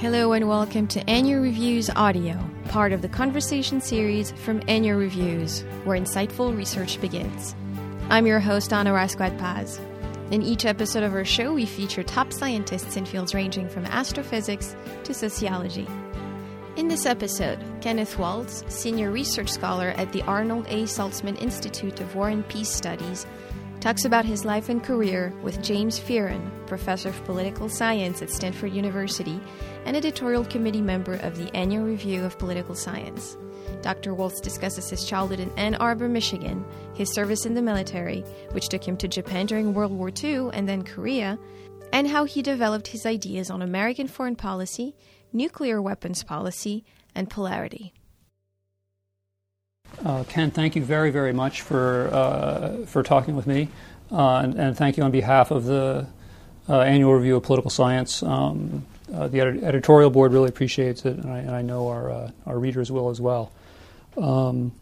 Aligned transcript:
Hello 0.00 0.34
and 0.34 0.46
welcome 0.46 0.86
to 0.88 1.08
Annual 1.08 1.40
Reviews 1.40 1.88
Audio, 1.88 2.38
part 2.68 2.92
of 2.92 3.00
the 3.00 3.08
conversation 3.08 3.80
series 3.80 4.30
from 4.30 4.62
Annual 4.68 4.98
Reviews, 4.98 5.62
where 5.84 5.98
insightful 5.98 6.54
research 6.54 7.00
begins. 7.00 7.56
I'm 8.10 8.26
your 8.26 8.38
host, 8.38 8.74
Anna 8.74 8.90
Rascouët-Paz. 8.92 9.80
In 10.30 10.42
each 10.42 10.66
episode 10.66 11.02
of 11.02 11.14
our 11.14 11.24
show, 11.24 11.54
we 11.54 11.64
feature 11.64 12.02
top 12.02 12.30
scientists 12.30 12.98
in 12.98 13.06
fields 13.06 13.34
ranging 13.34 13.70
from 13.70 13.86
astrophysics 13.86 14.76
to 15.04 15.14
sociology. 15.14 15.88
In 16.76 16.88
this 16.88 17.06
episode, 17.06 17.58
Kenneth 17.80 18.18
Waltz, 18.18 18.64
senior 18.68 19.10
research 19.10 19.48
scholar 19.48 19.94
at 19.96 20.12
the 20.12 20.20
Arnold 20.24 20.66
A. 20.68 20.82
Saltzman 20.82 21.40
Institute 21.40 22.00
of 22.00 22.14
War 22.14 22.28
and 22.28 22.46
Peace 22.50 22.70
Studies, 22.70 23.24
talks 23.80 24.04
about 24.04 24.24
his 24.24 24.44
life 24.44 24.68
and 24.68 24.82
career 24.82 25.32
with 25.42 25.62
James 25.62 26.00
Fearon, 26.00 26.50
professor 26.66 27.10
of 27.10 27.24
political 27.24 27.68
science 27.68 28.22
at 28.22 28.30
Stanford 28.30 28.72
University 28.72 29.40
and 29.84 29.96
editorial 29.96 30.44
committee 30.44 30.80
member 30.80 31.14
of 31.14 31.36
the 31.36 31.54
Annual 31.54 31.84
Review 31.84 32.24
of 32.24 32.38
Political 32.38 32.74
Science. 32.74 33.36
Dr. 33.82 34.14
Waltz 34.14 34.40
discusses 34.40 34.88
his 34.90 35.04
childhood 35.04 35.40
in 35.40 35.50
Ann 35.58 35.74
Arbor, 35.76 36.08
Michigan, 36.08 36.64
his 36.94 37.12
service 37.12 37.46
in 37.46 37.54
the 37.54 37.62
military, 37.62 38.22
which 38.52 38.68
took 38.68 38.86
him 38.86 38.96
to 38.96 39.08
Japan 39.08 39.46
during 39.46 39.74
World 39.74 39.92
War 39.92 40.10
II 40.10 40.50
and 40.52 40.68
then 40.68 40.82
Korea, 40.82 41.38
and 41.92 42.08
how 42.08 42.24
he 42.24 42.42
developed 42.42 42.88
his 42.88 43.06
ideas 43.06 43.50
on 43.50 43.62
American 43.62 44.08
foreign 44.08 44.36
policy, 44.36 44.96
nuclear 45.32 45.80
weapons 45.80 46.22
policy, 46.24 46.84
and 47.14 47.30
polarity. 47.30 47.92
Uh, 50.04 50.24
Ken, 50.24 50.50
thank 50.50 50.76
you 50.76 50.84
very, 50.84 51.10
very 51.10 51.32
much 51.32 51.62
for 51.62 52.08
uh, 52.12 52.84
for 52.86 53.02
talking 53.02 53.34
with 53.34 53.46
me, 53.46 53.68
uh, 54.12 54.36
and, 54.38 54.54
and, 54.54 54.76
thank 54.76 54.96
you 54.96 55.02
on 55.02 55.10
behalf 55.10 55.50
of 55.50 55.64
the 55.64 56.06
uh, 56.68 56.80
annual 56.80 57.14
review 57.14 57.36
of 57.36 57.42
political 57.42 57.70
science. 57.70 58.22
Um, 58.22 58.84
uh, 59.12 59.28
the 59.28 59.40
ed- 59.40 59.64
editorial 59.64 60.10
board 60.10 60.32
really 60.32 60.48
appreciates 60.48 61.04
it, 61.06 61.16
and 61.16 61.32
I, 61.32 61.38
and 61.38 61.50
I 61.50 61.62
know 61.62 61.88
our 61.88 62.10
uh, 62.10 62.30
our 62.46 62.58
readers 62.58 62.92
will 62.92 63.08
as 63.08 63.20
well. 63.20 63.52
Um, 64.18 64.72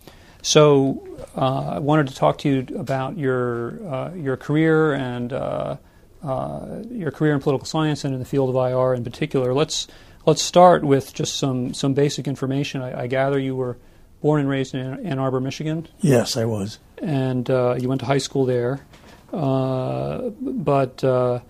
so, 0.43 1.07
I 1.37 1.79
wanted 1.79 2.09
to 2.09 2.15
talk 2.15 2.39
to 2.39 2.49
you 2.49 2.77
about 2.77 3.17
your 3.17 4.13
your 4.17 4.37
career 4.37 4.95
and 4.95 5.31
your 5.31 7.11
career 7.13 7.35
in 7.35 7.41
political 7.41 7.67
science 7.67 8.05
and 8.05 8.13
in 8.13 8.21
the 8.21 8.27
field 8.27 8.51
of 8.51 8.57
IR 8.57 8.95
in 8.95 9.05
particular. 9.05 9.55
Let's 9.55 9.87
let's 10.27 10.43
start 10.43 10.85
with 10.85 11.15
just 11.15 11.37
some 11.37 11.73
some 11.73 11.95
basic 11.95 12.27
information. 12.27 12.83
I, 12.83 13.03
I 13.03 13.07
gather 13.07 13.39
you 13.39 13.55
were 13.55 13.77
born 14.25 14.41
and 14.41 14.49
raised 14.49 14.75
in 14.75 15.07
Ann 15.07 15.19
Arbor, 15.19 15.39
Michigan. 15.39 15.87
Yes, 16.01 16.39
I 16.39 16.47
was. 16.47 16.79
And 16.97 17.51
uh, 17.51 17.77
you 17.79 17.91
went 17.91 18.01
to 18.01 18.07
high 18.07 18.17
school 18.17 18.47
there. 18.47 18.81
Uh, 19.31 20.31
but 20.41 21.05
uh, 21.05 21.41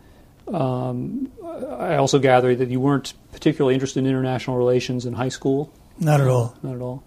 um, 0.52 1.30
I 1.78 1.94
also 1.94 2.18
gather 2.18 2.52
that 2.56 2.68
you 2.68 2.80
weren't 2.80 3.14
particularly 3.30 3.74
interested 3.74 4.00
in 4.00 4.06
international 4.06 4.56
relations 4.56 5.06
in 5.06 5.12
high 5.12 5.28
school. 5.28 5.72
Not 6.00 6.20
at 6.20 6.26
all. 6.26 6.56
Not 6.64 6.74
at 6.74 6.80
all. 6.80 7.04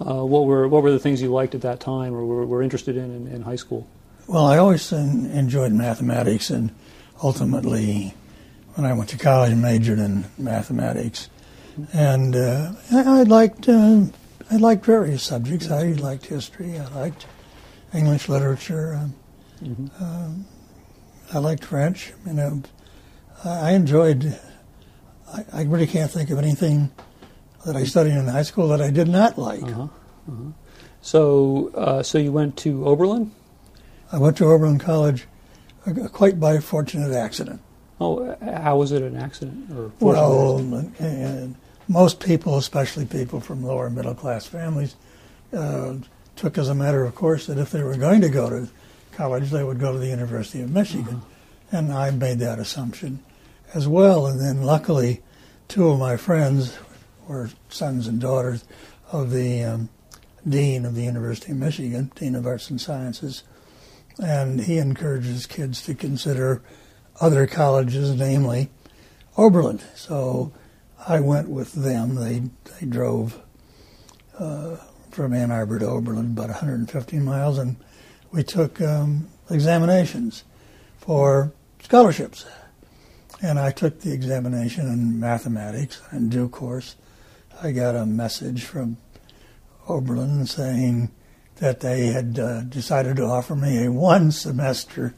Uh, 0.00 0.24
what 0.24 0.46
were 0.46 0.66
what 0.66 0.82
were 0.82 0.90
the 0.90 0.98
things 0.98 1.20
you 1.20 1.30
liked 1.30 1.54
at 1.54 1.60
that 1.60 1.80
time, 1.80 2.14
or 2.14 2.24
were, 2.24 2.46
were 2.46 2.62
interested 2.62 2.96
in, 2.96 3.14
in, 3.14 3.26
in 3.26 3.42
high 3.42 3.56
school? 3.56 3.86
Well, 4.26 4.46
I 4.46 4.56
always 4.56 4.90
enjoyed 4.90 5.72
mathematics, 5.72 6.48
and 6.48 6.70
ultimately, 7.22 8.14
when 8.74 8.86
I 8.86 8.94
went 8.94 9.10
to 9.10 9.18
college, 9.18 9.54
majored 9.54 9.98
in 9.98 10.24
mathematics. 10.38 11.28
And 11.92 12.34
uh, 12.34 12.72
I, 12.90 13.20
I, 13.20 13.22
liked 13.24 13.68
uh, 13.68 14.04
I 14.50 14.56
liked 14.56 14.84
various 14.84 15.22
subjects. 15.22 15.70
I 15.70 15.92
liked 15.92 16.26
history. 16.26 16.78
I 16.78 16.86
liked 16.88 17.26
English 17.94 18.28
literature. 18.28 18.94
Um, 18.94 19.14
mm-hmm. 19.62 20.04
um, 20.04 20.46
I 21.32 21.38
liked 21.38 21.64
French. 21.64 22.12
You 22.26 22.32
know, 22.32 22.62
I 23.44 23.72
enjoyed. 23.72 24.38
I, 25.32 25.44
I, 25.52 25.62
really 25.62 25.86
can't 25.86 26.10
think 26.10 26.30
of 26.30 26.38
anything 26.38 26.90
that 27.64 27.76
I 27.76 27.84
studied 27.84 28.14
in 28.14 28.26
high 28.26 28.42
school 28.42 28.68
that 28.68 28.80
I 28.80 28.90
did 28.90 29.06
not 29.06 29.38
like. 29.38 29.62
Uh-huh. 29.62 29.82
Uh-huh. 29.82 30.50
So, 31.02 31.70
uh, 31.74 32.02
so 32.02 32.18
you 32.18 32.32
went 32.32 32.56
to 32.58 32.84
Oberlin? 32.84 33.30
I 34.12 34.18
went 34.18 34.36
to 34.38 34.46
Oberlin 34.46 34.80
College, 34.80 35.26
uh, 35.86 36.08
quite 36.08 36.40
by 36.40 36.58
fortunate 36.58 37.14
accident. 37.14 37.60
Oh, 38.00 38.36
how 38.42 38.78
was 38.78 38.90
it 38.92 39.02
an 39.02 39.16
accident? 39.16 39.70
Or 39.70 39.92
well, 40.00 40.58
and, 40.98 41.54
most 41.90 42.20
people, 42.20 42.56
especially 42.56 43.04
people 43.04 43.40
from 43.40 43.64
lower 43.64 43.90
middle 43.90 44.14
class 44.14 44.46
families, 44.46 44.94
uh, 45.52 45.94
took 46.36 46.56
as 46.56 46.68
a 46.68 46.74
matter 46.74 47.04
of 47.04 47.16
course 47.16 47.48
that 47.48 47.58
if 47.58 47.72
they 47.72 47.82
were 47.82 47.96
going 47.96 48.20
to 48.20 48.28
go 48.28 48.48
to 48.48 48.68
college, 49.10 49.50
they 49.50 49.64
would 49.64 49.80
go 49.80 49.92
to 49.92 49.98
the 49.98 50.06
University 50.06 50.62
of 50.62 50.70
Michigan. 50.70 51.16
Mm-hmm. 51.16 51.76
And 51.76 51.92
I 51.92 52.12
made 52.12 52.38
that 52.38 52.60
assumption 52.60 53.24
as 53.74 53.88
well. 53.88 54.24
And 54.26 54.40
then 54.40 54.62
luckily, 54.62 55.20
two 55.66 55.88
of 55.88 55.98
my 55.98 56.16
friends 56.16 56.78
were 57.26 57.50
sons 57.68 58.06
and 58.06 58.20
daughters 58.20 58.64
of 59.10 59.32
the 59.32 59.64
um, 59.64 59.88
dean 60.48 60.84
of 60.84 60.94
the 60.94 61.02
University 61.02 61.50
of 61.50 61.58
Michigan, 61.58 62.12
dean 62.14 62.36
of 62.36 62.46
arts 62.46 62.70
and 62.70 62.80
sciences. 62.80 63.42
And 64.22 64.60
he 64.60 64.78
encourages 64.78 65.44
kids 65.44 65.82
to 65.86 65.94
consider 65.94 66.62
other 67.20 67.48
colleges, 67.48 68.14
namely 68.14 68.70
Oberlin. 69.36 69.80
So 69.96 70.52
I 71.06 71.20
went 71.20 71.48
with 71.48 71.72
them. 71.72 72.14
They 72.14 72.42
they 72.78 72.86
drove 72.86 73.40
uh, 74.38 74.76
from 75.10 75.32
Ann 75.32 75.50
Arbor 75.50 75.78
to 75.78 75.86
Oberlin, 75.86 76.26
about 76.26 76.48
150 76.48 77.18
miles, 77.18 77.58
and 77.58 77.76
we 78.30 78.42
took 78.42 78.80
um, 78.80 79.28
examinations 79.50 80.44
for 80.98 81.52
scholarships. 81.82 82.46
And 83.42 83.58
I 83.58 83.70
took 83.70 84.00
the 84.00 84.12
examination 84.12 84.86
in 84.86 85.18
mathematics. 85.18 86.02
In 86.12 86.28
due 86.28 86.48
course, 86.48 86.96
I 87.62 87.72
got 87.72 87.96
a 87.96 88.04
message 88.04 88.64
from 88.64 88.98
Oberlin 89.88 90.46
saying 90.46 91.10
that 91.56 91.80
they 91.80 92.08
had 92.08 92.38
uh, 92.38 92.60
decided 92.62 93.16
to 93.16 93.24
offer 93.24 93.56
me 93.56 93.84
a 93.84 93.92
one 93.92 94.30
semester 94.30 95.14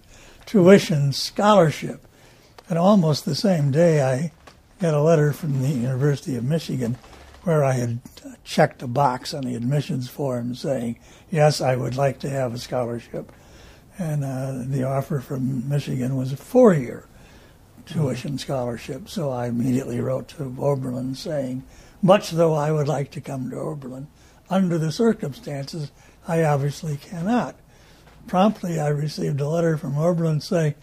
tuition 0.46 1.12
scholarship. 1.12 2.06
And 2.68 2.78
almost 2.78 3.24
the 3.24 3.34
same 3.34 3.70
day, 3.70 4.02
I 4.02 4.32
got 4.82 4.94
a 4.94 5.00
letter 5.00 5.32
from 5.32 5.62
the 5.62 5.68
University 5.68 6.34
of 6.34 6.42
Michigan 6.42 6.98
where 7.44 7.62
I 7.62 7.74
had 7.74 8.00
checked 8.42 8.82
a 8.82 8.88
box 8.88 9.32
on 9.32 9.44
the 9.44 9.54
admissions 9.54 10.08
form 10.08 10.56
saying, 10.56 10.98
yes, 11.30 11.60
I 11.60 11.76
would 11.76 11.94
like 11.94 12.18
to 12.20 12.28
have 12.28 12.52
a 12.52 12.58
scholarship. 12.58 13.30
And 13.96 14.24
uh, 14.24 14.64
the 14.66 14.82
offer 14.82 15.20
from 15.20 15.68
Michigan 15.68 16.16
was 16.16 16.32
a 16.32 16.36
four 16.36 16.74
year 16.74 17.06
tuition 17.86 18.38
scholarship. 18.38 19.08
So 19.08 19.30
I 19.30 19.46
immediately 19.46 20.00
wrote 20.00 20.26
to 20.30 20.52
Oberlin 20.58 21.14
saying, 21.14 21.62
much 22.02 22.32
though 22.32 22.54
I 22.54 22.72
would 22.72 22.88
like 22.88 23.12
to 23.12 23.20
come 23.20 23.50
to 23.50 23.56
Oberlin, 23.56 24.08
under 24.50 24.78
the 24.78 24.90
circumstances, 24.90 25.92
I 26.26 26.42
obviously 26.42 26.96
cannot. 26.96 27.54
Promptly, 28.26 28.80
I 28.80 28.88
received 28.88 29.40
a 29.40 29.48
letter 29.48 29.76
from 29.76 29.96
Oberlin 29.96 30.40
saying, 30.40 30.74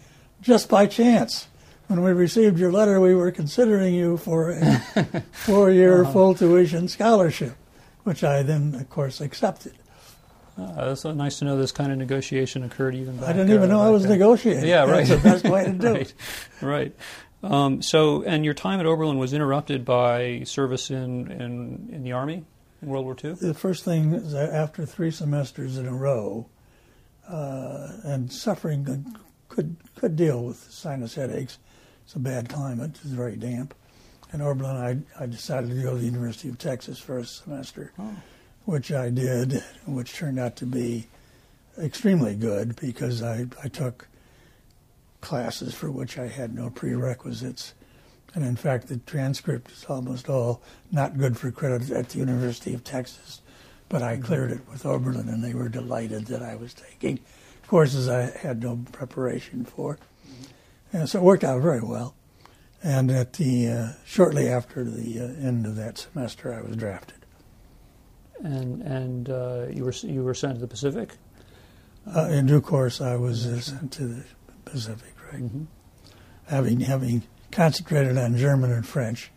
just 0.42 0.70
by 0.70 0.86
chance, 0.86 1.49
when 1.90 2.04
we 2.04 2.12
received 2.12 2.60
your 2.60 2.72
letter, 2.72 3.02
we 3.02 3.16
were 3.16 3.32
considering 3.32 3.96
you 3.96 4.18
for 4.18 4.52
a 4.52 4.80
four 5.32 5.72
year 5.72 6.04
uh-huh. 6.04 6.14
full 6.14 6.36
tuition 6.36 6.88
scholarship, 6.88 7.56
which 8.04 8.24
I 8.24 8.44
then, 8.44 8.76
of 8.76 8.90
course, 8.90 9.20
accepted. 9.20 9.74
Uh, 10.56 10.92
it's 10.92 11.02
so 11.02 11.14
nice 11.14 11.40
to 11.40 11.46
know 11.46 11.58
this 11.58 11.72
kind 11.72 11.92
of 11.92 11.98
negotiation 11.98 12.64
occurred 12.64 12.94
even 12.94 13.18
back. 13.18 13.30
I 13.30 13.34
didn't 13.34 13.50
even 13.50 13.72
uh, 13.72 13.76
know 13.76 13.82
I 13.82 13.90
was 13.90 14.06
negotiating. 14.06 14.70
Yeah, 14.70 14.86
right. 14.86 15.08
That's 15.08 15.22
the 15.22 15.30
best 15.30 15.46
way 15.46 15.66
to 15.66 15.72
do 15.74 15.94
right. 15.94 16.02
it. 16.02 16.14
Right. 16.62 16.96
Um, 17.42 17.82
so, 17.82 18.22
and 18.24 18.46
your 18.46 18.54
time 18.54 18.80
at 18.80 18.86
Oberlin 18.86 19.18
was 19.18 19.34
interrupted 19.34 19.84
by 19.84 20.44
service 20.44 20.92
in, 20.92 21.32
in, 21.32 21.90
in 21.92 22.04
the 22.04 22.12
Army 22.12 22.46
in 22.84 22.88
World 22.88 23.06
War 23.06 23.16
II? 23.24 23.34
The 23.34 23.54
first 23.54 23.84
thing 23.84 24.14
is 24.14 24.36
after 24.36 24.86
three 24.86 25.12
semesters 25.12 25.78
in 25.78 25.88
a 25.88 25.94
row 25.94 26.48
uh, 27.28 27.94
and 28.04 28.32
suffering 28.32 28.88
a 28.88 29.54
good, 29.54 29.78
good 29.96 30.16
deal 30.16 30.44
with 30.44 30.68
sinus 30.70 31.16
headaches, 31.16 31.58
it's 32.10 32.16
a 32.16 32.20
bad 32.20 32.50
climate. 32.50 32.90
It's 33.04 33.14
very 33.14 33.36
damp. 33.36 33.76
In 34.34 34.42
Oberlin, 34.42 35.06
I, 35.20 35.24
I 35.24 35.28
decided 35.28 35.70
to 35.70 35.76
go 35.80 35.92
to 35.92 35.98
the 35.98 36.08
University 36.08 36.50
of 36.50 36.58
Texas 36.58 36.98
for 36.98 37.20
a 37.20 37.24
semester, 37.24 37.92
oh. 38.00 38.16
which 38.66 38.92
I 38.92 39.12
did, 39.12 39.64
which 39.86 40.16
turned 40.16 40.40
out 40.40 40.56
to 40.56 40.66
be 40.66 41.06
extremely 41.78 42.34
good 42.34 42.76
because 42.78 43.22
I, 43.22 43.46
I 43.64 43.68
took 43.68 44.08
classes 45.22 45.76
for 45.76 45.92
which 45.92 46.18
I 46.18 46.26
had 46.26 46.56
no 46.56 46.72
prerequisites. 46.72 47.76
And 48.34 48.44
in 48.44 48.56
fact, 48.56 48.88
the 48.88 48.98
transcript 48.98 49.70
is 49.70 49.86
almost 49.86 50.30
all 50.30 50.64
not 50.92 51.16
good 51.16 51.38
for 51.38 51.52
credit 51.52 51.92
at 51.92 52.10
the 52.10 52.18
University 52.18 52.74
of 52.74 52.84
Texas. 52.84 53.42
But 53.88 54.02
I 54.02 54.18
cleared 54.18 54.52
it 54.52 54.68
with 54.68 54.84
Oberlin, 54.84 55.30
and 55.30 55.44
they 55.44 55.54
were 55.54 55.70
delighted 55.70 56.26
that 56.26 56.42
I 56.42 56.56
was 56.56 56.74
taking 56.74 57.20
courses 57.68 58.10
I 58.10 58.32
had 58.36 58.64
no 58.64 58.80
preparation 58.94 59.64
for. 59.64 60.00
And 60.92 61.08
so 61.08 61.20
it 61.20 61.24
worked 61.24 61.44
out 61.44 61.62
very 61.62 61.82
well. 61.82 62.16
And 62.82 63.12
at 63.12 63.34
the 63.34 63.68
uh, 63.68 63.88
shortly 64.06 64.48
after 64.48 64.84
the 64.84 65.20
uh, 65.20 65.24
end 65.48 65.66
of 65.66 65.76
that 65.76 65.98
semester, 65.98 66.54
I 66.54 66.62
was 66.62 66.78
drafted. 66.78 67.26
And 68.42 68.82
and 68.82 69.30
uh, 69.30 69.66
you 69.70 69.84
were 69.84 69.92
you 69.92 70.24
were 70.24 70.34
sent 70.34 70.56
to 70.56 70.62
the 70.62 70.68
Pacific. 70.68 71.18
Uh, 72.08 72.30
in 72.30 72.46
due 72.46 72.62
course, 72.62 73.02
I 73.02 73.18
was 73.18 73.46
uh, 73.46 73.60
sent 73.60 73.92
to 73.94 74.08
the 74.08 74.24
Pacific. 74.64 75.14
Right, 75.32 75.44
mm-hmm. 75.44 75.66
having 76.48 76.80
having 76.80 77.24
concentrated 77.52 78.18
on 78.18 78.38
German 78.38 78.72
and 78.72 78.88
French, 78.88 79.30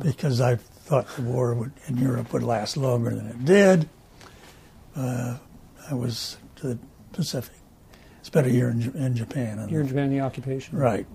because 0.00 0.40
I 0.40 0.56
thought 0.56 1.06
the 1.16 1.22
war 1.22 1.54
would, 1.54 1.72
in 1.86 1.96
Europe 1.96 2.32
would 2.32 2.42
last 2.42 2.76
longer 2.76 3.10
than 3.10 3.26
it 3.26 3.44
did. 3.44 3.88
Uh, 4.96 5.38
I 5.90 5.94
was 5.94 6.36
to 6.56 6.68
the 6.68 6.78
Pacific. 7.12 7.54
Spent 8.24 8.46
a 8.46 8.50
year 8.50 8.70
in, 8.70 8.80
in 8.96 9.14
Japan. 9.14 9.58
and- 9.60 9.70
You're 9.70 9.82
in 9.82 9.86
Japan, 9.88 10.10
the 10.10 10.20
occupation. 10.20 10.76
Right. 10.78 11.06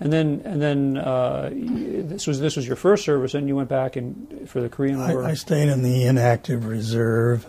And 0.00 0.12
then, 0.12 0.40
and 0.44 0.60
then 0.62 0.96
uh, 0.96 1.50
this 1.52 2.26
was 2.26 2.40
this 2.40 2.56
was 2.56 2.66
your 2.66 2.76
first 2.76 3.04
service, 3.04 3.34
and 3.34 3.46
you 3.48 3.54
went 3.56 3.68
back 3.68 3.94
and 3.96 4.48
for 4.48 4.60
the 4.60 4.68
Korean 4.68 4.98
War. 4.98 5.24
I, 5.24 5.30
I 5.30 5.34
stayed 5.34 5.68
in 5.68 5.82
the 5.82 6.04
inactive 6.04 6.64
reserve, 6.66 7.46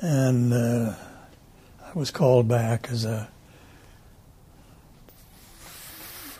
and 0.00 0.52
uh, 0.52 0.94
I 1.84 1.92
was 1.98 2.10
called 2.10 2.48
back 2.48 2.88
as 2.90 3.04
a. 3.04 3.28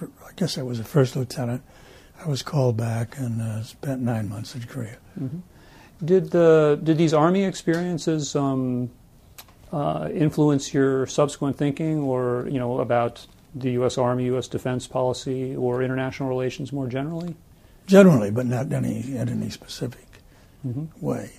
I 0.03 0.33
guess 0.37 0.57
I 0.59 0.63
was 0.63 0.81
a 0.81 0.85
first 0.85 1.15
lieutenant. 1.15 1.63
I 2.25 2.29
was 2.29 2.43
called 2.43 2.77
back 2.77 3.19
and 3.19 3.41
uh, 3.43 3.63
spent 3.63 4.01
nine 4.01 4.29
months 4.29 4.55
in 4.55 4.63
Korea. 4.63 4.97
Did 6.05 6.31
the 6.31 6.81
did 6.83 6.97
these 6.99 7.13
army 7.15 7.45
experiences 7.45 8.35
um, 8.35 8.91
uh, 9.73 10.09
influence 10.13 10.73
your 10.75 11.07
subsequent 11.07 11.57
thinking, 11.57 12.01
or 12.01 12.47
you 12.51 12.59
know 12.59 12.81
about 12.81 13.27
the 13.55 13.73
U.S. 13.73 13.99
Army, 13.99 14.25
U.S. 14.27 14.49
defense 14.49 14.87
policy, 14.87 15.55
or 15.57 15.83
international 15.83 16.29
relations 16.29 16.73
more 16.73 16.87
generally? 16.87 17.35
Generally, 17.87 18.31
but 18.33 18.47
not 18.47 18.73
any 18.73 19.01
in 19.17 19.29
any 19.29 19.51
specific 19.51 20.07
Mhm. 20.67 20.89
way. 21.01 21.31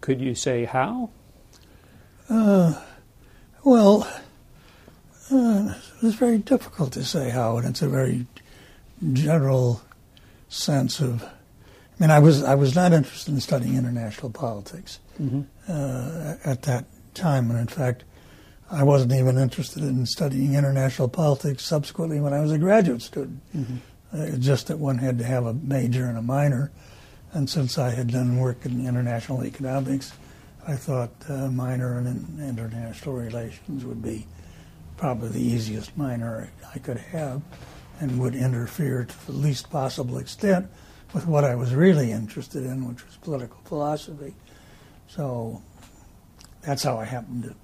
Could 0.00 0.20
you 0.20 0.34
say 0.34 0.64
how? 0.64 1.10
Uh, 2.30 2.74
well, 3.64 4.06
uh, 5.30 5.74
it's 6.02 6.14
very 6.14 6.38
difficult 6.38 6.92
to 6.92 7.04
say 7.04 7.30
how, 7.30 7.56
and 7.58 7.66
it's 7.68 7.82
a 7.82 7.88
very 7.88 8.26
general 9.12 9.82
sense 10.48 11.00
of. 11.00 11.24
I 11.98 12.02
mean, 12.02 12.10
I 12.10 12.18
was 12.20 12.42
I 12.44 12.54
was 12.54 12.74
not 12.74 12.92
interested 12.92 13.34
in 13.34 13.40
studying 13.40 13.76
international 13.76 14.30
politics 14.30 15.00
Mm-hmm. 15.20 15.40
uh, 15.68 16.36
at 16.44 16.62
that 16.62 16.84
time, 17.14 17.50
and 17.50 17.58
in 17.58 17.66
fact, 17.66 18.04
I 18.70 18.84
wasn't 18.84 19.14
even 19.14 19.36
interested 19.36 19.82
in 19.82 20.06
studying 20.06 20.54
international 20.54 21.08
politics 21.08 21.64
subsequently 21.64 22.20
when 22.20 22.32
I 22.32 22.38
was 22.40 22.52
a 22.52 22.58
graduate 22.58 23.02
student. 23.02 23.40
Uh, 23.56 23.72
it's 24.12 24.46
just 24.46 24.68
that 24.68 24.78
one 24.78 24.98
had 24.98 25.18
to 25.18 25.24
have 25.24 25.44
a 25.44 25.54
major 25.54 26.04
and 26.06 26.16
a 26.16 26.22
minor, 26.22 26.70
and 27.32 27.50
since 27.50 27.78
I 27.78 27.90
had 27.90 28.12
done 28.12 28.36
work 28.38 28.64
in 28.64 28.86
international 28.86 29.44
economics, 29.44 30.12
I 30.68 30.76
thought 30.76 31.10
uh, 31.28 31.48
minor 31.48 31.98
in, 31.98 32.06
in 32.06 32.40
international 32.40 33.16
relations 33.16 33.84
would 33.84 34.00
be 34.02 34.24
probably 34.96 35.30
the 35.30 35.42
easiest 35.42 35.96
minor 35.96 36.48
I 36.72 36.78
could 36.78 36.98
have, 36.98 37.42
and 37.98 38.20
would 38.20 38.36
interfere 38.36 39.02
to 39.04 39.26
the 39.26 39.32
least 39.32 39.68
possible 39.68 40.18
extent 40.18 40.68
with 41.14 41.26
what 41.26 41.44
I 41.44 41.54
was 41.54 41.74
really 41.74 42.12
interested 42.12 42.64
in, 42.64 42.86
which 42.88 43.04
was 43.06 43.16
political 43.16 43.58
philosophy. 43.64 44.34
So 45.08 45.62
that's 46.62 46.82
how 46.82 46.98
I 46.98 47.04
happened 47.04 47.44
to 47.44 47.54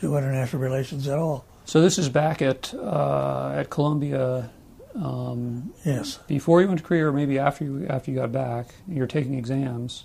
do 0.00 0.16
international 0.16 0.62
relations 0.62 1.06
at 1.08 1.18
all. 1.18 1.44
So 1.64 1.80
this 1.80 1.98
is 1.98 2.08
back 2.08 2.40
at 2.42 2.72
uh, 2.74 3.52
at 3.56 3.70
Columbia 3.70 4.50
um, 4.94 5.72
Yes. 5.84 6.18
before 6.26 6.60
you 6.60 6.66
went 6.68 6.80
to 6.80 6.84
Korea, 6.86 7.06
or 7.08 7.12
maybe 7.12 7.38
after 7.38 7.64
you 7.64 7.86
after 7.88 8.10
you 8.10 8.16
got 8.16 8.32
back. 8.32 8.74
You're 8.88 9.06
taking 9.06 9.34
exams, 9.34 10.04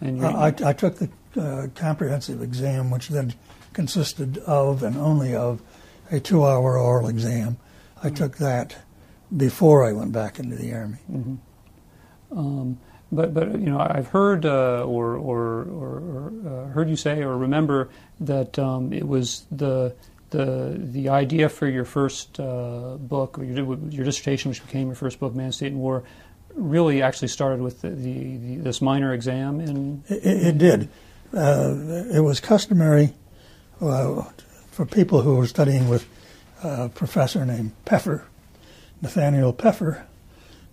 and 0.00 0.18
you're, 0.18 0.26
I, 0.26 0.54
I 0.64 0.72
took 0.72 0.96
the 0.96 1.10
uh, 1.40 1.66
comprehensive 1.74 2.42
exam, 2.42 2.90
which 2.90 3.08
then 3.08 3.34
consisted 3.72 4.38
of 4.38 4.82
and 4.82 4.96
only 4.96 5.34
of 5.34 5.62
a 6.10 6.18
two-hour 6.18 6.76
oral 6.78 7.08
exam. 7.08 7.56
I 8.02 8.10
took 8.10 8.36
that 8.38 8.76
before 9.34 9.84
I 9.86 9.92
went 9.92 10.12
back 10.12 10.38
into 10.38 10.56
the 10.56 10.72
army. 10.74 10.98
Mhm. 11.10 11.38
Um, 12.34 12.78
but 13.10 13.34
but 13.34 13.52
you 13.52 13.66
know 13.66 13.78
I've 13.78 14.08
heard 14.08 14.46
uh, 14.46 14.84
or 14.84 15.16
or, 15.16 15.62
or, 15.62 16.32
uh, 16.46 16.66
heard 16.68 16.88
you 16.88 16.96
say 16.96 17.22
or 17.22 17.36
remember 17.36 17.90
that 18.20 18.58
um, 18.58 18.92
it 18.92 19.06
was 19.06 19.44
the 19.50 19.94
the 20.30 20.74
the 20.78 21.10
idea 21.10 21.48
for 21.48 21.68
your 21.68 21.84
first 21.84 22.40
uh, 22.40 22.96
book 22.98 23.38
or 23.38 23.44
your, 23.44 23.78
your 23.90 24.04
dissertation, 24.04 24.48
which 24.48 24.64
became 24.64 24.86
your 24.86 24.96
first 24.96 25.20
book, 25.20 25.34
Man, 25.34 25.52
State, 25.52 25.72
and 25.72 25.80
War, 25.80 26.04
really 26.54 27.02
actually 27.02 27.28
started 27.28 27.60
with 27.60 27.82
the, 27.82 27.90
the, 27.90 28.36
the 28.38 28.56
this 28.56 28.80
minor 28.80 29.12
exam 29.12 29.60
in. 29.60 30.02
It, 30.08 30.24
it 30.24 30.46
it 30.46 30.58
did. 30.58 30.88
Uh, 31.34 31.74
it 32.12 32.20
was 32.20 32.40
customary 32.40 33.14
uh, 33.80 34.22
for 34.70 34.86
people 34.86 35.20
who 35.22 35.36
were 35.36 35.46
studying 35.46 35.88
with 35.88 36.06
a 36.62 36.88
professor 36.88 37.44
named 37.44 37.72
Peffer, 37.84 38.24
Nathaniel 39.00 39.52
Peffer, 39.52 40.06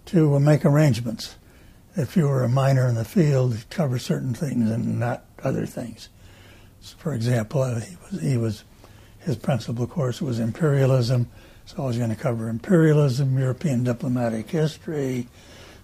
to 0.05 0.39
make 0.39 0.65
arrangements. 0.65 1.35
If 1.95 2.15
you 2.15 2.27
were 2.27 2.43
a 2.43 2.49
minor 2.49 2.87
in 2.87 2.95
the 2.95 3.05
field, 3.05 3.57
to 3.57 3.65
cover 3.67 3.99
certain 3.99 4.33
things 4.33 4.69
and 4.69 4.99
not 4.99 5.25
other 5.43 5.65
things. 5.65 6.09
So 6.81 6.95
for 6.97 7.13
example, 7.13 7.61
uh, 7.61 7.79
he 7.79 7.97
was, 8.01 8.21
he 8.21 8.37
was 8.37 8.63
his 9.19 9.35
principal 9.35 9.85
course 9.85 10.21
was 10.21 10.39
imperialism, 10.39 11.27
so 11.65 11.83
I 11.83 11.85
was 11.85 11.97
going 11.97 12.09
to 12.09 12.15
cover 12.15 12.47
imperialism, 12.47 13.37
European 13.37 13.83
diplomatic 13.83 14.49
history, 14.49 15.27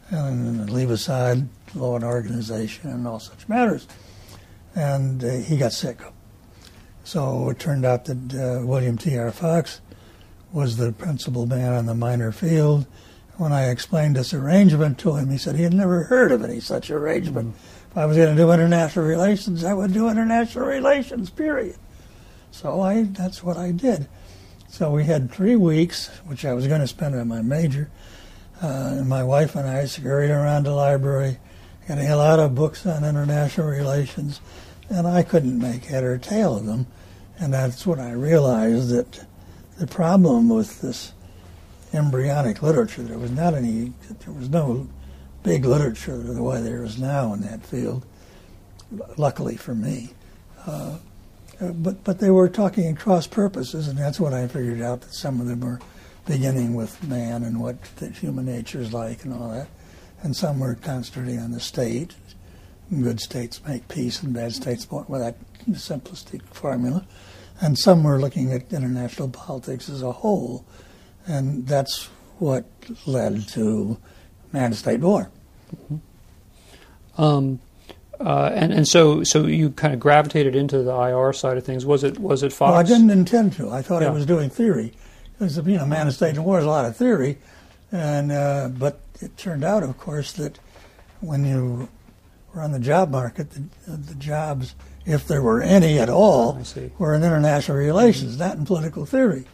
and 0.09 0.69
leave 0.69 0.89
aside 0.89 1.47
law 1.73 1.95
and 1.95 2.03
organization 2.03 2.89
and 2.89 3.07
all 3.07 3.19
such 3.19 3.47
matters. 3.49 3.87
And 4.73 5.23
uh, 5.23 5.31
he 5.37 5.57
got 5.57 5.73
sick. 5.73 5.99
So 7.03 7.49
it 7.49 7.59
turned 7.59 7.85
out 7.85 8.05
that 8.05 8.33
uh, 8.33 8.65
William 8.65 8.97
T.R. 8.97 9.31
Fox 9.31 9.81
was 10.51 10.77
the 10.77 10.91
principal 10.91 11.45
man 11.45 11.73
in 11.73 11.85
the 11.85 11.93
minor 11.93 12.31
field. 12.31 12.87
When 13.37 13.51
I 13.51 13.69
explained 13.69 14.15
this 14.15 14.33
arrangement 14.33 14.97
to 14.99 15.15
him, 15.15 15.29
he 15.29 15.37
said 15.37 15.55
he 15.55 15.63
had 15.63 15.73
never 15.73 16.03
heard 16.03 16.31
of 16.31 16.43
any 16.43 16.59
such 16.61 16.89
arrangement. 16.89 17.55
If 17.91 17.97
I 17.97 18.05
was 18.05 18.15
going 18.15 18.35
to 18.35 18.41
do 18.41 18.51
international 18.51 19.05
relations, 19.05 19.63
I 19.63 19.73
would 19.73 19.93
do 19.93 20.07
international 20.07 20.65
relations, 20.65 21.29
period. 21.29 21.75
So 22.51 22.81
I, 22.81 23.03
that's 23.03 23.43
what 23.43 23.57
I 23.57 23.71
did. 23.71 24.07
So 24.69 24.91
we 24.91 25.03
had 25.03 25.31
three 25.31 25.55
weeks, 25.55 26.07
which 26.25 26.45
I 26.45 26.53
was 26.53 26.67
going 26.67 26.81
to 26.81 26.87
spend 26.87 27.15
on 27.15 27.27
my 27.27 27.41
major. 27.41 27.89
Uh, 28.61 28.95
and 28.99 29.09
my 29.09 29.23
wife 29.23 29.55
and 29.55 29.67
I 29.67 29.85
scurried 29.85 30.31
around 30.31 30.63
the 30.63 30.73
library, 30.73 31.37
getting 31.87 32.07
a 32.07 32.15
lot 32.15 32.39
of 32.39 32.55
books 32.55 32.85
on 32.85 33.03
international 33.03 33.67
relations, 33.67 34.39
and 34.89 35.07
I 35.07 35.23
couldn't 35.23 35.59
make 35.59 35.85
head 35.85 36.05
or 36.05 36.17
tail 36.17 36.55
of 36.55 36.65
them. 36.65 36.87
And 37.37 37.53
that's 37.53 37.85
when 37.85 37.99
I 37.99 38.13
realized 38.13 38.89
that 38.91 39.25
the 39.77 39.87
problem 39.87 40.47
with 40.47 40.79
this 40.79 41.11
embryonic 41.95 42.61
literature, 42.61 43.03
there 43.03 43.17
was 43.17 43.31
not 43.31 43.53
any, 43.53 43.93
there 44.25 44.33
was 44.33 44.49
no 44.49 44.87
big 45.43 45.63
literature 45.63 46.17
the 46.17 46.41
way 46.41 46.61
there 46.61 46.83
is 46.83 46.99
now 46.99 47.33
in 47.33 47.41
that 47.41 47.65
field, 47.65 48.05
luckily 49.17 49.55
for 49.55 49.75
me. 49.75 50.13
Uh, 50.65 50.97
uh, 51.61 51.71
but 51.71 52.03
but 52.03 52.19
they 52.19 52.29
were 52.29 52.49
talking 52.49 52.85
in 52.85 52.95
cross 52.95 53.27
purposes, 53.27 53.87
and 53.87 53.97
that's 53.97 54.19
what 54.19 54.33
I 54.33 54.47
figured 54.47 54.81
out 54.81 55.01
that 55.01 55.13
some 55.13 55.39
of 55.39 55.47
them 55.47 55.61
were 55.61 55.79
beginning 56.25 56.73
with 56.73 57.03
man 57.03 57.43
and 57.43 57.61
what 57.61 57.77
human 58.19 58.45
nature 58.45 58.79
is 58.79 58.91
like 58.91 59.23
and 59.23 59.33
all 59.33 59.49
that, 59.49 59.67
and 60.21 60.35
some 60.35 60.59
were 60.59 60.75
concentrating 60.75 61.39
on 61.39 61.51
the 61.51 61.59
state. 61.59 62.15
Good 62.89 63.19
states 63.19 63.61
make 63.65 63.87
peace, 63.87 64.21
and 64.21 64.33
bad 64.33 64.53
states 64.53 64.89
won't. 64.91 65.09
With 65.09 65.21
that 65.21 65.37
simplistic 65.69 66.41
formula, 66.53 67.05
and 67.61 67.77
some 67.77 68.03
were 68.03 68.19
looking 68.19 68.51
at 68.51 68.73
international 68.73 69.29
politics 69.29 69.89
as 69.89 70.01
a 70.01 70.11
whole, 70.11 70.65
and 71.25 71.67
that's 71.67 72.05
what 72.39 72.65
led 73.05 73.47
to 73.49 73.97
man-state 74.51 74.99
war. 74.99 75.29
Um, 77.17 77.59
uh, 78.19 78.51
and 78.53 78.73
and 78.73 78.87
so 78.87 79.23
so 79.23 79.45
you 79.45 79.71
kind 79.71 79.93
of 79.93 79.99
gravitated 79.99 80.55
into 80.55 80.83
the 80.83 80.91
IR 80.91 81.33
side 81.33 81.57
of 81.57 81.65
things. 81.65 81.85
Was 81.85 82.03
it 82.03 82.19
was 82.19 82.43
it 82.43 82.53
Fox? 82.53 82.71
Well, 82.71 82.79
I 82.79 82.83
didn't 82.83 83.09
intend 83.09 83.53
to. 83.53 83.69
I 83.69 83.81
thought 83.81 84.03
I 84.03 84.09
was 84.09 84.25
doing 84.25 84.49
theory. 84.49 84.93
Because, 85.37 85.57
you 85.57 85.77
know, 85.77 85.85
man 85.85 86.09
state 86.11 86.37
war 86.39 86.59
is 86.59 86.65
a 86.65 86.69
lot 86.69 86.85
of 86.85 86.95
theory. 86.95 87.37
And, 87.91 88.31
uh, 88.31 88.69
but 88.69 88.99
it 89.21 89.37
turned 89.37 89.63
out, 89.63 89.83
of 89.83 89.97
course, 89.97 90.31
that 90.33 90.59
when 91.19 91.45
you 91.45 91.89
were 92.53 92.61
on 92.61 92.71
the 92.71 92.79
job 92.79 93.11
market, 93.11 93.51
the, 93.51 93.67
the 93.87 94.15
jobs, 94.15 94.75
if 95.05 95.27
there 95.27 95.41
were 95.41 95.61
any 95.61 95.99
at 95.99 96.09
all, 96.09 96.61
were 96.97 97.13
in 97.13 97.23
international 97.23 97.77
relations, 97.77 98.39
not 98.39 98.57
in 98.57 98.65
political 98.65 99.05
theory. 99.05 99.45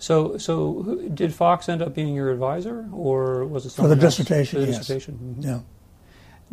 So 0.00 0.36
so 0.38 0.82
who- 0.82 1.08
did 1.08 1.32
Fox 1.34 1.68
end 1.68 1.82
up 1.82 1.94
being 1.94 2.14
your 2.14 2.30
advisor, 2.30 2.86
or 2.92 3.44
was 3.46 3.66
it 3.66 3.72
For 3.72 3.82
the 3.86 3.90
else? 3.94 4.00
dissertation, 4.00 4.58
For 4.60 4.66
the 4.66 4.72
yes. 4.72 4.78
dissertation. 4.78 5.36
mhm. 5.38 5.44
Yeah. 5.44 5.60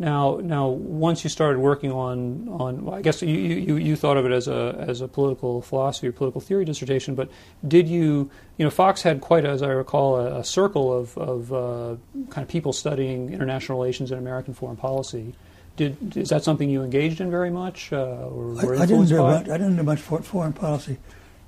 Now, 0.00 0.38
now, 0.40 0.68
once 0.68 1.24
you 1.24 1.30
started 1.30 1.58
working 1.58 1.90
on, 1.90 2.46
on, 2.48 2.84
well, 2.84 2.94
I 2.94 3.02
guess 3.02 3.20
you, 3.20 3.30
you, 3.36 3.76
you 3.78 3.96
thought 3.96 4.16
of 4.16 4.24
it 4.26 4.30
as 4.30 4.46
a 4.46 4.76
as 4.86 5.00
a 5.00 5.08
political 5.08 5.60
philosophy 5.60 6.06
or 6.06 6.12
political 6.12 6.40
theory 6.40 6.64
dissertation. 6.64 7.16
But 7.16 7.28
did 7.66 7.88
you, 7.88 8.30
you 8.58 8.64
know, 8.64 8.70
Fox 8.70 9.02
had 9.02 9.20
quite, 9.20 9.44
as 9.44 9.60
I 9.60 9.70
recall, 9.70 10.14
a, 10.20 10.38
a 10.38 10.44
circle 10.44 10.96
of 10.96 11.18
of 11.18 11.52
uh, 11.52 11.96
kind 12.30 12.44
of 12.44 12.48
people 12.48 12.72
studying 12.72 13.32
international 13.32 13.76
relations 13.80 14.12
and 14.12 14.20
American 14.20 14.54
foreign 14.54 14.76
policy. 14.76 15.34
Did 15.76 16.16
is 16.16 16.28
that 16.28 16.44
something 16.44 16.70
you 16.70 16.84
engaged 16.84 17.20
in 17.20 17.28
very 17.28 17.50
much, 17.50 17.92
uh, 17.92 17.96
or 18.30 18.54
I, 18.60 18.82
I 18.82 18.86
didn't 18.86 19.06
do 19.06 19.18
by? 19.18 19.38
much, 19.38 19.48
I 19.48 19.58
didn't 19.58 19.76
do 19.76 19.82
much 19.82 19.98
for, 20.00 20.22
foreign 20.22 20.52
policy. 20.52 20.98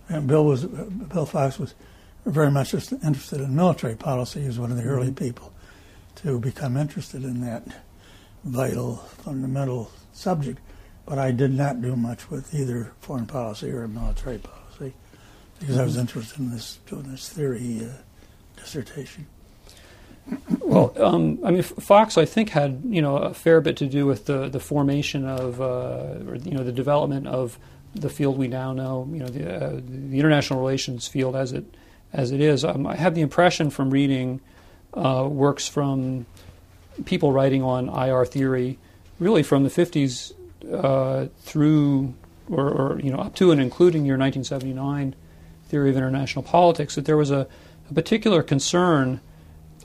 And 0.08 0.26
Bill 0.26 0.44
was 0.44 0.64
Bill 0.64 1.24
Fox 1.26 1.56
was 1.56 1.74
very 2.24 2.50
much 2.50 2.72
just 2.72 2.92
interested 2.92 3.40
in 3.40 3.54
military 3.54 3.96
policy. 3.96 4.40
He 4.40 4.46
was 4.46 4.58
one 4.58 4.70
of 4.70 4.76
the 4.76 4.84
early 4.84 5.12
people, 5.12 5.52
to 6.16 6.38
become 6.38 6.76
interested 6.76 7.24
in 7.24 7.40
that 7.42 7.64
vital, 8.44 8.96
fundamental 8.96 9.90
subject. 10.12 10.58
But 11.06 11.18
I 11.18 11.32
did 11.32 11.52
not 11.52 11.80
do 11.82 11.96
much 11.96 12.30
with 12.30 12.54
either 12.54 12.92
foreign 13.00 13.26
policy 13.26 13.70
or 13.70 13.88
military 13.88 14.38
policy 14.38 14.94
because 15.58 15.78
I 15.78 15.84
was 15.84 15.96
interested 15.96 16.38
in 16.38 16.50
this 16.50 16.78
doing 16.86 17.10
this 17.10 17.28
theory 17.28 17.80
uh, 17.84 17.94
dissertation. 18.56 19.26
Well, 20.60 20.92
um, 21.02 21.40
I 21.44 21.50
mean, 21.50 21.62
Fox, 21.62 22.16
I 22.16 22.24
think, 22.24 22.50
had 22.50 22.82
you 22.84 23.02
know 23.02 23.16
a 23.16 23.34
fair 23.34 23.60
bit 23.60 23.76
to 23.78 23.86
do 23.86 24.06
with 24.06 24.26
the 24.26 24.48
the 24.48 24.60
formation 24.60 25.26
of, 25.26 25.60
uh, 25.60 26.28
or, 26.28 26.36
you 26.36 26.52
know, 26.52 26.62
the 26.62 26.72
development 26.72 27.26
of 27.26 27.58
the 27.94 28.08
field 28.08 28.38
we 28.38 28.46
now 28.46 28.72
know, 28.72 29.08
you 29.10 29.18
know, 29.18 29.26
the, 29.26 29.52
uh, 29.52 29.80
the 29.82 30.18
international 30.18 30.60
relations 30.60 31.08
field 31.08 31.34
as 31.34 31.52
it 31.52 31.64
as 32.12 32.32
it 32.32 32.40
is. 32.40 32.64
Um, 32.64 32.86
I 32.86 32.96
have 32.96 33.14
the 33.14 33.20
impression 33.20 33.70
from 33.70 33.90
reading 33.90 34.40
uh, 34.94 35.26
works 35.30 35.68
from 35.68 36.26
people 37.04 37.32
writing 37.32 37.62
on 37.62 37.88
IR 37.88 38.24
theory, 38.26 38.78
really 39.18 39.42
from 39.42 39.64
the 39.64 39.70
50s 39.70 40.32
uh, 40.72 41.28
through, 41.40 42.14
or, 42.50 42.68
or, 42.68 43.00
you 43.00 43.10
know, 43.10 43.18
up 43.18 43.34
to 43.36 43.52
and 43.52 43.60
including 43.60 44.04
your 44.04 44.18
1979 44.18 45.14
theory 45.68 45.90
of 45.90 45.96
international 45.96 46.42
politics, 46.42 46.96
that 46.96 47.04
there 47.04 47.16
was 47.16 47.30
a, 47.30 47.46
a 47.88 47.94
particular 47.94 48.42
concern 48.42 49.20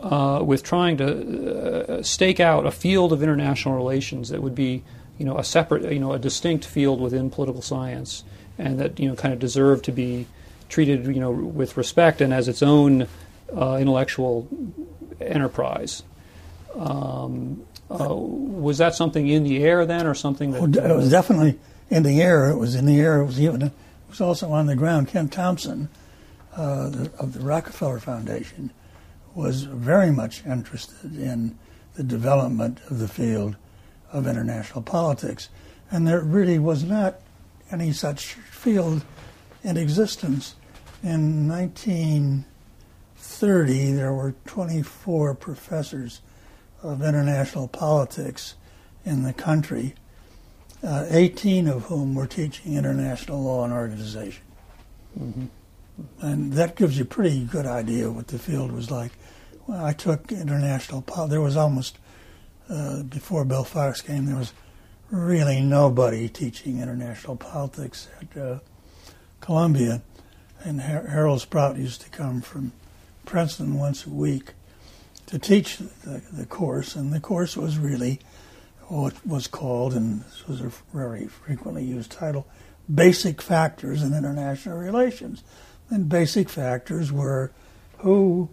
uh, 0.02 0.42
with 0.44 0.64
trying 0.64 0.98
to 0.98 2.00
uh, 2.00 2.04
stake 2.04 2.40
out 2.40 2.66
a 2.66 2.72
field 2.72 3.14
of 3.14 3.24
international 3.24 3.76
relations 3.76 4.30
that 4.30 4.42
would 4.42 4.56
be, 4.56 4.84
you 5.18 5.26
know, 5.26 5.38
a 5.38 5.44
separate, 5.44 5.92
you 5.92 6.00
know, 6.00 6.12
a 6.12 6.20
distinct 6.20 6.66
field 6.66 7.00
within 7.00 7.30
political 7.30 7.62
science, 7.62 8.24
and 8.58 8.80
that 8.80 9.00
you 9.00 9.08
know 9.08 9.16
kind 9.16 9.34
of 9.34 9.40
deserved 9.40 9.86
to 9.86 9.92
be 9.92 10.28
treated, 10.70 11.06
you 11.08 11.20
know, 11.20 11.32
with 11.32 11.78
respect 11.78 12.22
and 12.22 12.34
as 12.34 12.48
its 12.48 12.62
own 12.62 13.08
uh, 13.56 13.78
intellectual 13.80 14.48
enterprise. 15.22 16.04
Um, 16.76 17.66
uh, 17.90 18.14
was 18.14 18.80
that 18.80 18.96
something 18.96 19.28
in 19.28 19.44
the 19.44 19.64
air 19.64 19.86
then, 19.86 20.08
or 20.08 20.16
something 20.16 20.52
that? 20.52 20.62
Well, 20.62 20.92
it 20.92 20.96
was 20.96 21.12
definitely 21.12 21.60
in 21.90 22.04
the 22.04 22.22
air. 22.22 22.50
It 22.50 22.58
was 22.58 22.76
in 22.76 22.86
the 22.86 23.00
air. 23.00 23.22
It 23.22 23.26
was 23.26 23.40
even. 23.40 23.62
It 23.62 23.72
was 24.10 24.22
also 24.22 24.52
on 24.52 24.66
the 24.66 24.76
ground. 24.76 25.08
Ken 25.08 25.30
Thompson 25.30 25.90
uh, 26.56 26.90
the, 26.90 27.12
of 27.20 27.34
the 27.34 27.42
Rockefeller 27.42 28.00
Foundation 28.00 28.72
was 29.36 29.64
very 29.64 30.12
much 30.12 30.46
interested 30.46 31.18
in 31.18 31.58
the 31.96 32.04
development 32.04 32.80
of 32.90 33.00
the 33.00 33.08
field 33.08 33.56
of 34.12 34.28
international 34.28 34.82
politics, 34.82 35.50
and 35.92 36.08
there 36.08 36.22
really 36.22 36.58
was 36.58 36.84
not 36.84 37.20
any 37.72 37.92
such 37.92 38.34
field 38.34 39.04
in 39.66 39.76
existence. 39.78 40.56
In 41.04 41.50
1930, 41.50 43.92
there 43.92 44.14
were 44.14 44.34
24 44.46 45.36
professors 45.36 46.22
of 46.84 47.02
international 47.02 47.68
politics 47.68 48.56
in 49.04 49.24
the 49.24 49.34
country, 49.34 49.96
uh, 50.84 51.08
18 51.10 51.68
of 51.68 51.86
whom 51.86 52.14
were 52.14 52.28
teaching 52.28 52.76
international 52.76 53.42
law 53.44 53.64
and 53.64 53.74
organization. 53.74 54.44
Mm-hmm. 55.20 55.46
And 56.22 56.54
that 56.54 56.76
gives 56.76 56.96
you 56.98 57.04
a 57.04 57.08
pretty 57.08 57.46
good 57.46 57.66
idea 57.66 58.08
of 58.08 58.16
what 58.16 58.28
the 58.28 58.38
field 58.38 58.72
was 58.72 58.92
like. 58.92 59.14
Well, 59.66 59.84
I 59.84 59.94
took 59.94 60.32
international 60.32 61.02
politics. 61.02 61.32
There 61.32 61.42
was 61.42 61.58
almost, 61.58 61.98
uh, 62.70 63.02
before 63.04 63.46
Bill 63.46 63.64
Fox 63.64 64.02
came, 64.02 64.28
there 64.28 64.36
was 64.36 64.54
really 65.10 65.60
nobody 65.62 66.30
teaching 66.30 66.82
international 66.82 67.36
politics 67.36 68.10
at 68.22 68.38
uh, 68.38 68.60
Columbia. 69.46 70.02
And 70.64 70.82
Harold 70.82 71.40
Sprout 71.40 71.78
used 71.78 72.02
to 72.02 72.10
come 72.10 72.42
from 72.42 72.72
Princeton 73.26 73.78
once 73.78 74.08
a 74.08 74.10
week 74.10 74.54
to 75.28 75.38
teach 75.38 75.78
the, 75.78 76.24
the 76.34 76.48
course, 76.48 76.96
and 76.96 77.14
the 77.14 77.20
course 77.20 77.56
was 77.56 77.78
really 77.78 78.20
what 78.88 79.14
was 79.26 79.46
called, 79.46 79.94
and 79.94 80.22
this 80.22 80.48
was 80.48 80.62
a 80.62 80.72
very 80.92 81.28
frequently 81.28 81.84
used 81.84 82.12
title, 82.12 82.48
Basic 82.94 83.40
Factors 83.40 84.02
in 84.02 84.16
International 84.16 84.78
Relations. 84.80 85.44
And 85.92 86.10
basic 86.10 86.50
factors 86.50 87.12
were 87.12 87.52
who 88.00 88.50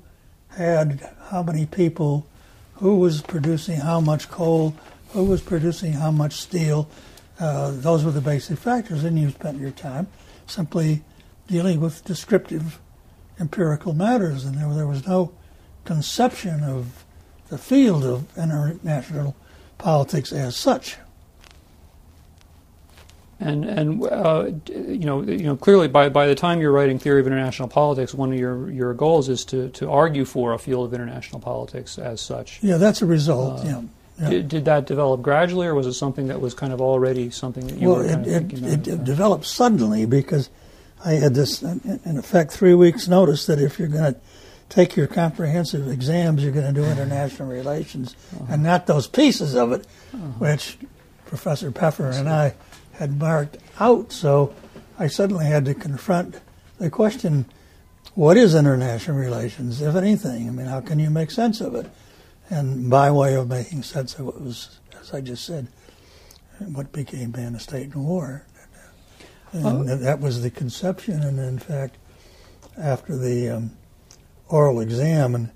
had 0.50 1.08
how 1.30 1.42
many 1.42 1.64
people, 1.64 2.26
who 2.74 2.96
was 2.96 3.22
producing 3.22 3.80
how 3.80 4.00
much 4.00 4.30
coal, 4.30 4.74
who 5.12 5.24
was 5.24 5.40
producing 5.40 5.94
how 5.94 6.10
much 6.10 6.34
steel. 6.34 6.90
Uh, 7.40 7.70
those 7.70 8.04
were 8.04 8.10
the 8.10 8.20
basic 8.20 8.58
factors, 8.58 9.04
and 9.04 9.18
you 9.18 9.30
spent 9.30 9.58
your 9.58 9.70
time 9.70 10.06
simply 10.52 11.02
dealing 11.48 11.80
with 11.80 12.04
descriptive 12.04 12.80
empirical 13.40 13.92
matters, 13.92 14.44
and 14.44 14.56
there, 14.56 14.72
there 14.74 14.86
was 14.86 15.06
no 15.06 15.32
conception 15.84 16.62
of 16.62 17.04
the 17.48 17.58
field 17.58 18.04
of 18.04 18.26
international 18.38 19.36
politics 19.78 20.32
as 20.32 20.56
such. 20.56 20.96
And 23.40 23.64
and 23.64 24.04
uh, 24.04 24.50
you 24.68 25.04
know 25.04 25.22
you 25.22 25.42
know 25.42 25.56
clearly 25.56 25.88
by 25.88 26.08
by 26.08 26.28
the 26.28 26.34
time 26.36 26.60
you're 26.60 26.70
writing 26.70 27.00
theory 27.00 27.20
of 27.20 27.26
international 27.26 27.66
politics, 27.68 28.14
one 28.14 28.32
of 28.32 28.38
your 28.38 28.70
your 28.70 28.94
goals 28.94 29.28
is 29.28 29.44
to 29.46 29.68
to 29.70 29.90
argue 29.90 30.24
for 30.24 30.52
a 30.52 30.58
field 30.58 30.86
of 30.86 30.94
international 30.94 31.40
politics 31.40 31.98
as 31.98 32.20
such. 32.20 32.62
Yeah, 32.62 32.76
that's 32.76 33.02
a 33.02 33.06
result. 33.06 33.60
Uh, 33.60 33.64
yeah. 33.64 33.82
Yeah. 34.20 34.28
Did, 34.28 34.48
did, 34.48 34.64
that 34.66 34.86
develop 34.86 35.22
gradually, 35.22 35.66
or 35.66 35.74
was 35.74 35.86
it 35.86 35.94
something 35.94 36.28
that 36.28 36.40
was 36.40 36.54
kind 36.54 36.72
of 36.72 36.80
already 36.80 37.30
something 37.30 37.66
that 37.66 37.78
you 37.78 37.88
well, 37.88 37.98
were 37.98 38.08
kind 38.08 38.26
it, 38.26 38.52
of 38.52 38.64
it, 38.64 38.88
it 38.88 39.04
developed 39.04 39.46
suddenly 39.46 40.04
because 40.04 40.50
I 41.04 41.12
had 41.14 41.34
this, 41.34 41.62
in 41.62 42.18
effect, 42.18 42.52
three 42.52 42.74
weeks' 42.74 43.08
notice 43.08 43.46
that 43.46 43.58
if 43.58 43.78
you're 43.78 43.88
going 43.88 44.14
to 44.14 44.20
take 44.68 44.96
your 44.96 45.06
comprehensive 45.06 45.88
exams, 45.88 46.42
you're 46.42 46.52
going 46.52 46.72
to 46.72 46.80
do 46.80 46.86
international 46.86 47.48
relations, 47.48 48.14
uh-huh. 48.34 48.44
and 48.50 48.62
not 48.62 48.86
those 48.86 49.06
pieces 49.06 49.54
of 49.54 49.72
it, 49.72 49.86
uh-huh. 50.14 50.26
which 50.38 50.78
Professor 51.26 51.70
Peffer 51.70 52.10
and 52.10 52.28
I 52.28 52.54
had 52.92 53.18
marked 53.18 53.56
out. 53.80 54.12
So 54.12 54.54
I 54.98 55.08
suddenly 55.08 55.46
had 55.46 55.64
to 55.64 55.74
confront 55.74 56.40
the 56.78 56.90
question 56.90 57.46
what 58.14 58.36
is 58.36 58.54
international 58.54 59.16
relations, 59.16 59.80
if 59.80 59.96
anything? 59.96 60.48
I 60.48 60.50
mean, 60.50 60.66
how 60.66 60.80
can 60.80 60.98
you 60.98 61.08
make 61.08 61.30
sense 61.30 61.60
of 61.60 61.74
it? 61.74 61.86
And 62.52 62.90
by 62.90 63.10
way 63.10 63.34
of 63.34 63.48
making 63.48 63.82
sense 63.82 64.18
of 64.18 64.28
it 64.28 64.38
was, 64.38 64.78
as 65.00 65.14
I 65.14 65.22
just 65.22 65.46
said, 65.46 65.68
what 66.58 66.92
became 66.92 67.32
Man 67.32 67.54
of 67.54 67.62
State 67.62 67.94
and 67.94 68.04
War. 68.04 68.44
And 69.52 69.88
that 69.88 70.20
was 70.20 70.42
the 70.42 70.50
conception. 70.50 71.22
And 71.22 71.38
in 71.38 71.58
fact, 71.58 71.96
after 72.76 73.16
the 73.16 73.48
um, 73.48 73.70
oral 74.50 74.80
exam, 74.80 75.34
and 75.34 75.50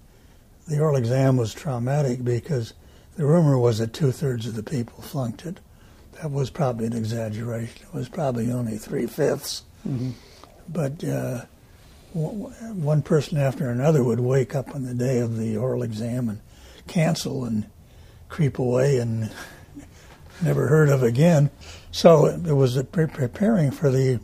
the 0.66 0.80
oral 0.80 0.96
exam 0.96 1.36
was 1.36 1.52
traumatic 1.52 2.24
because 2.24 2.72
the 3.16 3.26
rumor 3.26 3.58
was 3.58 3.76
that 3.78 3.92
two 3.92 4.10
thirds 4.10 4.46
of 4.46 4.54
the 4.54 4.62
people 4.62 5.02
flunked 5.02 5.44
it. 5.44 5.60
That 6.22 6.30
was 6.30 6.48
probably 6.48 6.86
an 6.86 6.94
exaggeration. 6.94 7.86
It 7.86 7.94
was 7.94 8.08
probably 8.08 8.50
only 8.50 8.78
three 8.78 9.06
fifths. 9.06 9.64
Mm-hmm. 9.86 10.12
But 10.66 11.04
uh, 11.04 11.42
one 12.14 13.02
person 13.02 13.36
after 13.36 13.68
another 13.68 14.02
would 14.02 14.20
wake 14.20 14.54
up 14.54 14.74
on 14.74 14.84
the 14.84 14.94
day 14.94 15.18
of 15.18 15.36
the 15.36 15.58
oral 15.58 15.82
exam 15.82 16.30
and 16.30 16.40
cancel 16.86 17.44
and 17.44 17.68
creep 18.28 18.58
away 18.58 18.98
and 18.98 19.30
never 20.42 20.68
heard 20.68 20.88
of 20.88 21.02
again. 21.02 21.50
So 21.90 22.26
it 22.26 22.52
was 22.52 22.82
preparing 22.92 23.70
for 23.70 23.90
the 23.90 24.20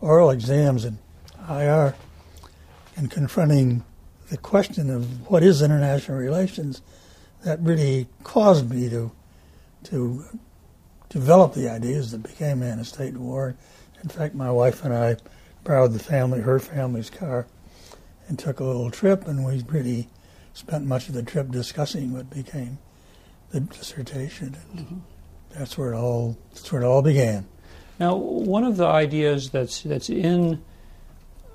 oral 0.00 0.30
exams 0.30 0.84
in 0.84 0.98
IR 1.48 1.94
and 2.96 3.10
confronting 3.10 3.84
the 4.30 4.36
question 4.36 4.90
of 4.90 5.30
what 5.30 5.42
is 5.42 5.62
international 5.62 6.18
relations 6.18 6.82
that 7.44 7.60
really 7.60 8.08
caused 8.22 8.70
me 8.70 8.88
to 8.88 9.12
to 9.84 10.24
develop 11.10 11.54
the 11.54 11.68
ideas 11.68 12.10
that 12.10 12.22
became 12.22 12.60
Man 12.60 12.78
of 12.78 12.88
State 12.88 13.12
and 13.12 13.20
War. 13.20 13.54
In 14.02 14.08
fact, 14.08 14.34
my 14.34 14.50
wife 14.50 14.84
and 14.84 14.94
I 14.94 15.16
borrowed 15.62 15.92
the 15.92 15.98
family, 15.98 16.40
her 16.40 16.58
family's 16.58 17.10
car, 17.10 17.46
and 18.26 18.38
took 18.38 18.60
a 18.60 18.64
little 18.64 18.90
trip, 18.90 19.28
and 19.28 19.44
we 19.44 19.62
really 19.68 20.08
spent 20.54 20.86
much 20.86 21.08
of 21.08 21.14
the 21.14 21.22
trip 21.22 21.50
discussing 21.50 22.12
what 22.12 22.30
became 22.30 22.78
the 23.50 23.60
dissertation. 23.60 24.56
Mm-hmm. 24.74 24.98
That's 25.50 25.76
where 25.76 25.92
it 25.92 25.96
all. 25.96 26.38
That's 26.54 26.72
where 26.72 26.82
it 26.82 26.86
all 26.86 27.02
began. 27.02 27.46
Now, 28.00 28.16
one 28.16 28.64
of 28.64 28.76
the 28.76 28.86
ideas 28.86 29.50
that's 29.50 29.82
that's 29.82 30.08
in, 30.08 30.62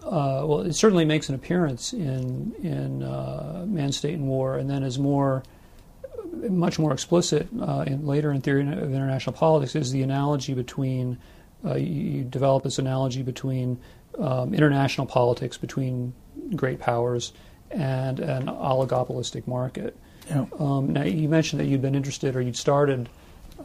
uh, 0.04 0.44
well, 0.46 0.62
it 0.62 0.74
certainly 0.74 1.06
makes 1.06 1.28
an 1.30 1.36
appearance 1.36 1.92
in 1.92 2.54
in 2.62 3.04
uh, 3.04 3.66
Man, 3.68 3.92
State, 3.92 4.14
and 4.14 4.28
War, 4.28 4.58
and 4.58 4.70
then 4.70 4.84
is 4.84 5.00
more, 5.00 5.44
much 6.50 6.78
more 6.80 6.94
explicit 6.94 7.48
uh, 7.60 7.84
in, 7.88 8.06
later 8.06 8.32
in 8.32 8.42
theory 8.42 8.62
of 8.62 8.94
international 8.94 9.34
politics 9.34 9.76
is 9.76 9.92
the 9.92 10.04
analogy 10.04 10.54
between. 10.54 11.18
Uh, 11.66 11.76
you 11.76 12.24
develop 12.24 12.64
this 12.64 12.80
analogy 12.80 13.22
between 13.22 13.78
um, 14.18 14.54
international 14.54 15.06
politics 15.06 15.58
between 15.58 16.14
great 16.56 16.80
powers 16.80 17.34
and 17.72 18.20
an 18.20 18.48
oligopolistic 18.48 19.48
market. 19.48 19.96
Yeah. 20.28 20.46
Um, 20.60 20.94
now, 20.94 21.04
you 21.04 21.28
mentioned 21.28 21.60
that 21.60 21.66
you'd 21.66 21.82
been 21.82 21.96
interested 21.96 22.36
or 22.36 22.42
you'd 22.42 22.58
started 22.58 23.10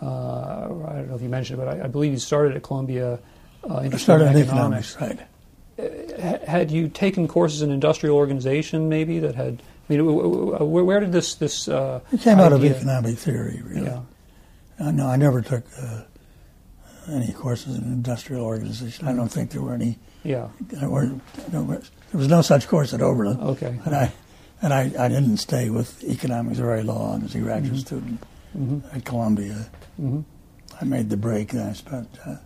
uh, 0.02 0.06
I 0.06 0.92
don't 0.94 1.08
know 1.08 1.14
if 1.14 1.22
you 1.22 1.28
mentioned 1.28 1.60
it, 1.60 1.64
but 1.64 1.80
I, 1.80 1.84
I 1.84 1.88
believe 1.88 2.12
you 2.12 2.18
started 2.18 2.56
at 2.56 2.62
Columbia. 2.62 3.18
Uh, 3.68 3.76
I 3.76 3.96
started 3.96 4.28
in 4.30 4.42
economics, 4.42 4.96
right? 5.00 5.18
Uh, 5.78 6.38
had 6.46 6.70
you 6.70 6.88
taken 6.88 7.28
courses 7.28 7.62
in 7.62 7.70
industrial 7.70 8.16
organization, 8.16 8.88
maybe 8.88 9.18
that 9.20 9.34
had 9.34 9.62
I 9.88 9.92
mean, 9.92 10.04
where, 10.06 10.84
where 10.84 11.00
did 11.00 11.12
this 11.12 11.34
this? 11.34 11.68
Uh, 11.68 12.00
it 12.12 12.20
came 12.20 12.40
out 12.40 12.52
of 12.52 12.64
economic 12.64 13.18
theory, 13.18 13.62
really. 13.64 13.86
Yeah. 13.86 14.00
I 14.80 14.90
know 14.90 15.06
I 15.06 15.16
never 15.16 15.40
took 15.40 15.64
uh, 15.80 16.02
any 17.08 17.32
courses 17.32 17.76
in 17.76 17.84
industrial 17.84 18.44
organization. 18.44 19.06
I 19.06 19.14
don't 19.14 19.28
think 19.28 19.50
there 19.50 19.62
were 19.62 19.74
any. 19.74 19.98
Yeah. 20.24 20.48
There, 20.60 20.88
were, 20.88 21.10
there 21.48 21.60
was 22.16 22.28
no 22.28 22.42
such 22.42 22.68
course 22.68 22.92
at 22.94 23.00
Oberlin. 23.02 23.40
Okay. 23.40 23.78
And 23.84 23.94
I 23.94 24.12
and 24.62 24.72
I, 24.72 24.82
I 24.98 25.08
didn't 25.08 25.36
stay 25.38 25.68
with 25.70 26.02
economics 26.04 26.58
very 26.58 26.82
long 26.82 27.22
as 27.24 27.34
a 27.34 27.38
graduate 27.40 27.74
Mhm. 27.74 27.80
student 27.86 28.24
hmm 28.52 28.78
at 28.92 29.04
Columbia. 29.04 29.66
hmm 29.96 30.20
I 30.80 30.84
made 30.84 31.08
the 31.10 31.16
break, 31.16 31.52
and 31.52 31.62
I 31.62 31.72
spent 31.72 32.08
a 32.26 32.40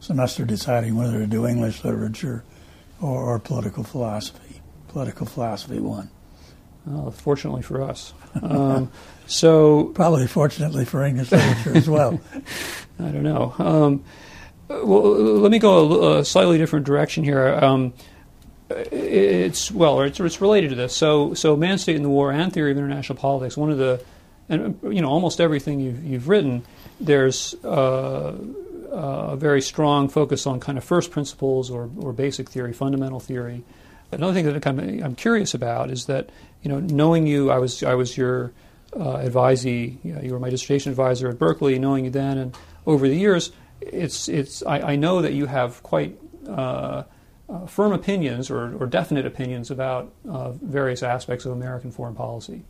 semester 0.00 0.44
deciding 0.44 0.96
whether 0.96 1.18
to 1.18 1.26
do 1.26 1.46
English 1.46 1.82
literature 1.84 2.44
or, 3.00 3.22
or 3.24 3.38
political 3.38 3.84
philosophy. 3.84 4.60
Political 4.88 5.26
philosophy 5.26 5.78
won. 5.80 6.10
Well, 6.86 7.10
fortunately 7.10 7.62
for 7.62 7.82
us. 7.82 8.12
Um, 8.42 8.90
so 9.26 9.84
Probably 9.94 10.26
fortunately 10.28 10.84
for 10.84 11.02
English 11.04 11.32
literature 11.32 11.76
as 11.76 11.88
well. 11.88 12.20
I 13.00 13.08
don't 13.10 13.24
know. 13.24 13.54
Um, 13.58 14.04
well, 14.68 15.14
let 15.40 15.50
me 15.50 15.58
go 15.58 16.02
a, 16.16 16.18
a 16.20 16.24
slightly 16.24 16.58
different 16.58 16.86
direction 16.86 17.24
here. 17.24 17.58
Um, 17.60 17.92
it's 18.70 19.70
well, 19.70 20.02
it's, 20.02 20.20
it's 20.20 20.40
related 20.40 20.70
to 20.70 20.76
this. 20.76 20.94
So, 20.94 21.34
so 21.34 21.56
Man 21.56 21.78
State 21.78 21.96
in 21.96 22.02
the 22.02 22.08
War 22.08 22.30
and 22.30 22.52
Theory 22.52 22.72
of 22.72 22.78
International 22.78 23.18
Politics. 23.18 23.56
One 23.56 23.70
of 23.70 23.78
the, 23.78 24.02
and 24.48 24.78
you 24.82 25.00
know, 25.00 25.08
almost 25.08 25.40
everything 25.40 25.80
you've 25.80 26.04
you've 26.04 26.28
written, 26.28 26.64
there's 27.00 27.54
uh, 27.64 28.36
a 28.90 29.36
very 29.36 29.62
strong 29.62 30.08
focus 30.08 30.46
on 30.46 30.60
kind 30.60 30.78
of 30.78 30.84
first 30.84 31.10
principles 31.10 31.70
or 31.70 31.90
or 31.98 32.12
basic 32.12 32.48
theory, 32.48 32.72
fundamental 32.72 33.20
theory. 33.20 33.64
Another 34.12 34.32
thing 34.32 34.46
that 34.46 34.66
I'm, 34.66 34.78
I'm 35.04 35.14
curious 35.14 35.54
about 35.54 35.90
is 35.90 36.06
that 36.06 36.30
you 36.62 36.70
know, 36.70 36.80
knowing 36.80 37.26
you, 37.26 37.50
I 37.50 37.58
was 37.58 37.82
I 37.82 37.94
was 37.94 38.16
your 38.16 38.52
uh, 38.94 39.18
advisee. 39.18 39.96
You, 40.04 40.14
know, 40.14 40.20
you 40.20 40.32
were 40.32 40.40
my 40.40 40.50
dissertation 40.50 40.90
advisor 40.90 41.28
at 41.28 41.38
Berkeley. 41.38 41.78
Knowing 41.78 42.04
you 42.04 42.10
then 42.10 42.38
and 42.38 42.56
over 42.86 43.08
the 43.08 43.16
years, 43.16 43.52
it's 43.80 44.28
it's 44.28 44.62
I, 44.64 44.80
I 44.92 44.96
know 44.96 45.22
that 45.22 45.32
you 45.32 45.46
have 45.46 45.82
quite 45.82 46.18
uh, 46.48 47.04
uh, 47.50 47.66
firm 47.66 47.92
opinions 47.92 48.50
or, 48.50 48.76
or 48.76 48.86
definite 48.86 49.26
opinions 49.26 49.70
about 49.70 50.12
uh, 50.28 50.52
various 50.52 51.02
aspects 51.02 51.44
of 51.44 51.52
American 51.52 51.90
foreign 51.90 52.14
policy. 52.14 52.62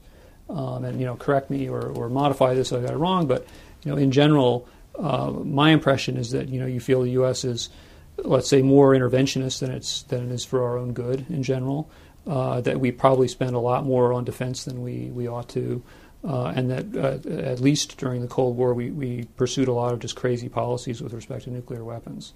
Um, 0.48 0.84
and 0.84 0.98
you 0.98 1.06
know, 1.06 1.16
correct 1.16 1.50
me 1.50 1.68
or, 1.68 1.88
or 1.88 2.08
modify 2.08 2.54
this 2.54 2.72
if 2.72 2.78
I 2.78 2.86
got 2.86 2.94
it 2.94 2.98
wrong. 2.98 3.26
But 3.26 3.46
you 3.84 3.90
know, 3.90 3.96
in 3.96 4.10
general, 4.10 4.68
uh, 4.98 5.30
my 5.30 5.70
impression 5.70 6.16
is 6.16 6.30
that 6.32 6.48
you 6.48 6.60
know 6.60 6.66
you 6.66 6.80
feel 6.80 7.02
the 7.02 7.10
U.S. 7.10 7.44
is, 7.44 7.70
let's 8.18 8.48
say, 8.48 8.62
more 8.62 8.92
interventionist 8.92 9.60
than 9.60 9.70
it's 9.70 10.02
than 10.04 10.28
it 10.28 10.32
is 10.32 10.44
for 10.44 10.64
our 10.64 10.76
own 10.76 10.92
good 10.92 11.26
in 11.30 11.42
general. 11.42 11.90
Uh, 12.26 12.60
that 12.60 12.78
we 12.78 12.92
probably 12.92 13.26
spend 13.26 13.56
a 13.56 13.58
lot 13.58 13.84
more 13.84 14.12
on 14.12 14.24
defense 14.24 14.64
than 14.64 14.82
we, 14.82 15.06
we 15.06 15.26
ought 15.26 15.48
to, 15.48 15.82
uh, 16.22 16.52
and 16.54 16.70
that 16.70 16.94
uh, 16.94 17.30
at 17.30 17.60
least 17.60 17.96
during 17.96 18.20
the 18.20 18.28
Cold 18.28 18.58
War 18.58 18.74
we, 18.74 18.90
we 18.90 19.24
pursued 19.38 19.68
a 19.68 19.72
lot 19.72 19.94
of 19.94 20.00
just 20.00 20.16
crazy 20.16 20.48
policies 20.48 21.00
with 21.00 21.14
respect 21.14 21.44
to 21.44 21.50
nuclear 21.50 21.82
weapons. 21.82 22.34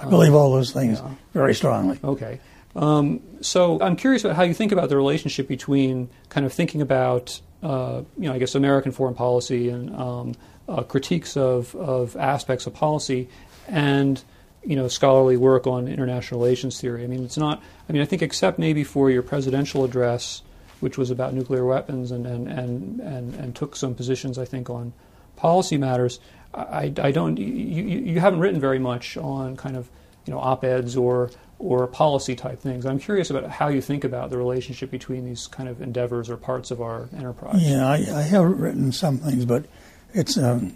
I 0.00 0.06
believe 0.08 0.34
all 0.34 0.52
those 0.52 0.70
things 0.72 1.00
Yeah. 1.00 1.10
very 1.32 1.54
strongly. 1.54 1.98
Okay. 2.02 2.40
Um, 2.76 3.20
so 3.40 3.80
I'm 3.80 3.96
curious 3.96 4.24
about 4.24 4.36
how 4.36 4.42
you 4.44 4.54
think 4.54 4.72
about 4.72 4.88
the 4.88 4.96
relationship 4.96 5.48
between 5.48 6.08
kind 6.28 6.46
of 6.46 6.52
thinking 6.52 6.80
about, 6.80 7.40
uh, 7.62 8.02
you 8.16 8.28
know, 8.28 8.34
I 8.34 8.38
guess 8.38 8.54
American 8.54 8.92
foreign 8.92 9.14
policy 9.14 9.68
and 9.68 9.94
um, 9.96 10.34
uh, 10.68 10.82
critiques 10.82 11.36
of, 11.36 11.74
of 11.74 12.16
aspects 12.16 12.66
of 12.66 12.74
policy 12.74 13.28
and, 13.66 14.22
you 14.64 14.76
know, 14.76 14.86
scholarly 14.86 15.36
work 15.36 15.66
on 15.66 15.88
international 15.88 16.40
relations 16.40 16.80
theory. 16.80 17.02
I 17.02 17.06
mean, 17.06 17.24
it's 17.24 17.38
not, 17.38 17.62
I 17.88 17.92
mean, 17.92 18.02
I 18.02 18.04
think 18.04 18.22
except 18.22 18.58
maybe 18.58 18.84
for 18.84 19.10
your 19.10 19.22
presidential 19.22 19.84
address, 19.84 20.42
which 20.80 20.96
was 20.96 21.10
about 21.10 21.34
nuclear 21.34 21.64
weapons 21.64 22.12
and, 22.12 22.26
and, 22.26 22.46
and, 22.48 23.00
and, 23.00 23.34
and 23.34 23.56
took 23.56 23.74
some 23.74 23.94
positions, 23.94 24.38
I 24.38 24.44
think, 24.44 24.70
on 24.70 24.92
policy 25.36 25.76
matters, 25.78 26.20
I, 26.58 26.92
I 27.00 27.10
don't, 27.12 27.38
you, 27.38 27.46
you, 27.46 28.20
haven't 28.20 28.40
written 28.40 28.60
very 28.60 28.78
much 28.78 29.16
on 29.16 29.56
kind 29.56 29.76
of, 29.76 29.88
you 30.26 30.32
know, 30.32 30.40
op-eds 30.40 30.96
or 30.96 31.30
or 31.58 31.86
policy 31.88 32.36
type 32.36 32.60
things. 32.60 32.86
I'm 32.86 33.00
curious 33.00 33.30
about 33.30 33.50
how 33.50 33.68
you 33.68 33.80
think 33.80 34.04
about 34.04 34.30
the 34.30 34.38
relationship 34.38 34.90
between 34.90 35.24
these 35.24 35.48
kind 35.48 35.68
of 35.68 35.82
endeavors 35.82 36.30
or 36.30 36.36
parts 36.36 36.70
of 36.70 36.80
our 36.80 37.08
enterprise. 37.16 37.60
Yeah, 37.60 37.86
I, 37.86 37.96
I 38.14 38.22
have 38.22 38.44
written 38.44 38.92
some 38.92 39.18
things, 39.18 39.44
but 39.44 39.66
it's 40.14 40.36
a 40.36 40.70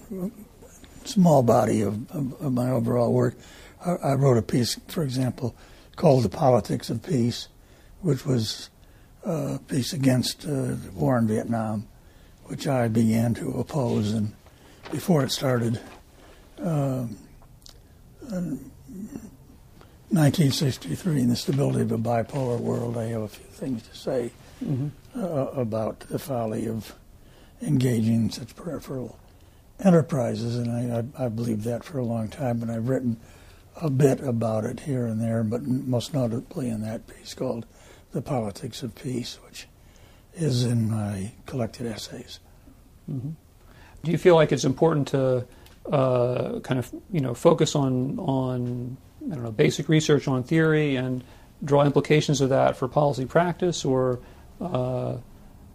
small 1.05 1.43
body 1.43 1.83
of, 1.83 2.11
of, 2.11 2.41
of 2.41 2.53
my 2.53 2.71
overall 2.71 3.13
work. 3.13 3.37
I, 3.85 3.91
I 3.93 4.15
wrote 4.15 4.39
a 4.39 4.43
piece, 4.43 4.79
for 4.89 5.03
example, 5.03 5.55
called 5.97 6.25
"The 6.25 6.29
Politics 6.29 6.91
of 6.91 7.03
Peace," 7.03 7.49
which 8.01 8.27
was 8.27 8.71
a 9.25 9.61
piece 9.69 9.93
against 9.93 10.45
uh, 10.45 10.75
the 10.75 10.91
war 10.95 11.19
in 11.19 11.29
Vietnam, 11.29 11.87
which 12.47 12.67
I 12.67 12.89
began 12.89 13.35
to 13.35 13.51
oppose, 13.53 14.13
and 14.13 14.35
before 14.93 15.25
it 15.25 15.33
started. 15.33 15.81
Um, 16.61 17.17
1963, 20.11 21.23
in 21.23 21.29
the 21.29 21.37
stability 21.37 21.81
of 21.81 21.91
a 21.91 21.99
bipolar 21.99 22.61
world, 22.61 22.97
I 22.99 23.07
have 23.07 23.23
a 23.23 23.29
few 23.29 23.47
things 23.47 23.83
to 23.89 23.97
say 23.97 24.31
hmm 24.63 24.89
uh, 25.17 25.49
about 25.55 26.01
the 26.01 26.19
folly 26.19 26.67
of 26.67 26.95
engaging 27.61 28.15
in 28.15 28.31
such 28.31 28.55
peripheral 28.57 29.19
enterprises, 29.81 30.57
and 30.57 30.71
I, 30.71 31.01
I, 31.21 31.27
I 31.27 31.29
believed 31.29 31.65
that 31.65 31.85
for 31.85 31.99
a 31.99 32.05
long 32.05 32.29
time, 32.29 32.63
and 32.63 32.71
I've 32.71 32.89
written 32.89 33.19
a 33.77 33.91
bit 33.91 34.21
about 34.21 34.65
it 34.65 34.81
here 34.81 35.07
and 35.07 35.21
there, 35.21 35.43
but 35.43 35.63
most 35.65 36.15
notably 36.15 36.69
in 36.71 36.81
that 36.83 37.07
piece 37.07 37.35
called 37.35 37.67
The 38.13 38.23
Politics 38.23 38.83
of 38.83 38.95
Peace, 38.95 39.39
which 39.45 39.67
is 40.35 40.65
in 40.65 40.91
my 40.91 41.33
collected 41.47 41.87
essays. 41.87 42.39
hmm 43.07 43.31
Do 44.05 44.11
you 44.11 44.19
feel 44.19 44.35
like 44.35 44.53
it's 44.53 44.65
important 44.65 45.09
to 45.09 45.47
uh, 45.91 46.61
kind 46.61 46.79
of 46.79 46.93
you 47.11 47.21
know 47.21 47.35
focus 47.35 47.75
on 47.75 48.19
on 48.19 48.97
I 49.31 49.35
don't 49.35 49.45
know 49.45 49.53
basic 49.53 49.89
research 49.89 50.29
on 50.29 50.43
theory 50.43 50.97
and 50.97 51.23
draw 51.65 51.85
implications 51.85 52.41
of 52.41 52.49
that 52.51 52.77
for 52.77 52.89
policy 52.89 53.27
practice, 53.27 53.85
or 53.85 54.21
uh, 54.61 55.17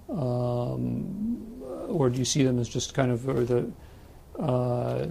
um, 0.09 1.47
or 1.87 2.09
do 2.09 2.19
you 2.19 2.25
see 2.25 2.43
them 2.43 2.59
as 2.59 2.67
just 2.67 2.93
kind 2.93 3.11
of 3.11 3.23
the 3.25 3.71
uh, 4.39 5.07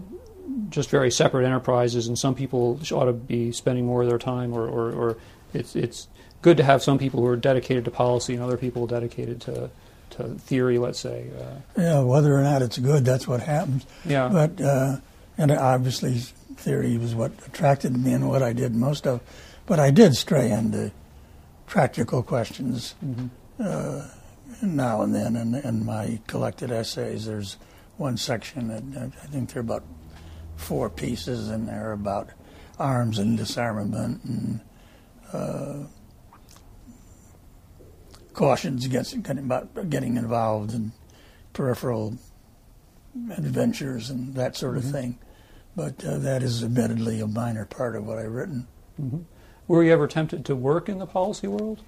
just 0.68 0.90
very 0.90 1.10
separate 1.10 1.44
enterprises, 1.44 2.06
and 2.06 2.18
some 2.18 2.34
people 2.34 2.80
ought 2.92 3.06
to 3.06 3.12
be 3.12 3.52
spending 3.52 3.86
more 3.86 4.02
of 4.02 4.08
their 4.08 4.18
time, 4.18 4.52
or, 4.52 4.66
or, 4.66 4.92
or 4.92 5.16
it's 5.52 5.74
it's 5.74 6.08
good 6.42 6.56
to 6.56 6.62
have 6.62 6.82
some 6.82 6.98
people 6.98 7.20
who 7.20 7.26
are 7.26 7.36
dedicated 7.36 7.84
to 7.84 7.90
policy 7.90 8.34
and 8.34 8.42
other 8.42 8.56
people 8.56 8.86
dedicated 8.86 9.40
to 9.40 9.70
theory, 10.10 10.78
let's 10.78 10.98
say. 11.00 11.26
Uh, 11.38 11.80
Yeah, 11.80 12.00
whether 12.00 12.34
or 12.36 12.42
not 12.42 12.62
it's 12.62 12.78
good, 12.78 13.04
that's 13.04 13.26
what 13.28 13.40
happens. 13.40 13.84
yeah. 14.04 14.28
But 14.28 14.60
uh, 14.60 14.96
and 15.38 15.50
obviously, 15.52 16.18
theory 16.56 16.96
was 16.98 17.14
what 17.14 17.32
attracted 17.46 17.96
me 17.96 18.12
and 18.12 18.28
what 18.28 18.42
I 18.42 18.52
did 18.52 18.74
most 18.74 19.06
of. 19.06 19.20
But 19.66 19.78
I 19.80 19.90
did 19.90 20.14
stray 20.14 20.50
into 20.50 20.92
practical 21.66 22.22
questions 22.22 22.94
Mhm. 23.04 23.30
uh, 23.60 24.06
now 24.62 25.02
and 25.02 25.14
then. 25.14 25.36
In, 25.36 25.54
in 25.54 25.84
my 25.84 26.20
collected 26.26 26.70
essays, 26.70 27.26
there's 27.26 27.56
one 27.98 28.16
section 28.16 28.68
that 28.68 29.12
I 29.22 29.26
think 29.26 29.50
there 29.52 29.60
are 29.60 29.60
about 29.60 29.84
four 30.56 30.88
pieces 30.88 31.50
in 31.50 31.66
there 31.66 31.92
about 31.92 32.30
arms 32.78 33.18
and 33.18 33.36
disarmament 33.36 34.22
and 34.24 34.60
uh, 35.32 35.86
cautions 38.36 38.84
against 38.84 39.20
getting, 39.22 39.44
about 39.44 39.88
getting 39.90 40.16
involved 40.16 40.72
in 40.74 40.92
peripheral 41.54 42.18
adventures 43.36 44.10
and 44.10 44.34
that 44.34 44.54
sort 44.56 44.76
of 44.76 44.84
Mhm. 44.84 44.92
thing. 44.92 45.18
But 45.74 46.04
uh, 46.04 46.18
that 46.18 46.42
is 46.42 46.62
admittedly 46.62 47.20
a 47.20 47.26
minor 47.26 47.64
part 47.64 47.96
of 47.96 48.06
what 48.06 48.18
I've 48.18 48.30
written. 48.32 48.66
hmm 48.96 49.18
Were 49.66 49.82
you 49.82 49.92
ever 49.92 50.06
tempted 50.06 50.44
to 50.44 50.54
work 50.54 50.88
in 50.88 50.98
the 50.98 51.06
policy 51.06 51.48
world? 51.48 51.80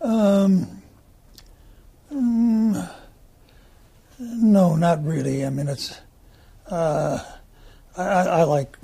Um, 0.00 0.82
mm, 2.12 2.90
no, 4.18 4.76
not 4.76 5.04
really. 5.04 5.44
I 5.46 5.50
mean, 5.50 5.68
it's 5.68 5.98
uh, 6.70 7.22
I, 7.96 8.02
I 8.02 8.22
I 8.22 8.42
like 8.44 8.76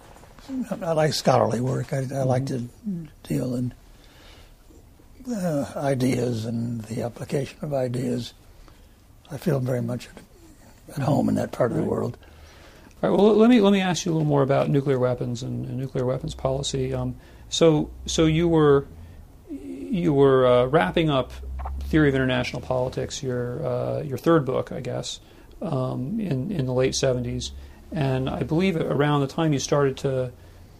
I 0.83 0.93
like 0.93 1.15
scholarly 1.15 1.61
work. 1.61 1.93
I, 1.93 2.07
I 2.15 2.23
like 2.23 2.47
to 2.47 2.69
deal 3.23 3.55
in 3.55 3.73
uh, 5.29 5.73
ideas 5.77 6.45
and 6.45 6.83
the 6.83 7.03
application 7.03 7.59
of 7.63 7.73
ideas. 7.73 8.35
I 9.31 9.37
feel 9.37 9.61
very 9.61 9.83
much 9.83 10.09
at, 10.09 10.97
at 10.97 11.03
home 11.03 11.29
in 11.29 11.35
that 11.37 11.53
part 11.53 11.71
of 11.71 11.77
the 11.77 11.85
world. 11.85 12.17
All 13.03 13.11
right. 13.11 13.19
Well, 13.19 13.35
let 13.35 13.49
me 13.49 13.61
let 13.61 13.73
me 13.73 13.81
ask 13.81 14.05
you 14.05 14.13
a 14.13 14.15
little 14.15 14.29
more 14.29 14.43
about 14.43 14.69
nuclear 14.69 14.99
weapons 14.99 15.43
and, 15.43 15.67
and 15.67 15.79
nuclear 15.79 16.05
weapons 16.05 16.35
policy. 16.35 16.93
Um, 16.93 17.17
so, 17.49 17.91
so 18.07 18.27
you 18.27 18.49
were 18.49 18.87
you 19.49 20.13
were 20.13 20.47
uh, 20.47 20.67
wrapping 20.67 21.11
up 21.11 21.33
Theory 21.85 22.09
of 22.09 22.15
International 22.15 22.63
Politics, 22.63 23.23
your 23.23 23.67
uh, 23.67 24.03
your 24.03 24.19
third 24.19 24.45
book, 24.45 24.71
I 24.71 24.81
guess, 24.81 25.21
um, 25.63 26.21
in 26.21 26.51
in 26.51 26.67
the 26.67 26.73
late 26.73 26.93
'70s, 26.93 27.53
and 27.91 28.29
I 28.29 28.43
believe 28.43 28.77
around 28.77 29.21
the 29.21 29.27
time 29.27 29.53
you 29.53 29.59
started 29.59 29.97
to 29.99 30.33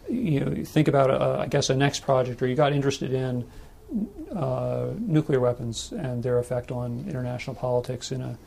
you 0.09 0.39
know 0.39 0.63
think 0.63 0.87
about 0.87 1.09
a, 1.09 1.41
I 1.41 1.47
guess 1.47 1.69
a 1.69 1.75
next 1.75 2.01
project 2.01 2.41
or 2.41 2.47
you 2.47 2.55
got 2.55 2.73
interested 2.73 3.13
in 3.13 3.47
uh, 4.35 4.87
nuclear 4.99 5.39
weapons 5.39 5.91
and 5.91 6.23
their 6.23 6.39
effect 6.39 6.71
on 6.71 7.05
international 7.07 7.55
politics 7.55 8.11
in 8.11 8.21
a 8.21 8.37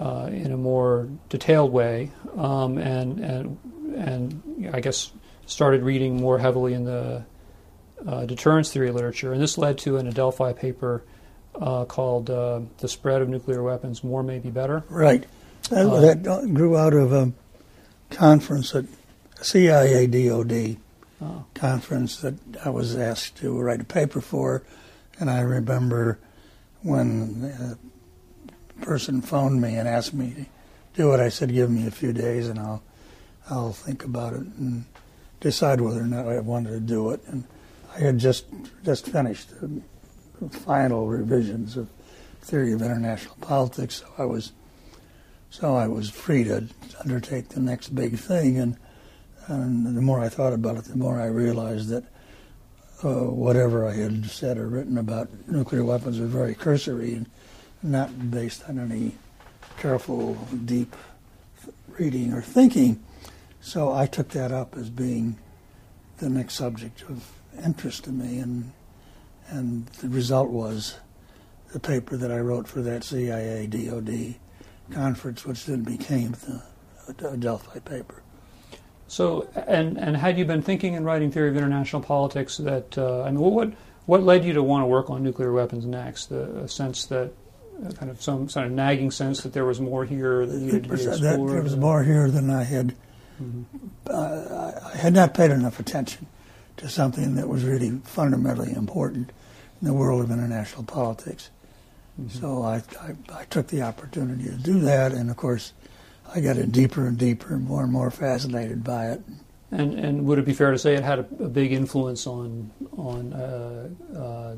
uh, 0.00 0.26
in 0.32 0.52
a 0.52 0.56
more 0.56 1.08
detailed 1.28 1.72
way, 1.72 2.10
um, 2.36 2.78
and 2.78 3.20
and 3.20 3.58
and 3.96 4.70
I 4.72 4.80
guess 4.80 5.12
started 5.46 5.82
reading 5.82 6.20
more 6.20 6.38
heavily 6.38 6.72
in 6.74 6.84
the 6.84 7.24
uh, 8.06 8.26
deterrence 8.26 8.72
theory 8.72 8.90
literature, 8.90 9.32
and 9.32 9.40
this 9.40 9.58
led 9.58 9.78
to 9.78 9.98
an 9.98 10.08
Adelphi 10.08 10.54
paper 10.54 11.04
uh, 11.60 11.84
called 11.84 12.30
uh, 12.30 12.60
"The 12.78 12.88
Spread 12.88 13.22
of 13.22 13.28
Nuclear 13.28 13.62
Weapons: 13.62 14.02
More 14.02 14.22
May 14.22 14.38
Be 14.38 14.50
Better." 14.50 14.82
Right, 14.88 15.24
that, 15.70 15.86
Uh, 15.86 16.00
that 16.00 16.54
grew 16.54 16.76
out 16.76 16.94
of 16.94 17.12
a 17.12 17.32
conference 18.10 18.74
at 18.74 18.86
CIA 19.40 20.06
DoD 20.06 20.78
Conference 21.54 22.16
that 22.20 22.34
I 22.64 22.70
was 22.70 22.96
asked 22.96 23.36
to 23.36 23.60
write 23.60 23.80
a 23.80 23.84
paper 23.84 24.20
for, 24.20 24.64
and 25.20 25.30
I 25.30 25.40
remember 25.40 26.18
when 26.82 27.78
a 28.80 28.84
person 28.84 29.20
phoned 29.20 29.60
me 29.60 29.76
and 29.76 29.88
asked 29.88 30.14
me 30.14 30.34
to 30.34 30.46
do 30.94 31.12
it. 31.12 31.20
I 31.20 31.28
said, 31.28 31.52
"Give 31.52 31.70
me 31.70 31.86
a 31.86 31.90
few 31.90 32.12
days, 32.12 32.48
and 32.48 32.58
I'll 32.58 32.82
I'll 33.48 33.72
think 33.72 34.04
about 34.04 34.32
it 34.32 34.46
and 34.58 34.84
decide 35.40 35.80
whether 35.80 36.00
or 36.00 36.06
not 36.06 36.26
I 36.26 36.40
wanted 36.40 36.70
to 36.70 36.80
do 36.80 37.10
it." 37.10 37.20
And 37.26 37.44
I 37.94 38.00
had 38.00 38.18
just 38.18 38.46
just 38.84 39.06
finished 39.06 39.50
the 39.60 40.48
final 40.48 41.06
revisions 41.06 41.76
of 41.76 41.88
theory 42.40 42.72
of 42.72 42.82
international 42.82 43.36
politics, 43.40 44.02
so 44.02 44.06
I 44.18 44.24
was 44.24 44.52
so 45.50 45.76
I 45.76 45.86
was 45.86 46.10
free 46.10 46.44
to 46.44 46.68
undertake 47.00 47.50
the 47.50 47.60
next 47.60 47.94
big 47.94 48.18
thing, 48.18 48.58
and 48.58 48.76
and 49.46 49.96
the 49.96 50.02
more 50.02 50.20
I 50.20 50.28
thought 50.28 50.52
about 50.52 50.76
it, 50.76 50.84
the 50.84 50.96
more 50.96 51.20
I 51.20 51.26
realized 51.26 51.88
that 51.88 52.04
uh, 53.02 53.24
whatever 53.24 53.86
I 53.86 53.94
had 53.94 54.26
said 54.26 54.58
or 54.58 54.68
written 54.68 54.96
about 54.98 55.28
nuclear 55.48 55.84
weapons 55.84 56.20
was 56.20 56.30
very 56.30 56.54
cursory 56.54 57.14
and 57.14 57.26
not 57.82 58.30
based 58.30 58.68
on 58.68 58.78
any 58.78 59.16
careful, 59.78 60.34
deep 60.64 60.94
reading 61.88 62.32
or 62.32 62.40
thinking. 62.40 63.02
So 63.60 63.92
I 63.92 64.06
took 64.06 64.28
that 64.30 64.52
up 64.52 64.76
as 64.76 64.90
being 64.90 65.38
the 66.18 66.28
next 66.28 66.54
subject 66.54 67.02
of 67.02 67.28
interest 67.64 68.04
to 68.04 68.10
me, 68.10 68.38
and 68.38 68.72
and 69.48 69.86
the 69.86 70.08
result 70.08 70.50
was 70.50 70.98
the 71.72 71.80
paper 71.80 72.16
that 72.16 72.30
I 72.30 72.38
wrote 72.38 72.68
for 72.68 72.80
that 72.82 73.04
CIA 73.04 73.66
DoD 73.66 74.36
conference, 74.92 75.44
which 75.44 75.66
then 75.66 75.82
became 75.82 76.32
the 76.32 76.62
Adelphi 77.08 77.80
paper. 77.80 78.21
So, 79.12 79.46
and 79.66 79.98
and 79.98 80.16
had 80.16 80.38
you 80.38 80.46
been 80.46 80.62
thinking 80.62 80.96
and 80.96 81.04
writing 81.04 81.30
theory 81.30 81.50
of 81.50 81.56
international 81.58 82.00
politics 82.00 82.56
that 82.56 82.96
uh, 82.96 83.24
I 83.24 83.30
mean, 83.30 83.40
what 83.40 83.74
what 84.06 84.22
led 84.22 84.42
you 84.42 84.54
to 84.54 84.62
want 84.62 84.84
to 84.84 84.86
work 84.86 85.10
on 85.10 85.22
nuclear 85.22 85.52
weapons 85.52 85.84
next? 85.84 86.30
The 86.30 86.66
sense 86.66 87.04
that 87.06 87.30
uh, 87.84 87.92
kind 87.92 88.10
of 88.10 88.22
some 88.22 88.48
sort 88.48 88.64
of 88.64 88.72
nagging 88.72 89.10
sense 89.10 89.42
that 89.42 89.52
there 89.52 89.66
was 89.66 89.82
more 89.82 90.06
here 90.06 90.46
that 90.46 90.58
needed 90.58 90.84
to 90.84 90.88
be 90.88 90.96
That- 90.96 91.20
there 91.20 91.62
was 91.62 91.76
more 91.76 92.02
here 92.02 92.30
than 92.30 92.48
I 92.48 92.62
had. 92.64 92.94
Uh, 94.08 94.72
I 94.94 94.96
had 94.96 95.12
not 95.12 95.34
paid 95.34 95.50
enough 95.50 95.78
attention 95.78 96.26
to 96.78 96.88
something 96.88 97.34
that 97.34 97.50
was 97.50 97.64
really 97.64 97.90
fundamentally 98.04 98.72
important 98.72 99.30
in 99.82 99.88
the 99.88 99.92
world 99.92 100.22
of 100.22 100.30
international 100.30 100.84
politics. 100.84 101.50
So 102.30 102.62
I, 102.62 102.76
I, 102.98 103.40
I 103.40 103.44
took 103.50 103.66
the 103.66 103.82
opportunity 103.82 104.44
to 104.44 104.56
do 104.56 104.80
that, 104.80 105.12
and 105.12 105.28
of 105.28 105.36
course, 105.36 105.74
I 106.34 106.40
got 106.40 106.56
in 106.56 106.70
deeper 106.70 107.06
and 107.06 107.18
deeper 107.18 107.54
and 107.54 107.64
more 107.66 107.82
and 107.82 107.92
more 107.92 108.10
fascinated 108.10 108.82
by 108.84 109.10
it. 109.10 109.22
And 109.70 109.94
and 109.94 110.26
would 110.26 110.38
it 110.38 110.44
be 110.44 110.52
fair 110.52 110.70
to 110.70 110.78
say 110.78 110.94
it 110.94 111.02
had 111.02 111.18
a, 111.20 111.26
a 111.44 111.48
big 111.48 111.72
influence 111.72 112.26
on 112.26 112.70
on 112.96 113.32
uh, 113.32 113.88
uh, 114.16 114.56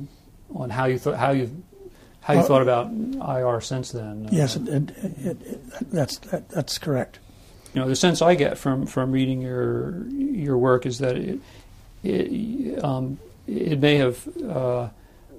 on 0.54 0.70
how 0.70 0.86
you 0.86 0.98
thought 0.98 1.16
how 1.16 1.30
you 1.30 1.62
how 2.20 2.34
you 2.34 2.42
thought 2.42 2.62
about 2.62 2.90
IR 2.90 3.60
since 3.60 3.92
then? 3.92 4.26
Uh, 4.26 4.30
Yes, 4.32 4.56
it, 4.56 4.68
it, 4.68 4.90
it, 4.90 5.42
it, 5.42 5.90
that's 5.90 6.18
that, 6.18 6.48
that's 6.48 6.78
correct. 6.78 7.18
you 7.74 7.80
know 7.80 7.88
the 7.88 7.94
sense 7.96 8.22
I 8.22 8.34
get 8.34 8.58
from 8.58 8.86
from 8.86 9.12
reading 9.12 9.40
your 9.42 10.06
your 10.08 10.58
work 10.58 10.84
is 10.86 10.98
that 10.98 11.16
it 11.16 11.40
it, 12.02 12.82
um, 12.84 13.18
it 13.46 13.80
may 13.80 13.96
have 13.96 14.26
uh, 14.42 14.88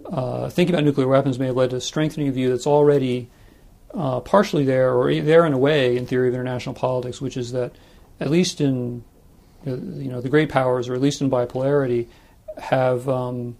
uh, 0.05 0.49
thinking 0.49 0.73
about 0.73 0.85
nuclear 0.85 1.07
weapons 1.07 1.37
may 1.37 1.47
have 1.47 1.55
led 1.55 1.71
to 1.71 1.81
strengthening 1.81 2.27
a 2.27 2.31
view 2.31 2.49
that's 2.49 2.65
already 2.67 3.29
uh, 3.93 4.19
partially 4.19 4.65
there 4.65 4.93
or 4.93 5.13
there 5.21 5.45
in 5.45 5.53
a 5.53 5.57
way 5.57 5.95
in 5.97 6.05
theory 6.05 6.27
of 6.27 6.33
international 6.33 6.75
politics, 6.75 7.21
which 7.21 7.37
is 7.37 7.51
that 7.51 7.71
at 8.19 8.29
least 8.29 8.61
in 8.61 9.03
uh, 9.67 9.71
you 9.71 10.09
know 10.11 10.21
the 10.21 10.29
great 10.29 10.49
powers 10.49 10.89
or 10.89 10.93
at 10.93 11.01
least 11.01 11.21
in 11.21 11.29
bipolarity 11.29 12.07
have 12.57 13.07
um, 13.09 13.57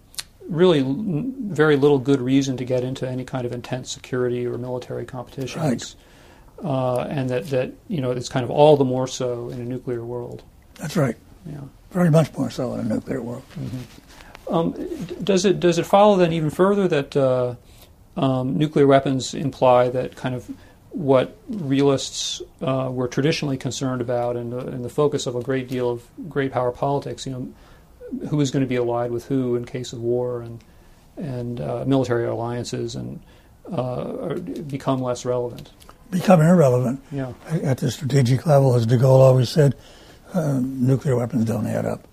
really 0.48 0.80
l- 0.80 0.94
very 0.98 1.76
little 1.76 1.98
good 1.98 2.20
reason 2.20 2.56
to 2.56 2.64
get 2.64 2.82
into 2.84 3.08
any 3.08 3.24
kind 3.24 3.44
of 3.46 3.52
intense 3.52 3.90
security 3.90 4.46
or 4.46 4.58
military 4.58 5.04
competitions. 5.04 5.96
Uh, 6.64 7.00
and 7.00 7.28
that, 7.28 7.50
that 7.50 7.72
you 7.88 8.00
know 8.00 8.10
it's 8.12 8.30
kind 8.30 8.42
of 8.44 8.50
all 8.50 8.76
the 8.78 8.84
more 8.84 9.06
so 9.06 9.50
in 9.50 9.60
a 9.60 9.64
nuclear 9.64 10.02
world. 10.04 10.42
That's 10.76 10.96
right. 10.96 11.16
Yeah. 11.44 11.60
Very 11.90 12.10
much 12.10 12.32
more 12.36 12.50
so 12.50 12.74
in 12.74 12.80
a 12.80 12.84
nuclear 12.84 13.20
world. 13.20 13.42
Um, 14.48 14.72
d- 14.72 15.16
does 15.22 15.44
it 15.44 15.60
does 15.60 15.78
it 15.78 15.84
follow 15.86 16.16
then 16.16 16.32
even 16.32 16.48
further 16.50 16.88
that 16.88 17.16
uh, 17.16 17.54
um, 18.16 18.56
nuclear 18.56 18.86
weapons 18.86 19.34
imply 19.34 19.88
that 19.88 20.16
kind 20.16 20.34
of 20.34 20.50
what 20.90 21.36
realists 21.48 22.40
uh, 22.62 22.88
were 22.90 23.06
traditionally 23.06 23.58
concerned 23.58 24.00
about 24.00 24.36
and, 24.36 24.54
uh, 24.54 24.58
and 24.58 24.84
the 24.84 24.88
focus 24.88 25.26
of 25.26 25.36
a 25.36 25.42
great 25.42 25.68
deal 25.68 25.90
of 25.90 26.02
great 26.28 26.52
power 26.52 26.72
politics, 26.72 27.26
you 27.26 27.32
know, 27.32 28.28
who 28.28 28.40
is 28.40 28.50
going 28.50 28.62
to 28.62 28.68
be 28.68 28.76
allied 28.76 29.10
with 29.10 29.26
who 29.26 29.56
in 29.56 29.64
case 29.64 29.92
of 29.92 30.00
war 30.00 30.40
and 30.40 30.62
and 31.18 31.60
uh, 31.62 31.82
military 31.86 32.26
alliances 32.26 32.94
and 32.94 33.20
uh, 33.72 34.34
become 34.34 35.00
less 35.00 35.24
relevant. 35.24 35.70
Become 36.10 36.42
irrelevant. 36.42 37.02
Yeah. 37.10 37.32
at 37.48 37.78
the 37.78 37.90
strategic 37.90 38.46
level, 38.46 38.74
as 38.74 38.84
de 38.86 38.96
Gaulle 38.96 39.20
always 39.20 39.48
said, 39.48 39.74
uh, 40.34 40.60
nuclear 40.62 41.16
weapons 41.16 41.46
don't 41.46 41.66
add 41.66 41.86
up. 41.86 42.06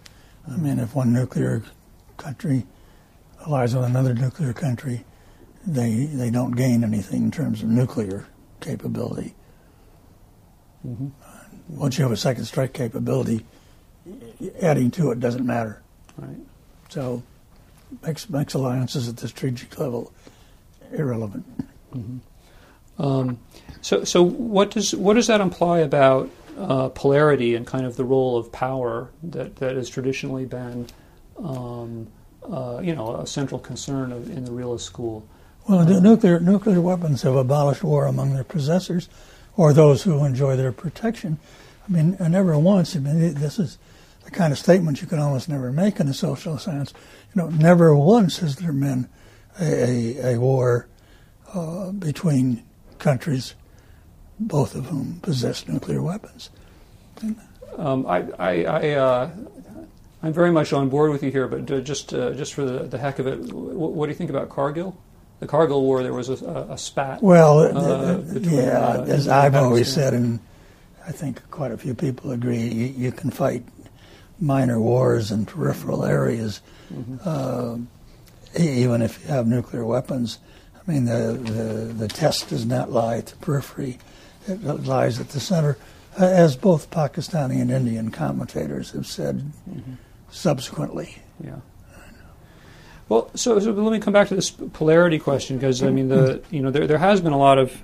I 0.50 0.56
mean, 0.56 0.80
if 0.80 0.96
one 0.96 1.14
nuclear 1.14 1.64
country 2.18 2.66
allies 3.46 3.76
with 3.76 3.84
another 3.84 4.14
nuclear 4.14 4.54
country, 4.54 5.04
they 5.66 6.06
they 6.06 6.30
don't 6.30 6.52
gain 6.52 6.84
anything 6.84 7.24
in 7.24 7.32
terms 7.32 7.64
of 7.64 7.70
nuclear 7.70 8.26
capability. 8.60 9.36
hmm 10.82 11.10
Once 11.70 11.98
you 11.98 12.04
have 12.04 12.12
a 12.12 12.18
second 12.18 12.46
strike 12.46 12.74
capability, 12.74 13.46
adding 14.62 14.92
to 14.92 15.12
it 15.12 15.20
doesn't 15.20 15.46
matter. 15.46 15.82
Right. 16.18 16.38
So, 16.90 17.24
makes 18.02 18.30
makes 18.30 18.54
alliances 18.54 19.08
at 19.08 19.18
the 19.18 19.28
strategic 19.28 19.78
level 19.80 20.12
irrelevant. 20.92 21.46
Um, 23.00 23.40
so, 23.82 24.04
so 24.04 24.22
what 24.22 24.72
does 24.72 24.94
what 24.96 25.16
does 25.16 25.28
that 25.28 25.42
imply 25.42 25.80
about 25.80 26.30
uh, 26.58 26.90
polarity 26.90 27.56
and 27.56 27.66
kind 27.66 27.86
of 27.86 27.96
the 27.96 28.04
role 28.04 28.38
of 28.38 28.52
power 28.52 29.10
that, 29.24 29.56
that 29.58 29.76
has 29.76 29.90
traditionally 29.90 30.46
been, 30.46 30.88
um, 31.44 32.08
uh, 32.44 32.80
you 32.84 32.94
know, 32.94 33.16
a 33.16 33.26
central 33.26 33.60
concern 33.60 34.12
of, 34.12 34.30
in 34.30 34.46
the 34.46 34.52
realist 34.52 34.86
school? 34.86 35.28
Well, 35.68 35.86
nuclear 35.86 36.40
nuclear 36.40 36.82
weapons 36.82 37.22
have 37.22 37.36
abolished 37.36 37.84
war 37.84 38.06
among 38.06 38.34
their 38.34 38.44
possessors, 38.44 39.08
or 39.56 39.72
those 39.72 40.04
who 40.04 40.26
enjoy 40.26 40.58
their 40.58 40.74
protection. 40.74 41.40
I 41.88 41.92
mean, 41.92 42.18
uh, 42.20 42.28
never 42.28 42.58
once. 42.58 42.96
I 42.96 43.00
mean, 43.00 43.34
this 43.36 43.60
is 43.60 43.78
the 44.26 44.32
kind 44.32 44.52
of 44.52 44.60
statement 44.60 45.02
you 45.02 45.08
can 45.08 45.20
almost 45.20 45.48
never 45.48 45.72
make 45.72 46.00
in 46.00 46.08
a 46.08 46.14
social 46.14 46.58
science. 46.58 46.94
You 47.34 47.42
know, 47.42 47.50
never 47.50 47.96
once 47.96 48.40
has 48.40 48.58
there 48.58 48.74
been 48.74 49.08
a, 49.60 49.66
a, 49.66 50.34
a 50.36 50.40
war 50.40 50.88
uh, 51.54 51.92
between 51.92 52.64
countries, 53.00 53.54
both 54.40 54.76
of 54.76 54.88
whom 54.88 55.20
possess 55.22 55.68
nuclear 55.68 56.02
weapons. 56.02 56.50
Um, 57.78 58.06
I, 58.06 58.26
I, 58.38 58.64
I 58.66 58.90
uh, 58.92 59.32
I'm 60.22 60.34
very 60.34 60.52
much 60.52 60.74
on 60.74 60.90
board 60.90 61.12
with 61.12 61.24
you 61.24 61.32
here, 61.32 61.48
but 61.48 61.70
uh, 61.72 61.80
just 61.80 62.14
uh, 62.14 62.32
just 62.32 62.54
for 62.54 62.66
the, 62.66 62.84
the 62.84 62.98
heck 62.98 63.20
of 63.20 63.28
it, 63.28 63.48
w- 63.48 63.78
what 63.78 64.08
do 64.08 64.12
you 64.12 64.18
think 64.18 64.30
about 64.30 64.50
Kargil? 64.50 64.96
The 65.44 65.50
Kargil 65.50 65.82
War, 65.82 66.04
there 66.04 66.14
was 66.14 66.30
a, 66.30 66.68
a, 66.70 66.78
spat. 66.78 67.22
Well, 67.22 67.60
uh, 67.60 67.72
Uh, 67.72 68.18
between, 68.20 68.56
yeah, 68.56 68.80
uh, 68.80 69.04
as 69.04 69.28
I've 69.28 69.56
always 69.56 69.92
said, 69.92 70.14
and 70.14 70.40
I 71.06 71.12
think 71.12 71.42
quite 71.52 71.72
a 71.74 71.78
few 71.78 71.94
people 71.94 72.32
agree, 72.32 72.62
you, 72.62 72.86
you 72.86 73.12
can 73.12 73.30
fight 73.30 73.66
minor 74.40 74.80
wars 74.80 75.32
in 75.32 75.46
peripheral 75.46 76.06
areas, 76.06 76.62
uh, 77.26 77.76
e- 78.58 78.84
even 78.84 79.02
if 79.02 79.22
you 79.22 79.28
have 79.32 79.46
nuclear 79.46 79.84
weapons. 79.86 80.40
I 80.76 80.90
mean, 80.90 81.04
the, 81.06 81.34
the, 81.34 81.94
the 81.94 82.08
test 82.08 82.48
does 82.48 82.66
not 82.66 82.90
lie 82.90 83.18
at 83.18 83.26
the 83.28 83.36
periphery, 83.36 84.00
it 84.48 84.64
lies 84.64 85.20
at 85.20 85.30
the 85.30 85.42
center, 85.42 85.78
uh, 86.18 86.24
as 86.26 86.56
both 86.56 86.90
Pakistani 86.90 87.62
and 87.62 87.70
Indian 87.70 88.12
commentators 88.12 88.92
have 88.92 89.08
said 89.08 89.52
subsequently. 90.32 91.18
Yeah. 91.44 91.58
Well, 93.10 93.30
so, 93.36 93.60
so 93.60 93.72
let 93.72 93.92
me 93.92 94.00
come 94.00 94.14
back 94.14 94.30
to 94.30 94.36
this 94.36 94.50
polarity 94.50 95.20
question 95.20 95.58
because 95.58 95.84
I 95.84 95.90
mean 95.90 96.08
the 96.08 96.42
you 96.50 96.62
know 96.62 96.72
there 96.72 96.88
there 96.88 96.98
has 96.98 97.22
been 97.22 97.34
a 97.34 97.38
lot 97.38 97.60
of 97.60 97.82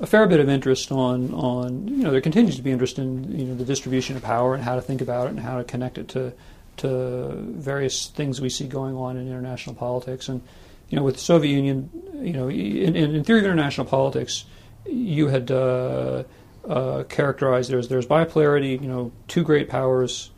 a 0.00 0.06
fair 0.06 0.26
bit 0.26 0.40
of 0.40 0.48
interest 0.48 0.90
on 0.90 1.32
on 1.32 1.88
you 1.88 2.02
know 2.04 2.10
there 2.10 2.20
continues 2.20 2.56
to 2.56 2.62
be 2.62 2.70
interest 2.70 2.98
in 2.98 3.38
you 3.38 3.46
know 3.46 3.54
the 3.54 3.64
distribution 3.64 4.16
of 4.16 4.22
power 4.22 4.54
and 4.54 4.62
how 4.62 4.74
to 4.74 4.82
think 4.82 5.00
about 5.00 5.26
it 5.26 5.30
and 5.30 5.40
how 5.40 5.58
to 5.58 5.64
connect 5.64 5.96
it 5.96 6.08
to 6.08 6.32
to 6.78 7.32
various 7.36 8.08
things 8.08 8.40
we 8.40 8.48
see 8.48 8.66
going 8.66 8.96
on 8.96 9.16
in 9.16 9.26
international 9.26 9.74
politics. 9.74 10.28
And 10.28 10.42
you 10.88 10.96
know, 10.96 11.04
with 11.04 11.14
the 11.14 11.20
Soviet 11.20 11.54
Union, 11.54 11.90
you 12.20 12.32
know, 12.32 12.48
in, 12.48 12.96
in 12.96 13.24
theory 13.24 13.40
of 13.40 13.46
international 13.46 13.86
politics, 13.86 14.44
you 14.84 15.28
had 15.28 15.50
uh, 15.50 16.24
uh, 16.68 17.04
characterized 17.04 17.70
there's 17.70 17.88
there's 17.88 18.06
bipolarity, 18.06 18.80
you 18.80 18.88
know, 18.88 19.12
two 19.28 19.42
great 19.42 19.68
powers, 19.68 20.30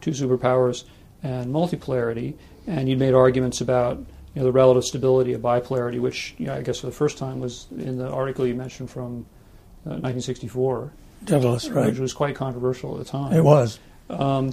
two 0.00 0.12
superpowers, 0.12 0.84
and 1.22 1.52
multipolarity, 1.52 2.34
and 2.66 2.88
you'd 2.88 2.98
made 2.98 3.14
arguments 3.14 3.60
about 3.60 3.98
you 3.98 4.06
know 4.40 4.44
the 4.44 4.52
relative 4.52 4.84
stability 4.84 5.32
of 5.32 5.40
bipolarity, 5.40 6.00
which 6.00 6.34
you 6.38 6.46
know, 6.46 6.54
I 6.54 6.62
guess 6.62 6.80
for 6.80 6.86
the 6.86 6.92
first 6.92 7.18
time 7.18 7.40
was 7.40 7.66
in 7.76 7.98
the 7.98 8.08
article 8.08 8.46
you 8.46 8.54
mentioned 8.54 8.90
from 8.90 9.26
uh, 9.86 10.00
1964. 10.02 10.92
Daedalus, 11.24 11.68
right? 11.70 11.86
Which 11.86 11.98
was 11.98 12.12
quite 12.12 12.34
controversial 12.34 12.92
at 12.92 12.98
the 12.98 13.10
time. 13.10 13.32
It 13.32 13.42
was. 13.42 13.78
Um, 14.10 14.52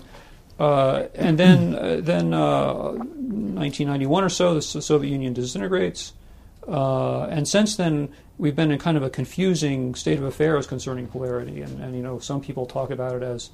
uh, 0.60 1.08
and 1.16 1.38
then, 1.38 1.76
uh, 1.76 2.00
then 2.02 2.32
1991 2.32 4.24
or 4.24 4.30
so, 4.30 4.54
the 4.54 4.62
Soviet 4.62 5.10
Union 5.12 5.34
disintegrates. 5.34 6.14
Uh, 6.68 7.24
and 7.24 7.48
since 7.48 7.76
then, 7.76 8.10
we've 8.38 8.56
been 8.56 8.72
in 8.72 8.80
kind 8.80 8.96
of 8.96 9.04
a 9.04 9.10
confusing 9.10 9.96
state 9.96 10.18
of 10.18 10.24
affairs 10.24 10.68
concerning 10.68 11.08
polarity, 11.08 11.62
and, 11.62 11.82
and 11.82 11.96
you 11.96 12.02
know 12.02 12.20
some 12.20 12.42
people 12.42 12.66
talk 12.66 12.90
about 12.92 13.16
it 13.16 13.24
as 13.24 13.50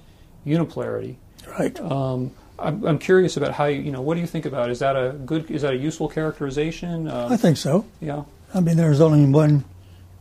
unipolarity. 0.45 1.15
Right. 1.47 1.79
Um, 1.79 2.31
I'm, 2.61 2.85
I'm, 2.85 2.99
curious 2.99 3.37
about 3.37 3.53
how 3.53 3.65
you, 3.65 3.81
you 3.81 3.91
know 3.91 4.01
what 4.01 4.15
do 4.15 4.21
you 4.21 4.27
think 4.27 4.45
about? 4.45 4.69
It? 4.69 4.73
Is 4.73 4.79
that 4.79 4.95
a 4.95 5.11
good? 5.25 5.49
Is 5.49 5.61
that 5.61 5.73
a 5.73 5.77
useful 5.77 6.09
characterization? 6.09 7.07
Uh, 7.07 7.29
I 7.31 7.37
think 7.37 7.57
so. 7.57 7.85
Yeah. 7.99 8.23
I 8.53 8.59
mean, 8.59 8.77
there's 8.77 9.01
only 9.01 9.29
one 9.29 9.63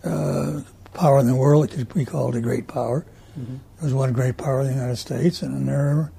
uh, 0.05 0.61
power 0.95 1.19
in 1.19 1.27
the 1.27 1.35
world 1.35 1.65
that 1.65 1.75
could 1.75 1.93
be 1.95 2.05
called 2.05 2.37
a 2.37 2.41
great 2.41 2.69
power. 2.69 3.07
Mm-hmm. 3.39 3.57
There's 3.81 3.95
one 3.95 4.13
great 4.13 4.37
power 4.37 4.61
in 4.61 4.67
the 4.69 4.75
United 4.75 4.97
States, 4.97 5.43
and 5.43 5.69
there 5.69 5.79
are 5.79 6.13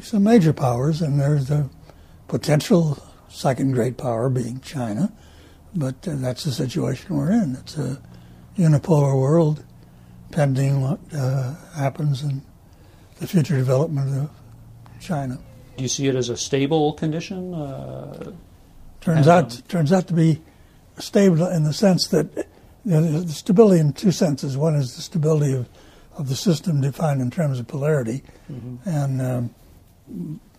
some 0.00 0.24
major 0.24 0.52
powers, 0.52 1.02
and 1.02 1.20
there's 1.20 1.46
the 1.46 1.68
potential 2.28 3.02
second 3.28 3.72
great 3.72 3.96
power 3.96 4.28
being 4.28 4.60
China 4.60 5.12
but 5.74 6.06
uh, 6.06 6.14
that's 6.16 6.44
the 6.44 6.52
situation 6.52 7.16
we're 7.16 7.32
in. 7.32 7.56
It's 7.56 7.76
a 7.76 8.00
unipolar 8.56 9.18
world 9.18 9.64
pending 10.30 10.80
what 10.80 11.00
uh, 11.14 11.54
happens 11.74 12.22
in 12.22 12.42
the 13.18 13.26
future 13.26 13.56
development 13.56 14.16
of 14.16 14.30
China. 15.00 15.38
Do 15.76 15.82
you 15.82 15.88
see 15.88 16.06
it 16.08 16.14
as 16.14 16.28
a 16.28 16.36
stable 16.36 16.92
condition? 16.92 17.54
Uh, 17.54 18.32
turns 19.00 19.26
out, 19.26 19.56
um, 19.56 19.62
turns 19.68 19.92
out 19.92 20.06
to 20.08 20.14
be 20.14 20.40
stable 20.98 21.46
in 21.46 21.64
the 21.64 21.72
sense 21.72 22.08
that 22.08 22.46
you 22.84 22.92
know, 22.92 23.20
the 23.20 23.32
stability 23.32 23.80
in 23.80 23.92
two 23.92 24.12
senses. 24.12 24.56
One 24.56 24.74
is 24.74 24.96
the 24.96 25.02
stability 25.02 25.54
of, 25.54 25.68
of 26.16 26.28
the 26.28 26.36
system 26.36 26.80
defined 26.80 27.20
in 27.20 27.30
terms 27.30 27.58
of 27.58 27.66
polarity, 27.66 28.22
mm-hmm. 28.50 28.88
and 28.88 29.22
um, 29.22 29.54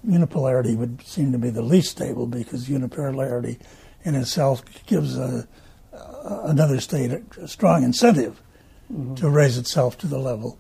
unipolarity 0.08 0.76
would 0.76 1.02
seem 1.06 1.32
to 1.32 1.38
be 1.38 1.50
the 1.50 1.62
least 1.62 1.92
stable 1.92 2.26
because 2.26 2.68
unipolarity 2.68 3.60
in 4.04 4.16
itself 4.16 4.64
gives 4.86 5.18
a, 5.18 5.48
another 6.44 6.80
state 6.80 7.12
a 7.12 7.48
strong 7.48 7.84
incentive 7.84 8.42
mm-hmm. 8.92 9.16
to 9.16 9.30
raise 9.30 9.58
itself 9.58 9.98
to 10.00 10.08
the 10.08 10.18
level 10.18 10.58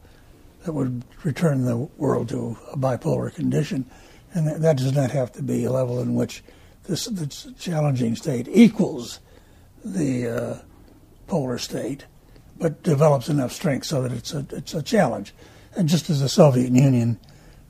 that 0.63 0.73
would 0.73 1.03
return 1.23 1.65
the 1.65 1.77
world 1.77 2.29
to 2.29 2.57
a 2.71 2.77
bipolar 2.77 3.33
condition. 3.33 3.89
And 4.33 4.63
that, 4.63 4.77
does 4.77 4.93
not 4.93 5.11
have 5.11 5.31
to 5.33 5.43
be 5.43 5.65
a 5.65 5.71
level 5.71 5.99
in 6.01 6.15
which 6.15 6.43
this, 6.83 7.05
this 7.05 7.47
challenging 7.59 8.15
state 8.15 8.47
equals 8.49 9.19
the 9.83 10.27
uh, 10.27 10.57
polar 11.27 11.57
state, 11.57 12.05
but 12.57 12.83
develops 12.83 13.27
enough 13.27 13.51
strength 13.51 13.85
so 13.85 14.03
that 14.03 14.11
it's 14.11 14.33
a, 14.33 14.45
it's 14.51 14.73
a 14.73 14.81
challenge. 14.81 15.33
And 15.75 15.89
just 15.89 16.09
as 16.09 16.21
the 16.21 16.29
Soviet 16.29 16.71
Union, 16.71 17.19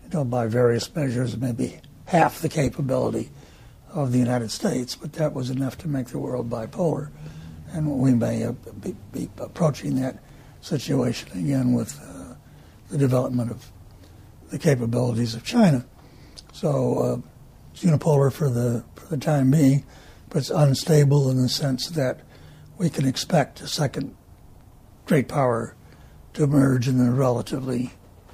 you 0.04 0.10
know, 0.10 0.24
by 0.24 0.48
various 0.48 0.94
measures, 0.96 1.38
maybe 1.38 1.80
half 2.06 2.40
the 2.40 2.50
capability 2.50 3.30
of 3.94 4.12
the 4.12 4.20
United 4.20 4.52
States, 4.52 4.96
but 4.96 5.14
that 5.14 5.34
was 5.34 5.50
enough 5.50 5.78
to 5.80 5.88
make 5.88 6.08
the 6.08 6.20
world 6.20 6.50
bipolar. 6.50 7.10
And 7.74 8.00
we 8.00 8.14
may 8.14 8.44
uh, 8.44 8.52
be, 8.52 8.96
be, 9.12 9.30
approaching 9.38 10.02
that 10.02 10.18
situation 10.62 11.30
again 11.38 11.74
with 11.74 12.00
uh, 12.02 12.11
the 12.92 12.98
development 12.98 13.50
of 13.50 13.72
the 14.50 14.60
capabilities 14.60 15.34
of 15.34 15.44
China. 15.44 15.86
So 16.54 17.00
uh, 17.00 17.18
it's 17.74 17.84
unipolar 17.84 18.32
for 18.32 18.50
the, 18.50 18.84
for 18.96 19.08
the 19.08 19.18
time 19.18 19.50
being, 19.50 19.86
but 20.30 20.40
it's 20.40 20.50
unstable 20.50 21.32
in 21.32 21.42
the 21.42 21.50
sense 21.50 21.90
that 21.90 22.20
we 22.78 22.90
can 22.90 23.08
expect 23.08 23.62
a 23.62 23.68
second 23.68 24.16
great 25.06 25.28
power 25.28 25.76
to 26.34 26.44
emerge 26.44 26.88
in 26.88 26.98
the 26.98 27.12
relatively 27.12 27.92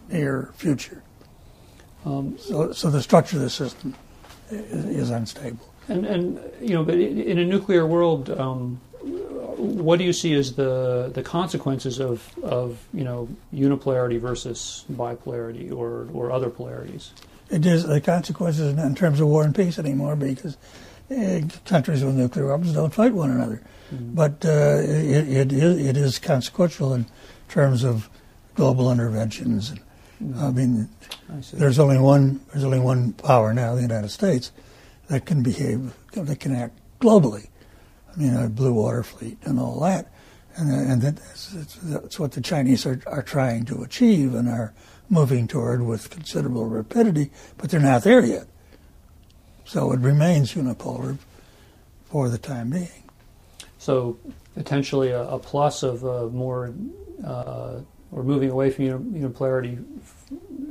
near 0.10 0.52
future. 0.56 1.04
Um, 2.06 2.38
so, 2.38 2.72
so 2.72 2.90
the 2.90 3.02
structure 3.02 3.38
of 3.38 3.44
the 3.44 3.50
system 3.50 3.96
is 4.50 5.10
unstable. 5.10 5.74
And, 5.88 6.06
and 6.06 6.40
you 6.62 6.74
know, 6.74 6.84
but 6.84 6.96
in 6.96 7.38
a 7.38 7.46
nuclear 7.46 7.86
world, 7.86 8.30
um, 8.30 8.80
what 9.68 10.00
do 10.00 10.06
you 10.06 10.14
see 10.14 10.34
as 10.34 10.54
the 10.54 11.12
the 11.14 11.24
consequences 11.24 12.00
of 12.00 12.38
of 12.44 12.86
you 12.94 13.04
know 13.04 13.28
unipolarity 13.54 14.20
versus 14.20 14.86
bipolarity 14.92 15.72
or 15.72 16.08
or 16.14 16.32
other 16.32 16.50
polarities? 16.50 17.12
It 17.50 17.66
is 17.66 17.86
the 17.86 18.02
consequences 18.02 18.78
in 18.78 18.96
terms 18.96 19.20
of 19.20 19.28
war 19.28 19.44
and 19.44 19.56
peace 19.56 19.80
anymore 19.80 20.16
because 20.16 20.58
uh, 21.10 21.42
countries 21.66 22.04
with 22.04 22.16
nuclear 22.16 22.48
weapons 22.48 22.74
don't 22.74 22.94
fight 22.94 23.14
one 23.14 23.32
another. 23.32 23.62
Mm-hmm. 23.94 24.16
But 24.16 24.46
uh, 24.46 24.82
it, 24.82 25.30
it, 25.30 25.54
is, 25.54 25.86
it 25.86 25.96
is 25.96 26.20
consequential 26.20 26.94
in 26.94 27.06
terms 27.48 27.86
of 27.86 28.10
global 28.56 28.92
interventions 28.92 29.70
and 29.70 29.80
I 30.36 30.50
mean, 30.52 30.90
I 31.30 31.44
there's 31.54 31.80
only 31.80 32.00
one. 32.00 32.42
There's 32.52 32.64
only 32.64 32.80
one 32.80 33.14
power 33.14 33.54
now, 33.54 33.76
the 33.76 33.82
United 33.82 34.10
States, 34.10 34.52
that 35.10 35.26
can 35.26 35.44
behave, 35.44 35.94
that 36.14 36.40
can 36.40 36.56
act 36.56 36.78
globally. 37.00 37.50
I 38.20 38.24
know, 38.24 38.50
blue 38.50 38.74
water 38.74 39.04
fleet 39.04 39.38
and 39.44 39.60
all 39.60 39.80
that, 39.82 40.12
and 40.56 40.72
and 40.72 41.02
that's, 41.02 41.50
that's 41.84 42.20
what 42.20 42.32
the 42.32 42.42
Chinese 42.42 42.86
are, 42.86 43.02
are 43.06 43.22
trying 43.22 43.66
to 43.66 43.84
achieve 43.84 44.34
and 44.34 44.50
are 44.50 44.74
moving 45.10 45.48
toward 45.48 45.84
with 45.84 46.10
considerable 46.10 46.66
rapidity, 46.66 47.32
but 47.58 47.70
they're 47.70 47.80
not 47.80 48.04
there 48.04 48.26
yet. 48.26 48.48
So 49.66 49.92
it 49.92 50.00
remains 50.00 50.54
unipolar 50.54 51.18
for 52.06 52.30
the 52.30 52.38
time 52.38 52.72
being. 52.72 53.04
So 53.78 54.18
potentially 54.56 55.12
a, 55.12 55.24
a 55.24 55.40
plus 55.40 55.84
of 55.84 56.04
a 56.04 56.30
more 56.30 56.74
uh, 57.24 57.80
or 58.12 58.24
moving 58.24 58.50
away 58.50 58.70
from 58.72 58.86
unipolarity, 59.14 59.84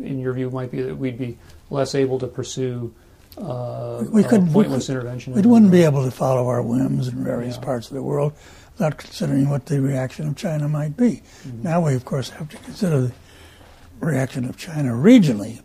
in 0.03 0.19
your 0.19 0.33
view, 0.33 0.51
might 0.51 0.71
be 0.71 0.83
that 0.83 0.97
we'd 0.97 1.19
be 1.19 1.39
less 1.71 1.95
able 1.95 2.19
to 2.19 2.27
pursue 2.27 2.95
uh, 3.39 4.05
we 4.11 4.23
couldn't, 4.23 4.53
pointless 4.53 4.89
we 4.89 4.95
could, 4.95 5.01
intervention. 5.01 5.33
We 5.35 5.43
wouldn't 5.43 5.71
be 5.71 5.83
able 5.83 6.05
to 6.05 6.11
follow 6.11 6.49
our 6.49 6.63
whims 6.63 7.09
in 7.09 7.23
various 7.23 7.57
yeah. 7.57 7.63
parts 7.63 7.89
of 7.89 7.95
the 7.95 8.03
world 8.03 8.33
without 8.73 8.97
considering 8.99 9.49
what 9.49 9.67
the 9.67 9.81
reaction 9.81 10.27
of 10.29 10.37
China 10.37 10.69
might 10.69 10.97
be. 10.97 11.23
Mm-hmm. 11.47 11.63
Now 11.63 11.87
we, 11.87 11.95
of 11.95 12.05
course, 12.05 12.31
have 12.31 12.49
to 12.49 12.57
consider 12.59 13.01
the 13.03 13.13
reaction 14.01 14.45
of 14.45 14.57
China 14.57 14.93
regionally, 14.93 15.61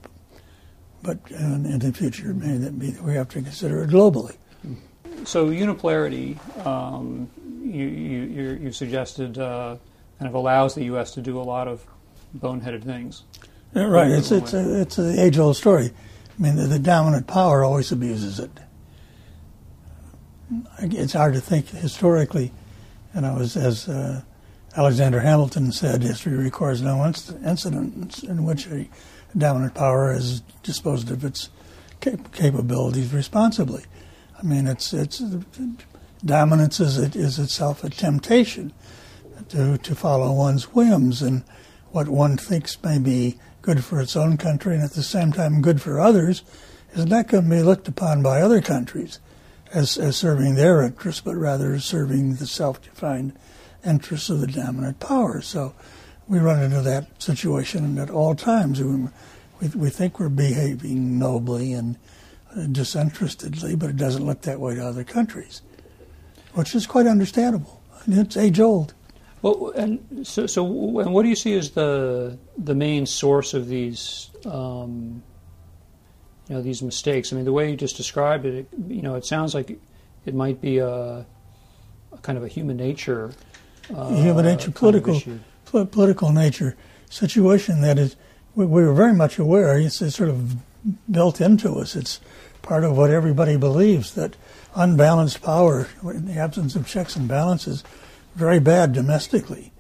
but 1.02 1.20
in, 1.30 1.66
in 1.66 1.80
the 1.80 1.94
future, 1.94 2.34
may 2.34 2.58
that 2.58 2.78
be 2.78 2.92
we 3.02 3.14
have 3.14 3.30
to 3.30 3.42
consider 3.42 3.84
it 3.84 3.90
globally. 3.90 4.36
So 5.24 5.50
unipolarity, 5.50 6.38
um, 6.66 7.30
you, 7.64 7.86
you, 7.86 8.60
you, 8.62 8.72
suggested. 8.72 9.38
Uh, 9.38 9.78
kind 10.22 10.30
of 10.30 10.36
allows 10.36 10.76
the 10.76 10.84
U.S. 10.84 11.16
to 11.16 11.22
do 11.22 11.40
a 11.40 11.42
lot 11.42 11.68
of 11.68 11.84
boneheaded 12.38 12.84
things. 12.84 13.24
Yeah, 13.76 13.86
right. 13.86 14.12
It's 14.12 14.32
it's 14.32 14.54
a, 14.54 14.82
it's 14.82 14.98
the 14.98 15.20
age 15.20 15.40
old 15.40 15.58
story. 15.58 15.90
I 16.42 16.44
mean, 16.44 16.56
the, 16.56 16.64
the, 16.64 16.80
dominant 16.80 17.28
power 17.28 17.64
always 17.64 17.92
abuses 17.92 18.40
it. 18.40 18.50
It's 20.80 21.14
hard 21.14 21.36
to 21.36 21.40
think 21.40 21.68
historically, 21.68 22.52
and 23.14 23.28
I 23.28 23.38
was 23.38 23.56
as 23.56 23.88
uh, 23.88 24.24
Alexander 24.76 25.20
Hamilton 25.20 25.72
said, 25.72 26.02
history 26.02 26.36
records 26.36 26.82
no 26.82 27.06
incident 27.06 28.24
in 28.24 28.44
which 28.44 28.66
a 28.66 28.90
dominant 29.38 29.76
power 29.76 30.14
has 30.14 30.42
disposed 30.64 31.12
of 31.12 31.24
its 31.24 31.50
cap- 32.00 32.34
capabilities 32.34 33.14
responsibly. 33.14 33.84
I 34.38 34.42
mean, 34.42 34.66
it's 34.66 34.94
it's 34.94 35.22
dominance 36.26 36.80
is, 36.80 36.98
is 37.16 37.38
itself 37.38 37.84
a 37.84 37.92
temptation 37.92 38.74
to, 39.50 39.78
to 39.78 39.94
follow 39.94 40.34
one's 40.34 40.74
whims 40.74 41.22
and 41.22 41.44
what 41.92 42.08
one 42.08 42.36
thinks 42.36 42.82
may 42.82 42.98
be 42.98 43.38
good 43.62 43.84
for 43.84 44.02
its 44.02 44.16
own 44.16 44.38
country 44.38 44.76
and 44.76 44.84
at 44.84 44.94
the 44.94 45.04
same 45.04 45.32
time 45.32 45.62
good 45.62 45.82
for 45.82 46.00
others 46.00 46.44
is 46.94 47.06
not 47.06 47.28
going 47.28 47.44
to 47.44 47.50
be 47.50 47.62
looked 47.62 47.88
upon 47.88 48.22
by 48.22 48.42
other 48.42 48.62
countries 48.62 49.20
as, 49.74 49.98
as 49.98 50.18
serving 50.18 50.56
their 50.56 50.82
interests, 50.82 51.22
but 51.22 51.36
rather 51.36 51.74
as 51.74 51.86
serving 51.86 52.36
the 52.36 52.48
self 52.48 52.82
defined 52.82 53.34
interests 53.86 54.30
of 54.30 54.42
the 54.42 54.48
dominant 54.48 55.00
power. 55.00 55.42
So 55.42 55.74
we 56.28 56.40
run 56.40 56.62
into 56.62 56.82
that 56.82 57.22
situation 57.22 57.98
at 57.98 58.10
all 58.10 58.36
times. 58.36 58.82
We, 58.82 59.08
we, 59.62 59.68
we 59.76 59.90
think 59.90 60.20
we're 60.20 60.30
behaving 60.30 61.18
nobly 61.18 61.74
and 61.74 61.98
disinterestedly, 62.72 63.76
but 63.76 63.90
it 63.90 63.98
doesn't 63.98 64.26
look 64.26 64.42
that 64.42 64.60
way 64.60 64.76
to 64.76 64.86
other 64.86 65.04
countries, 65.04 65.62
which 66.54 66.76
is 66.76 66.86
quite 66.86 67.08
understandable. 67.08 67.82
It's 68.08 68.38
age 68.38 68.60
old. 68.60 68.94
Well, 69.42 69.72
and 69.76 70.26
so, 70.28 70.46
so 70.46 70.66
and 71.00 71.14
what 71.14 71.24
do 71.24 71.30
you 71.30 71.36
see 71.36 71.56
as 71.56 71.72
the 71.72 72.38
the 72.58 72.76
main 72.76 73.06
source 73.06 73.54
of 73.54 73.68
these, 73.68 74.30
um, 74.46 75.24
you 76.48 76.56
know 76.56 76.62
these 76.62 76.84
mistakes. 76.84 77.34
I 77.34 77.36
mean, 77.36 77.46
the 77.46 77.54
way 77.54 77.72
you 77.72 77.76
just 77.76 77.98
described 77.98 78.46
it, 78.46 78.54
it 78.54 78.68
you 78.88 79.02
know, 79.02 79.16
it 79.16 79.26
sounds 79.26 79.56
like 79.56 79.80
it 80.26 80.36
might 80.36 80.62
be 80.62 80.78
a, 80.78 81.26
a 82.12 82.18
kind 82.22 82.38
of 82.38 82.44
a 82.44 82.48
human 82.48 82.78
nature, 82.78 83.32
uh, 83.96 84.14
human 84.14 84.46
nature, 84.46 84.70
political, 84.70 85.20
pol- 85.66 85.88
political 85.88 86.32
nature 86.32 86.78
situation 87.10 87.82
that 87.82 87.98
is 87.98 88.16
we, 88.56 88.66
we 88.66 88.84
were 88.84 88.94
very 88.94 89.14
much 89.14 89.40
aware. 89.40 89.78
It's, 89.80 90.02
it's 90.02 90.16
sort 90.16 90.30
of 90.30 90.56
built 91.10 91.42
into 91.42 91.74
us. 91.76 91.96
It's 91.96 92.20
part 92.62 92.84
of 92.84 92.96
what 92.96 93.10
everybody 93.10 93.58
believes 93.58 94.14
that 94.14 94.36
unbalanced 94.76 95.42
power, 95.42 95.88
in 96.04 96.26
the 96.26 96.38
absence 96.40 96.76
of 96.76 96.88
checks 96.88 97.16
and 97.16 97.28
balances, 97.28 97.84
very 98.36 98.60
bad 98.60 98.94
domestically. 98.94 99.72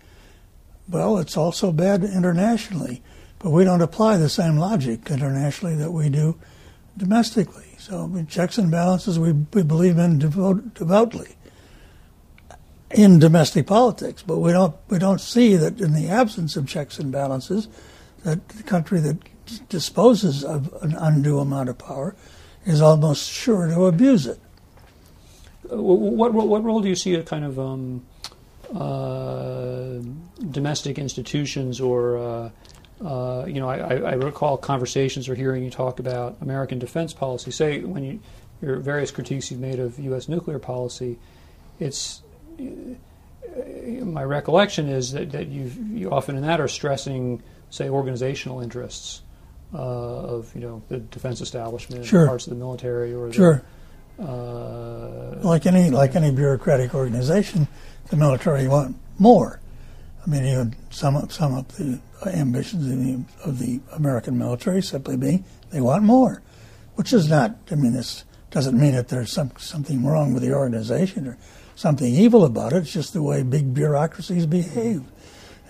Well, 0.89 1.17
it's 1.17 1.37
also 1.37 1.71
bad 1.71 2.03
internationally, 2.03 3.01
but 3.39 3.51
we 3.51 3.63
don't 3.63 3.81
apply 3.81 4.17
the 4.17 4.29
same 4.29 4.57
logic 4.57 5.09
internationally 5.09 5.75
that 5.75 5.91
we 5.91 6.09
do 6.09 6.37
domestically. 6.97 7.75
So 7.77 8.25
checks 8.29 8.57
and 8.57 8.69
balances 8.69 9.17
we, 9.17 9.31
we 9.31 9.63
believe 9.63 9.97
in 9.97 10.19
devout, 10.19 10.73
devoutly 10.73 11.35
in 12.91 13.19
domestic 13.19 13.67
politics, 13.67 14.21
but 14.21 14.39
we 14.39 14.51
don't 14.51 14.75
we 14.89 14.99
don't 14.99 15.21
see 15.21 15.55
that 15.55 15.79
in 15.79 15.93
the 15.93 16.09
absence 16.09 16.55
of 16.57 16.67
checks 16.67 16.99
and 16.99 17.11
balances, 17.11 17.67
that 18.23 18.47
the 18.49 18.63
country 18.63 18.99
that 18.99 19.17
disposes 19.69 20.43
of 20.43 20.73
an 20.81 20.95
undue 20.95 21.39
amount 21.39 21.69
of 21.69 21.77
power 21.77 22.15
is 22.65 22.81
almost 22.81 23.29
sure 23.31 23.67
to 23.67 23.85
abuse 23.85 24.27
it. 24.27 24.39
Uh, 25.71 25.77
what, 25.81 26.33
what, 26.33 26.47
what 26.47 26.63
role 26.63 26.81
do 26.81 26.89
you 26.89 26.95
see 26.95 27.15
a 27.15 27.23
kind 27.23 27.45
of 27.45 27.59
um, 27.59 28.05
domestic 30.51 30.97
institutions 30.97 31.81
or 31.81 32.17
uh, 32.17 32.49
uh, 33.05 33.45
you 33.45 33.59
know 33.59 33.69
I, 33.69 33.95
I, 33.95 34.13
recall 34.13 34.57
conversations 34.57 35.27
or 35.27 35.35
hearing 35.35 35.63
you 35.63 35.69
talk 35.69 35.99
about 35.99 36.37
American 36.41 36.79
defense 36.79 37.13
policy. 37.13 37.51
Say 37.51 37.81
when 37.81 38.03
you 38.03 38.19
your 38.61 38.77
various 38.77 39.11
critiques 39.11 39.51
you've 39.51 39.59
made 39.59 39.79
of 39.79 39.99
U.S. 39.99 40.29
nuclear 40.29 40.59
policy, 40.59 41.17
it's 41.79 42.21
my 44.01 44.23
recollection 44.23 44.87
is 44.87 45.11
that, 45.13 45.31
that 45.31 45.47
you 45.47 46.09
often 46.11 46.35
in 46.35 46.43
that 46.43 46.61
are 46.61 46.67
stressing, 46.67 47.41
say, 47.69 47.89
organizational 47.89 48.61
interests 48.61 49.21
uh, 49.73 49.77
of 49.77 50.53
you 50.55 50.61
know 50.61 50.81
the 50.89 50.97
defense 50.97 51.41
establishment, 51.41 52.05
sure. 52.05 52.27
parts 52.27 52.45
of 52.47 52.51
the 52.51 52.59
military, 52.59 53.13
or 53.13 53.31
sure. 53.31 53.63
The, 54.17 54.23
uh, 54.23 55.39
like 55.41 55.65
any 55.65 55.89
like 55.89 56.15
any 56.15 56.31
bureaucratic 56.31 56.93
organization, 56.93 57.67
the 58.11 58.17
military 58.17 58.67
want 58.67 58.95
more. 59.17 59.59
I 60.23 60.29
mean, 60.29 60.45
you 60.45 60.53
know, 60.53 60.71
sum 60.91 61.15
up 61.15 61.31
sum 61.31 61.55
up 61.55 61.69
the 61.69 61.99
ambitions 62.27 62.85
of 62.85 62.99
the, 62.99 63.49
of 63.49 63.57
the 63.57 63.79
American 63.93 64.37
military 64.37 64.83
simply 64.83 65.17
being 65.17 65.43
they 65.71 65.81
want 65.81 66.03
more, 66.03 66.43
which 66.95 67.11
is 67.13 67.27
not. 67.27 67.55
I 67.71 67.75
mean, 67.75 67.93
this 67.93 68.25
doesn't 68.51 68.79
mean 68.79 68.91
that 68.93 69.07
there's 69.07 69.31
some 69.31 69.51
something 69.57 70.05
wrong 70.05 70.33
with 70.33 70.43
the 70.43 70.53
organization 70.53 71.25
or 71.25 71.37
something 71.75 72.13
evil 72.13 72.43
about 72.45 72.73
it. 72.73 72.83
It's 72.83 72.93
just 72.93 73.13
the 73.13 73.23
way 73.23 73.41
big 73.41 73.73
bureaucracies 73.73 74.45
behave. 74.45 75.03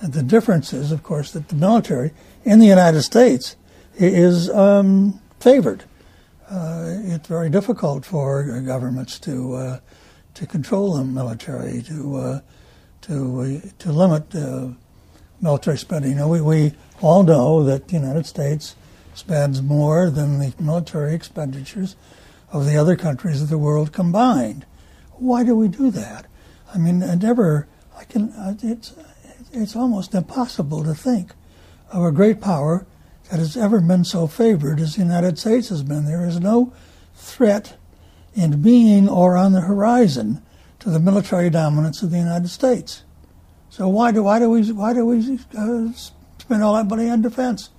And 0.01 0.11
the 0.11 0.23
difference 0.23 0.73
is, 0.73 0.91
of 0.91 1.03
course, 1.03 1.31
that 1.31 1.47
the 1.47 1.55
military 1.55 2.11
in 2.43 2.57
the 2.57 2.65
United 2.65 3.03
States 3.03 3.55
is 3.95 4.49
um, 4.49 5.21
favored. 5.39 5.83
Uh, 6.49 6.97
it's 7.05 7.27
very 7.27 7.51
difficult 7.51 8.03
for 8.03 8.43
governments 8.61 9.19
to 9.19 9.53
uh, 9.53 9.79
to 10.33 10.45
control 10.45 10.93
the 10.93 11.03
military, 11.03 11.81
to 11.83 12.15
uh, 12.17 12.39
to 13.01 13.41
uh, 13.41 13.69
to 13.79 13.91
limit 13.91 14.33
uh, 14.35 14.69
military 15.41 15.77
spending. 15.77 16.11
You 16.11 16.17
know, 16.17 16.27
we, 16.27 16.41
we 16.41 16.73
all 17.01 17.23
know 17.23 17.63
that 17.63 17.87
the 17.87 17.95
United 17.95 18.25
States 18.25 18.75
spends 19.13 19.61
more 19.61 20.09
than 20.09 20.39
the 20.39 20.53
military 20.59 21.13
expenditures 21.13 21.95
of 22.51 22.65
the 22.65 22.77
other 22.77 22.95
countries 22.95 23.41
of 23.41 23.49
the 23.49 23.57
world 23.57 23.91
combined. 23.91 24.65
Why 25.13 25.43
do 25.43 25.55
we 25.55 25.67
do 25.67 25.91
that? 25.91 26.27
I 26.73 26.77
mean, 26.77 27.03
I 27.03 27.15
never, 27.15 27.67
I 27.97 28.05
can, 28.05 28.33
it's, 28.63 28.93
it's 29.51 29.75
almost 29.75 30.13
impossible 30.13 30.83
to 30.83 30.93
think 30.93 31.33
of 31.91 32.03
a 32.03 32.11
great 32.11 32.39
power 32.39 32.85
that 33.29 33.39
has 33.39 33.57
ever 33.57 33.81
been 33.81 34.03
so 34.03 34.27
favored 34.27 34.79
as 34.79 34.95
the 34.95 35.01
United 35.01 35.37
States 35.37 35.69
has 35.69 35.83
been. 35.83 36.05
There 36.05 36.27
is 36.27 36.39
no 36.39 36.73
threat 37.15 37.77
in 38.33 38.61
being 38.61 39.09
or 39.09 39.35
on 39.35 39.53
the 39.53 39.61
horizon 39.61 40.41
to 40.79 40.89
the 40.89 40.99
military 40.99 41.49
dominance 41.49 42.01
of 42.01 42.11
the 42.11 42.17
United 42.17 42.49
States. 42.49 43.03
So 43.69 43.87
why 43.87 44.11
do 44.11 44.23
why 44.23 44.39
do 44.39 44.49
we 44.49 44.69
why 44.71 44.93
do 44.93 45.05
we 45.05 45.39
uh, 45.57 45.91
spend 45.93 46.63
all 46.63 46.75
that 46.75 46.87
money 46.87 47.09
on 47.09 47.21
defense? 47.21 47.69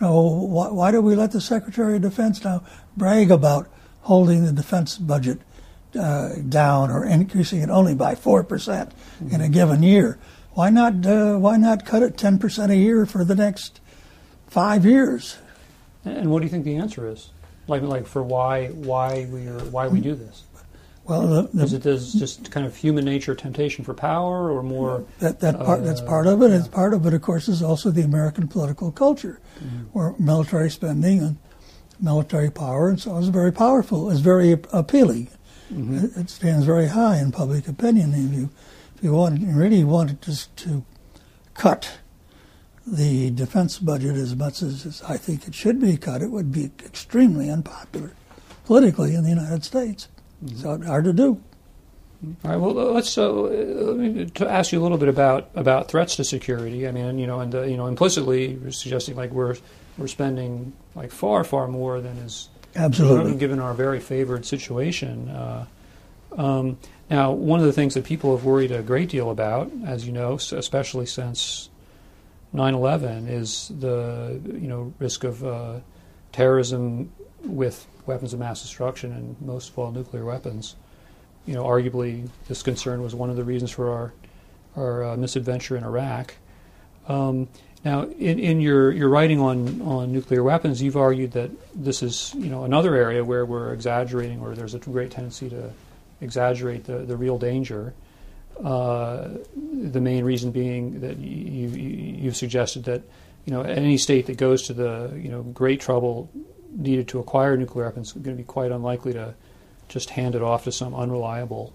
You 0.00 0.06
know, 0.06 0.22
why, 0.22 0.68
why 0.68 0.90
do 0.90 1.00
we 1.00 1.14
let 1.14 1.32
the 1.32 1.40
Secretary 1.40 1.96
of 1.96 2.02
Defense 2.02 2.42
now 2.42 2.64
brag 2.96 3.30
about 3.30 3.68
holding 4.02 4.44
the 4.44 4.52
defense 4.52 4.98
budget 4.98 5.40
uh, 5.98 6.34
down 6.48 6.90
or 6.90 7.04
increasing 7.04 7.60
it 7.60 7.68
only 7.68 7.94
by 7.94 8.14
four 8.14 8.42
percent 8.42 8.92
in 9.30 9.40
a 9.40 9.48
given 9.48 9.82
year. 9.82 10.18
Why 10.52 10.70
not? 10.70 11.04
Uh, 11.04 11.36
why 11.36 11.56
not 11.56 11.84
cut 11.84 12.02
it 12.02 12.16
ten 12.16 12.38
percent 12.38 12.72
a 12.72 12.76
year 12.76 13.04
for 13.06 13.24
the 13.24 13.34
next 13.34 13.80
five 14.48 14.84
years? 14.84 15.38
And 16.04 16.30
what 16.30 16.38
do 16.38 16.44
you 16.44 16.50
think 16.50 16.64
the 16.64 16.76
answer 16.76 17.06
is? 17.06 17.30
Like, 17.68 17.82
like 17.82 18.06
for 18.06 18.22
why 18.22 18.68
why 18.68 19.26
we 19.30 19.46
are 19.46 19.58
why 19.66 19.88
we 19.88 20.00
do 20.00 20.14
this? 20.14 20.44
Well, 21.04 21.26
the, 21.26 21.42
the, 21.52 21.64
is 21.64 21.72
it 21.72 21.84
is 21.84 22.12
just 22.12 22.52
kind 22.52 22.64
of 22.64 22.76
human 22.76 23.04
nature, 23.04 23.34
temptation 23.34 23.84
for 23.84 23.92
power, 23.92 24.50
or 24.50 24.62
more? 24.62 25.04
That 25.18 25.40
that 25.40 25.58
part 25.58 25.80
uh, 25.80 25.84
that's 25.84 26.00
part 26.00 26.26
of 26.26 26.42
it. 26.42 26.50
Yeah. 26.50 26.58
It's 26.58 26.68
part 26.68 26.94
of 26.94 27.04
it, 27.06 27.14
of 27.14 27.22
course, 27.22 27.48
is 27.48 27.62
also 27.62 27.90
the 27.90 28.02
American 28.02 28.46
political 28.46 28.92
culture, 28.92 29.40
mm-hmm. 29.58 29.84
where 29.92 30.14
military 30.18 30.70
spending 30.70 31.18
and 31.20 31.36
military 32.00 32.50
power 32.50 32.88
and 32.88 33.00
so 33.00 33.12
on 33.12 33.22
is 33.22 33.28
very 33.28 33.52
powerful. 33.52 34.10
It's 34.10 34.20
very 34.20 34.52
appealing. 34.72 35.28
Mm-hmm. 35.72 36.20
It, 36.20 36.28
stands 36.28 36.66
very 36.66 36.88
high 36.88 37.18
in 37.18 37.32
public 37.32 37.66
opinion. 37.66 38.12
If 38.12 38.38
you, 38.38 38.50
if 38.96 39.04
you 39.04 39.12
want, 39.12 39.40
really 39.42 39.84
wanted 39.84 40.20
to, 40.22 40.48
to 40.56 40.84
cut 41.54 41.98
the 42.86 43.30
defense 43.30 43.78
budget 43.78 44.16
as 44.16 44.34
much 44.34 44.62
as 44.62 45.02
I 45.06 45.16
think 45.16 45.46
it 45.46 45.54
should 45.54 45.80
be 45.80 45.96
cut, 45.96 46.22
it 46.22 46.30
would 46.30 46.52
be 46.52 46.70
extremely 46.84 47.50
unpopular 47.50 48.12
politically 48.64 49.14
in 49.14 49.22
the 49.22 49.30
United 49.30 49.64
States. 49.64 50.08
Mm-hmm. 50.44 50.56
So 50.56 50.82
hard 50.82 51.04
to 51.04 51.12
do. 51.12 51.42
All 52.44 52.50
right. 52.50 52.56
Well, 52.56 52.72
let's 52.72 53.18
uh, 53.18 53.30
let 53.32 53.96
me 53.96 54.26
to 54.26 54.48
ask 54.48 54.72
you 54.72 54.80
a 54.80 54.82
little 54.82 54.98
bit 54.98 55.08
about 55.08 55.50
about 55.54 55.88
threats 55.88 56.16
to 56.16 56.24
security. 56.24 56.86
I 56.86 56.92
mean, 56.92 57.18
you 57.18 57.26
know, 57.26 57.40
and 57.40 57.54
uh, 57.54 57.62
you 57.62 57.76
know, 57.76 57.86
implicitly 57.86 58.52
you're 58.52 58.70
suggesting 58.70 59.16
like 59.16 59.32
we're 59.32 59.56
we're 59.98 60.06
spending 60.06 60.72
like 60.94 61.10
far 61.10 61.42
far 61.42 61.66
more 61.66 62.00
than 62.00 62.16
is 62.18 62.48
Absolutely. 62.74 63.34
Given 63.36 63.58
our 63.58 63.74
very 63.74 64.00
favored 64.00 64.46
situation. 64.46 65.28
Uh, 65.28 65.66
um, 66.36 66.78
now, 67.10 67.32
one 67.32 67.60
of 67.60 67.66
the 67.66 67.72
things 67.72 67.94
that 67.94 68.04
people 68.04 68.34
have 68.34 68.44
worried 68.46 68.72
a 68.72 68.82
great 68.82 69.10
deal 69.10 69.30
about, 69.30 69.70
as 69.84 70.06
you 70.06 70.12
know, 70.12 70.34
especially 70.34 71.04
since 71.04 71.68
9/11, 72.54 73.28
is 73.28 73.72
the 73.78 74.40
you 74.44 74.68
know 74.68 74.92
risk 74.98 75.24
of 75.24 75.44
uh, 75.44 75.80
terrorism 76.32 77.12
with 77.44 77.86
weapons 78.06 78.32
of 78.32 78.40
mass 78.40 78.62
destruction, 78.62 79.12
and 79.12 79.36
most 79.40 79.70
of 79.70 79.78
all, 79.78 79.90
nuclear 79.90 80.24
weapons. 80.24 80.76
You 81.46 81.54
know, 81.54 81.64
arguably, 81.64 82.28
this 82.48 82.62
concern 82.62 83.02
was 83.02 83.14
one 83.14 83.30
of 83.30 83.36
the 83.36 83.44
reasons 83.44 83.70
for 83.70 83.90
our 83.90 84.12
our 84.76 85.04
uh, 85.04 85.16
misadventure 85.16 85.76
in 85.76 85.84
Iraq. 85.84 86.34
Um, 87.08 87.48
now, 87.84 88.04
in, 88.04 88.38
in 88.38 88.60
your, 88.60 88.92
your 88.92 89.08
writing 89.08 89.40
on, 89.40 89.82
on 89.82 90.12
nuclear 90.12 90.44
weapons, 90.44 90.80
you've 90.80 90.96
argued 90.96 91.32
that 91.32 91.50
this 91.74 92.02
is 92.02 92.32
you 92.36 92.48
know 92.48 92.64
another 92.64 92.94
area 92.94 93.24
where 93.24 93.44
we're 93.44 93.72
exaggerating, 93.72 94.40
or 94.40 94.54
there's 94.54 94.74
a 94.74 94.78
great 94.78 95.10
tendency 95.10 95.50
to 95.50 95.70
exaggerate 96.20 96.84
the, 96.84 96.98
the 96.98 97.16
real 97.16 97.38
danger. 97.38 97.92
Uh, 98.62 99.28
the 99.54 100.00
main 100.00 100.24
reason 100.24 100.52
being 100.52 101.00
that 101.00 101.18
you, 101.18 101.68
you, 101.68 102.24
have 102.24 102.36
suggested 102.36 102.84
that 102.84 103.02
you 103.44 103.52
know 103.52 103.62
any 103.62 103.96
state 103.96 104.26
that 104.26 104.36
goes 104.36 104.62
to 104.62 104.72
the 104.72 105.12
you 105.16 105.28
know 105.28 105.42
great 105.42 105.80
trouble 105.80 106.30
needed 106.70 107.08
to 107.08 107.18
acquire 107.18 107.56
nuclear 107.56 107.86
weapons 107.86 108.08
is 108.08 108.12
going 108.14 108.36
to 108.36 108.40
be 108.42 108.46
quite 108.46 108.70
unlikely 108.70 109.12
to 109.12 109.34
just 109.88 110.10
hand 110.10 110.34
it 110.34 110.42
off 110.42 110.64
to 110.64 110.72
some 110.72 110.94
unreliable 110.94 111.74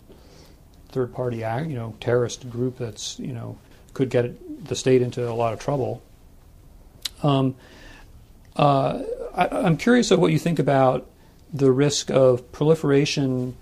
third 0.90 1.14
party 1.14 1.38
you 1.38 1.76
know 1.76 1.94
terrorist 2.00 2.50
group 2.50 2.78
that's 2.78 3.20
you 3.20 3.34
know 3.34 3.58
could 3.94 4.10
get 4.10 4.68
the 4.68 4.76
state 4.76 5.02
into 5.02 5.28
a 5.28 5.34
lot 5.34 5.54
of 5.54 5.60
trouble. 5.60 6.02
Um, 7.24 7.56
uh, 8.56 9.02
I, 9.34 9.66
am 9.66 9.78
curious 9.78 10.12
of 10.12 10.20
what 10.20 10.32
you 10.32 10.40
think 10.40 10.60
about 10.60 11.08
the 11.52 11.72
risk 11.72 12.12
of 12.12 12.52
proliferation 12.52 13.56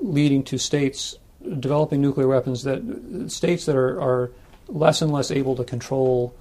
leading 0.00 0.42
to 0.44 0.58
states 0.58 1.16
developing 1.58 2.00
nuclear 2.00 2.28
weapons 2.28 2.64
that 2.64 3.26
states 3.28 3.66
that 3.66 3.76
are, 3.76 4.00
are 4.00 4.30
less 4.68 5.02
and 5.02 5.12
less 5.12 5.30
able 5.30 5.56
to 5.56 5.64
control, 5.64 6.34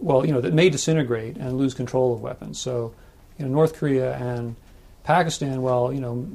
well, 0.00 0.24
you 0.24 0.32
know, 0.32 0.40
that 0.40 0.54
may 0.54 0.68
disintegrate 0.70 1.36
and 1.36 1.58
lose 1.58 1.74
control 1.74 2.12
of 2.12 2.20
weapons. 2.20 2.58
So, 2.58 2.94
you 3.38 3.44
know, 3.44 3.50
North 3.50 3.74
Korea 3.74 4.16
and 4.16 4.56
Pakistan, 5.04 5.62
well, 5.62 5.92
you 5.92 6.00
know, 6.00 6.28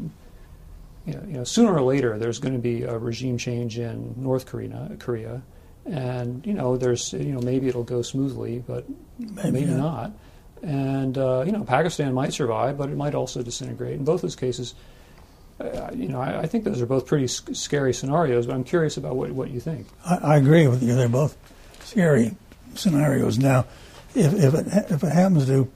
you 1.05 1.13
know, 1.13 1.23
you 1.27 1.33
know, 1.33 1.43
sooner 1.43 1.73
or 1.73 1.81
later 1.81 2.17
there's 2.17 2.39
going 2.39 2.53
to 2.53 2.61
be 2.61 2.83
a 2.83 2.97
regime 2.97 3.37
change 3.37 3.77
in 3.77 4.13
North 4.17 4.45
Korea, 4.45 4.91
Korea 4.99 5.41
and 5.85 6.45
you 6.45 6.53
know 6.53 6.77
there's 6.77 7.13
you 7.13 7.33
know 7.33 7.41
maybe 7.41 7.67
it'll 7.67 7.83
go 7.83 8.01
smoothly, 8.01 8.63
but 8.65 8.85
maybe, 9.19 9.51
maybe 9.51 9.65
not. 9.65 10.11
and 10.61 11.17
uh, 11.17 11.43
you 11.45 11.51
know 11.51 11.63
Pakistan 11.63 12.13
might 12.13 12.33
survive, 12.33 12.77
but 12.77 12.89
it 12.89 12.95
might 12.95 13.15
also 13.15 13.41
disintegrate. 13.41 13.95
In 13.95 14.03
both 14.03 14.21
those 14.21 14.35
cases, 14.35 14.75
Uh, 15.63 15.91
you 15.93 16.09
know, 16.09 16.19
I, 16.19 16.41
I, 16.41 16.45
think 16.45 16.65
those 16.65 16.81
are 16.81 16.85
both 16.85 17.05
pretty 17.05 17.27
sc- 17.27 17.55
scary 17.55 17.93
scenarios. 17.93 18.47
But 18.47 18.55
I'm 18.55 18.65
curious 18.65 18.97
about 18.97 19.15
what 19.15 19.31
what 19.31 19.49
you 19.49 19.61
think. 19.61 19.87
I, 20.05 20.15
I, 20.15 20.37
agree 20.37 20.67
with 20.67 20.83
you. 20.83 20.93
They're 20.93 21.07
both 21.07 21.37
scary 21.79 22.35
scenarios. 22.75 23.37
Now, 23.37 23.65
if 24.13 24.33
if 24.33 24.53
it 24.53 24.67
if 24.91 25.03
it 25.03 25.11
happens 25.13 25.45
to 25.45 25.71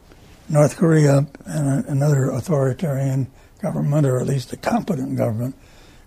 North 0.49 0.75
Korea 0.75 1.25
and 1.45 1.85
a, 1.85 1.89
another 1.89 2.29
authoritarian 2.31 3.31
government, 3.61 4.05
or 4.05 4.19
at 4.19 4.27
least 4.27 4.51
a 4.51 4.57
competent 4.57 5.15
government, 5.15 5.55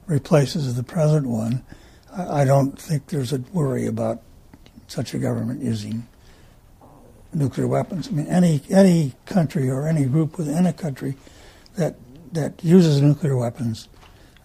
replaces 0.07 0.75
the 0.75 0.83
present 0.83 1.27
one, 1.27 1.65
I, 2.13 2.43
I 2.43 2.45
don't 2.45 2.79
think 2.79 3.07
there's 3.07 3.33
a 3.33 3.39
worry 3.53 3.87
about 3.87 4.21
such 4.89 5.15
a 5.15 5.19
government 5.19 5.63
using 5.63 6.07
nuclear 7.33 7.67
weapons. 7.67 8.09
I 8.09 8.11
mean, 8.11 8.27
any 8.27 8.61
any 8.69 9.15
country 9.25 9.71
or 9.71 9.89
any 9.89 10.05
group 10.05 10.37
within 10.37 10.67
a 10.67 10.75
country 10.75 11.17
that 11.77 11.97
that 12.33 12.63
uses 12.65 13.01
nuclear 13.01 13.37
weapons 13.37 13.89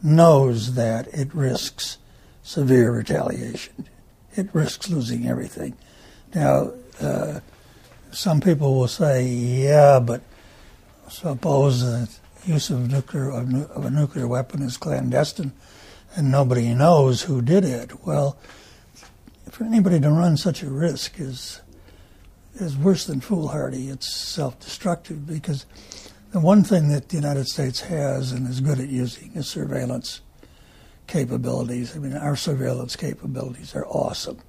knows 0.02 0.76
that 0.76 1.08
it 1.08 1.34
risks 1.34 1.98
severe 2.44 2.92
retaliation. 2.92 3.88
It 4.36 4.54
risks 4.54 4.90
losing 4.90 5.28
everything. 5.28 5.76
Now, 6.34 6.72
uh, 7.02 7.40
some 8.12 8.42
people 8.42 8.76
will 8.76 8.88
say, 8.88 9.26
"Yeah, 9.26 10.00
but 10.00 10.22
suppose 11.10 11.82
the 11.82 12.10
use 12.46 12.70
of 12.70 12.92
nuclear 12.92 13.30
of, 13.30 13.54
of 13.72 13.86
a 13.86 13.90
nuclear 13.90 14.28
weapon 14.28 14.62
is 14.62 14.78
clandestine, 14.78 15.54
and 16.16 16.32
nobody 16.32 16.74
knows 16.74 17.24
who 17.24 17.42
did 17.42 17.66
it." 17.66 18.06
Well, 18.06 18.38
for 19.50 19.64
anybody 19.64 20.00
to 20.00 20.12
run 20.12 20.38
such 20.38 20.62
a 20.62 20.70
risk 20.70 21.20
is 21.20 21.62
is 22.56 22.78
worse 22.78 23.06
than 23.06 23.20
foolhardy. 23.20 23.90
It's 23.90 24.14
self-destructive 24.14 25.26
because 25.26 25.66
the 26.36 26.42
one 26.42 26.66
thing 26.66 26.90
that 26.90 27.08
the 27.08 27.16
United 27.16 27.48
States 27.48 27.80
has 27.80 28.34
and 28.34 28.46
is 28.50 28.60
good 28.60 28.78
at 28.78 28.90
using 28.90 29.32
is 29.36 29.48
surveillance 29.48 30.20
capabilities. 31.08 31.96
I 31.96 32.00
mean, 32.00 32.12
our 32.12 32.36
surveillance 32.36 32.98
capabilities 32.98 33.74
are 33.74 33.86
awesome. 33.88 34.42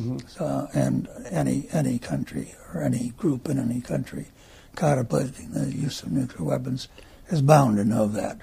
Mm-hmm. 0.00 0.26
So, 0.26 0.70
and 0.72 1.06
any 1.30 1.68
any 1.70 1.98
country 1.98 2.54
or 2.72 2.82
any 2.82 3.10
group 3.10 3.46
in 3.46 3.58
any 3.58 3.82
country 3.82 4.28
contemplating 4.74 5.50
the 5.50 5.70
use 5.70 6.02
of 6.02 6.12
nuclear 6.12 6.48
weapons 6.48 6.88
is 7.28 7.42
bound 7.42 7.76
to 7.76 7.84
know 7.84 8.06
that. 8.06 8.38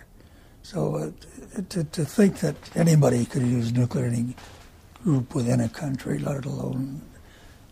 So, 0.62 0.96
uh, 0.96 1.62
to, 1.70 1.86
to 1.86 2.06
think 2.06 2.42
that 2.42 2.56
anybody 2.76 3.26
could 3.26 3.48
use 3.48 3.74
nuclear, 3.74 4.06
any 4.06 4.36
group 5.04 5.34
within 5.34 5.60
a 5.60 5.70
country, 5.70 6.20
let 6.20 6.46
alone 6.46 7.02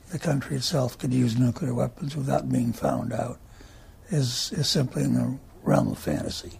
the 0.09 0.17
country 0.17 0.57
itself 0.57 0.97
could 0.97 1.13
use 1.13 1.37
nuclear 1.37 1.75
weapons 1.75 2.15
without 2.15 2.49
being 2.49 2.73
found 2.73 3.13
out 3.13 3.37
is, 4.09 4.51
is 4.53 4.69
simply 4.69 5.03
in 5.03 5.13
the 5.13 5.37
realm 5.63 5.89
of 5.89 5.99
fantasy. 5.99 6.59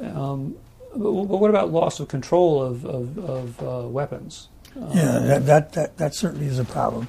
Um, 0.00 0.56
but 0.94 1.12
what 1.12 1.50
about 1.50 1.70
loss 1.70 2.00
of 2.00 2.08
control 2.08 2.62
of, 2.62 2.84
of, 2.84 3.18
of 3.18 3.62
uh, 3.62 3.88
weapons? 3.88 4.48
yeah, 4.92 5.18
that, 5.20 5.46
that, 5.46 5.72
that, 5.72 5.96
that, 5.96 6.14
certainly 6.14 6.46
is 6.46 6.58
a 6.58 6.64
problem. 6.64 7.08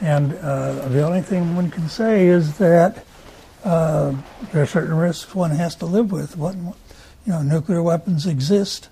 And 0.00 0.34
uh, 0.34 0.88
the 0.88 1.02
only 1.02 1.22
thing 1.22 1.56
one 1.56 1.70
can 1.70 1.88
say 1.88 2.26
is 2.26 2.58
that 2.58 3.04
uh, 3.64 4.14
there 4.52 4.62
are 4.62 4.66
certain 4.66 4.94
risks 4.94 5.34
one 5.34 5.50
has 5.50 5.74
to 5.76 5.86
live 5.86 6.12
with. 6.12 6.36
What, 6.36 6.54
you 6.54 6.74
know, 7.26 7.42
nuclear 7.42 7.82
weapons 7.82 8.26
exist, 8.26 8.88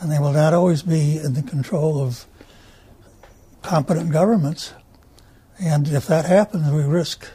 and 0.00 0.12
they 0.12 0.18
will 0.18 0.32
not 0.32 0.52
always 0.52 0.82
be 0.82 1.16
in 1.16 1.34
the 1.34 1.42
control 1.42 2.02
of 2.02 2.26
competent 3.62 4.12
governments. 4.12 4.74
And 5.58 5.88
if 5.88 6.06
that 6.06 6.26
happens, 6.26 6.70
we 6.70 6.82
risk, 6.82 7.26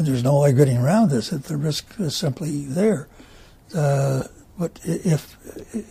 and 0.00 0.08
there's 0.08 0.24
no 0.24 0.40
way 0.40 0.54
getting 0.54 0.78
around 0.78 1.10
this, 1.10 1.28
the 1.28 1.58
risk 1.58 1.84
is 1.98 2.16
simply 2.16 2.64
there. 2.64 3.06
Uh, 3.76 4.22
but 4.58 4.80
if, 4.82 5.36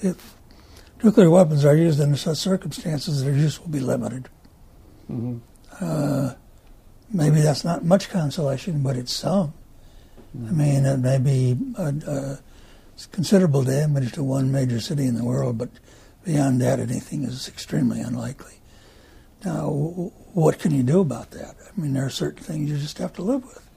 if 0.04 0.34
nuclear 1.04 1.30
weapons 1.30 1.64
are 1.64 1.76
used 1.76 2.00
in 2.00 2.16
such 2.16 2.38
circumstances, 2.38 3.24
their 3.24 3.36
use 3.36 3.62
will 3.62 3.70
be 3.70 3.80
limited. 3.80 4.28
Mm-hmm. 5.12 5.38
Uh, 5.80 6.34
maybe 7.14 7.40
that's 7.42 7.64
not 7.64 7.86
much 7.86 8.10
consolation, 8.10 8.82
but 8.82 8.96
it's 8.96 9.14
some. 9.14 9.54
Mm-hmm. 10.36 10.48
I 10.48 10.52
mean, 10.54 10.86
it 10.88 10.98
may 10.98 11.20
be 11.20 11.56
a, 11.78 11.94
a 12.08 12.40
considerable 13.12 13.62
damage 13.62 14.14
to 14.14 14.24
one 14.24 14.52
major 14.52 14.80
city 14.80 15.06
in 15.06 15.14
the 15.14 15.24
world, 15.24 15.60
but 15.60 15.70
beyond 16.26 16.62
that, 16.62 16.80
anything 16.80 17.26
is 17.26 17.48
extremely 17.48 18.02
unlikely. 18.02 18.56
Now, 19.46 19.70
what 20.34 20.58
can 20.58 20.72
you 20.74 20.82
do 20.82 21.00
about 21.00 21.30
that? 21.30 21.54
I 21.60 21.80
mean, 21.80 21.94
there 21.94 22.08
are 22.08 22.10
certain 22.10 22.44
things 22.44 22.72
you 22.72 22.78
just 22.80 22.98
have 22.98 23.14
to 23.14 23.22
live 23.22 23.44
with. 23.46 23.69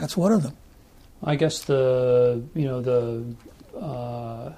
That's 0.00 0.16
one 0.16 0.32
of 0.32 0.42
them. 0.42 0.56
I 1.22 1.36
guess 1.36 1.64
the 1.64 2.42
you 2.54 2.64
know 2.64 2.80
the 2.80 3.24
uh, 3.78 4.52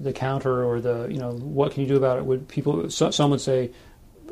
the 0.00 0.12
counter 0.12 0.64
or 0.64 0.80
the 0.80 1.06
you 1.10 1.18
know 1.18 1.32
what 1.32 1.72
can 1.72 1.82
you 1.82 1.88
do 1.88 1.96
about 1.96 2.18
it? 2.18 2.24
Would 2.24 2.48
people 2.48 2.90
so, 2.90 3.10
some 3.10 3.30
would 3.30 3.40
say 3.40 3.70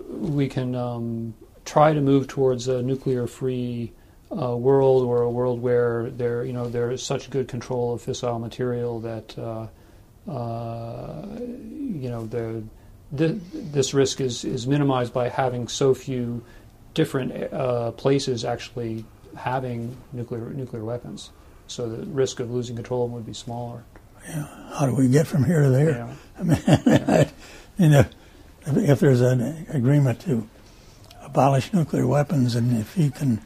we 0.09 0.49
can 0.49 0.75
um, 0.75 1.35
try 1.65 1.93
to 1.93 2.01
move 2.01 2.29
towards 2.29 2.69
a 2.69 2.83
nuclear-free 2.83 3.93
uh, 4.31 4.57
world 4.57 5.05
or 5.05 5.23
a 5.23 5.31
world 5.31 5.61
where 5.61 6.11
there 6.11 6.45
you 6.45 6.53
know 6.53 6.69
there 6.69 6.91
is 6.91 7.03
such 7.03 7.29
good 7.31 7.49
control 7.49 7.95
of 7.95 8.03
fissile 8.03 8.41
material 8.41 9.01
that 9.01 9.39
uh, 9.39 9.67
uh 10.31 11.27
you 11.41 12.09
know 12.09 12.27
the 12.27 12.63
this 13.13 13.93
risk 13.93 14.21
is, 14.21 14.45
is 14.45 14.67
minimized 14.67 15.13
by 15.13 15.29
having 15.29 15.69
so 15.69 15.93
few 15.93 16.43
different 16.95 17.53
uh, 17.53 17.91
places 17.93 18.45
actually 18.45 19.05
having 19.37 19.97
nuclear 20.13 20.51
nuclear 20.51 20.85
weapons. 20.85 21.31
So 21.67 21.89
the 21.89 22.07
risk 22.07 22.41
of 22.41 22.51
losing 22.51 22.77
control 22.77 23.05
of 23.05 23.11
them 23.11 23.15
would 23.17 23.27
be 23.27 23.33
smaller. 23.33 23.85
Yeah. 24.29 24.47
How 24.75 24.87
do 24.87 24.95
we 24.95 25.09
get 25.09 25.27
from 25.27 25.45
here 25.45 25.63
to 25.63 25.71
there? 25.71 25.91
Yeah. 25.91 26.15
I 26.39 26.43
mean, 26.43 26.59
yeah. 26.67 27.31
you 27.79 27.89
know, 27.89 28.05
if, 28.67 28.77
if 28.77 29.01
there's 29.01 29.21
an 29.21 29.67
agreement 29.71 30.21
to 30.23 30.49
abolish 31.23 31.73
nuclear 31.73 32.07
weapons, 32.07 32.55
and 32.55 32.79
if 32.79 32.97
you 32.97 33.11
can 33.11 33.41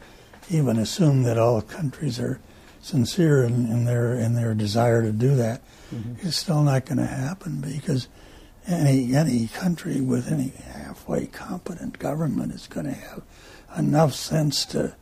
even 0.51 0.79
assume 0.79 1.23
that 1.25 1.39
all 1.39 1.61
countries 1.63 2.19
are 2.19 2.41
sincere 2.81 3.45
in, 3.45 3.67
in 3.67 3.85
their 3.85 4.15
in 4.15 4.35
their 4.35 4.55
desire 4.55 5.03
to 5.03 5.13
do 5.13 5.35
that, 5.37 5.63
mm-hmm. 5.95 6.27
it's 6.27 6.37
still 6.37 6.63
not 6.63 6.85
going 6.85 6.99
to 6.99 7.07
happen 7.07 7.61
because 7.61 8.09
any 8.67 9.15
any 9.15 9.49
country 9.49 10.01
with 10.01 10.31
any 10.31 10.53
halfway 10.73 11.27
competent 11.27 11.99
government 11.99 12.53
is 12.53 12.67
going 12.67 12.87
to 12.87 12.93
have 12.93 13.23
enough 13.77 14.15
sense 14.15 14.65
to 14.65 14.95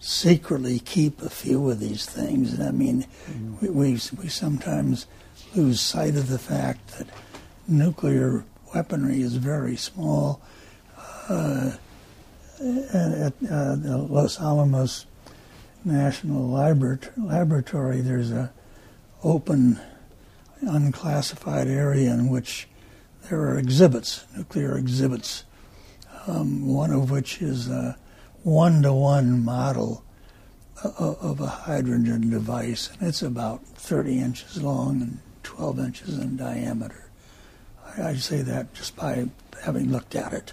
secretly 0.00 0.78
keep 0.78 1.20
a 1.22 1.30
few 1.30 1.70
of 1.70 1.80
these 1.80 2.06
things. 2.06 2.54
And 2.54 2.62
I 2.62 2.70
mean, 2.70 3.06
mm-hmm. 3.26 3.66
we, 3.66 3.70
we, 3.70 4.00
we 4.22 4.28
sometimes 4.28 5.06
lose 5.54 5.80
sight 5.80 6.16
of 6.16 6.28
the 6.28 6.38
fact 6.38 6.98
that 6.98 7.08
nuclear 7.66 8.44
weaponry 8.74 9.20
is 9.20 9.34
very 9.36 9.76
small. 9.76 10.40
Uh, 11.28 11.72
at 12.60 13.32
uh, 13.50 13.76
the 13.76 14.06
Los 14.08 14.40
Alamos 14.40 15.06
National 15.84 16.48
Laboratory, 16.48 18.00
there's 18.00 18.32
a 18.32 18.52
open, 19.22 19.78
unclassified 20.62 21.68
area 21.68 22.12
in 22.12 22.28
which 22.28 22.66
there 23.28 23.40
are 23.40 23.58
exhibits, 23.58 24.24
nuclear 24.36 24.76
exhibits, 24.76 25.44
um, 26.26 26.66
one 26.66 26.90
of 26.90 27.10
which 27.10 27.40
is 27.42 27.68
a 27.68 27.96
one 28.42 28.82
to 28.82 28.92
one 28.92 29.44
model 29.44 30.04
of 30.84 31.40
a 31.40 31.46
hydrogen 31.46 32.30
device, 32.30 32.90
and 32.98 33.08
it's 33.08 33.22
about 33.22 33.64
30 33.64 34.18
inches 34.18 34.62
long 34.62 35.02
and 35.02 35.18
12 35.42 35.78
inches 35.80 36.18
in 36.18 36.36
diameter. 36.36 37.10
I, 37.96 38.14
say 38.14 38.42
that 38.42 38.74
just 38.74 38.94
by 38.94 39.26
having 39.62 39.90
looked 39.90 40.14
at 40.14 40.32
it. 40.32 40.52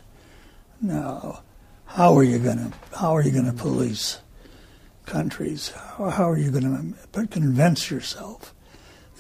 Now, 0.81 1.43
how 1.85 2.17
are 2.17 2.23
you 2.23 2.39
going 2.39 2.57
to 2.57 2.97
how 2.97 3.15
are 3.15 3.21
you 3.21 3.31
going 3.31 3.45
to 3.45 3.53
police 3.53 4.19
countries? 5.05 5.71
How, 5.97 6.29
are 6.29 6.37
you 6.37 6.49
going 6.49 6.95
to 7.13 7.27
convince 7.27 7.91
yourself 7.91 8.53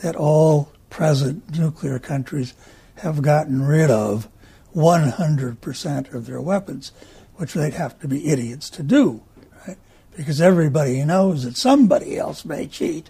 that 0.01 0.15
all 0.15 0.71
present 0.89 1.57
nuclear 1.57 1.99
countries 1.99 2.53
have 2.97 3.21
gotten 3.21 3.61
rid 3.61 3.91
of 3.91 4.27
100% 4.75 6.13
of 6.13 6.25
their 6.25 6.41
weapons, 6.41 6.91
which 7.37 7.53
they'd 7.53 7.73
have 7.73 7.99
to 7.99 8.07
be 8.07 8.27
idiots 8.27 8.69
to 8.71 8.83
do, 8.83 9.21
right? 9.67 9.77
Because 10.15 10.39
everybody 10.41 11.03
knows 11.03 11.43
that 11.43 11.57
somebody 11.57 12.17
else 12.17 12.45
may 12.45 12.67
cheat. 12.67 13.09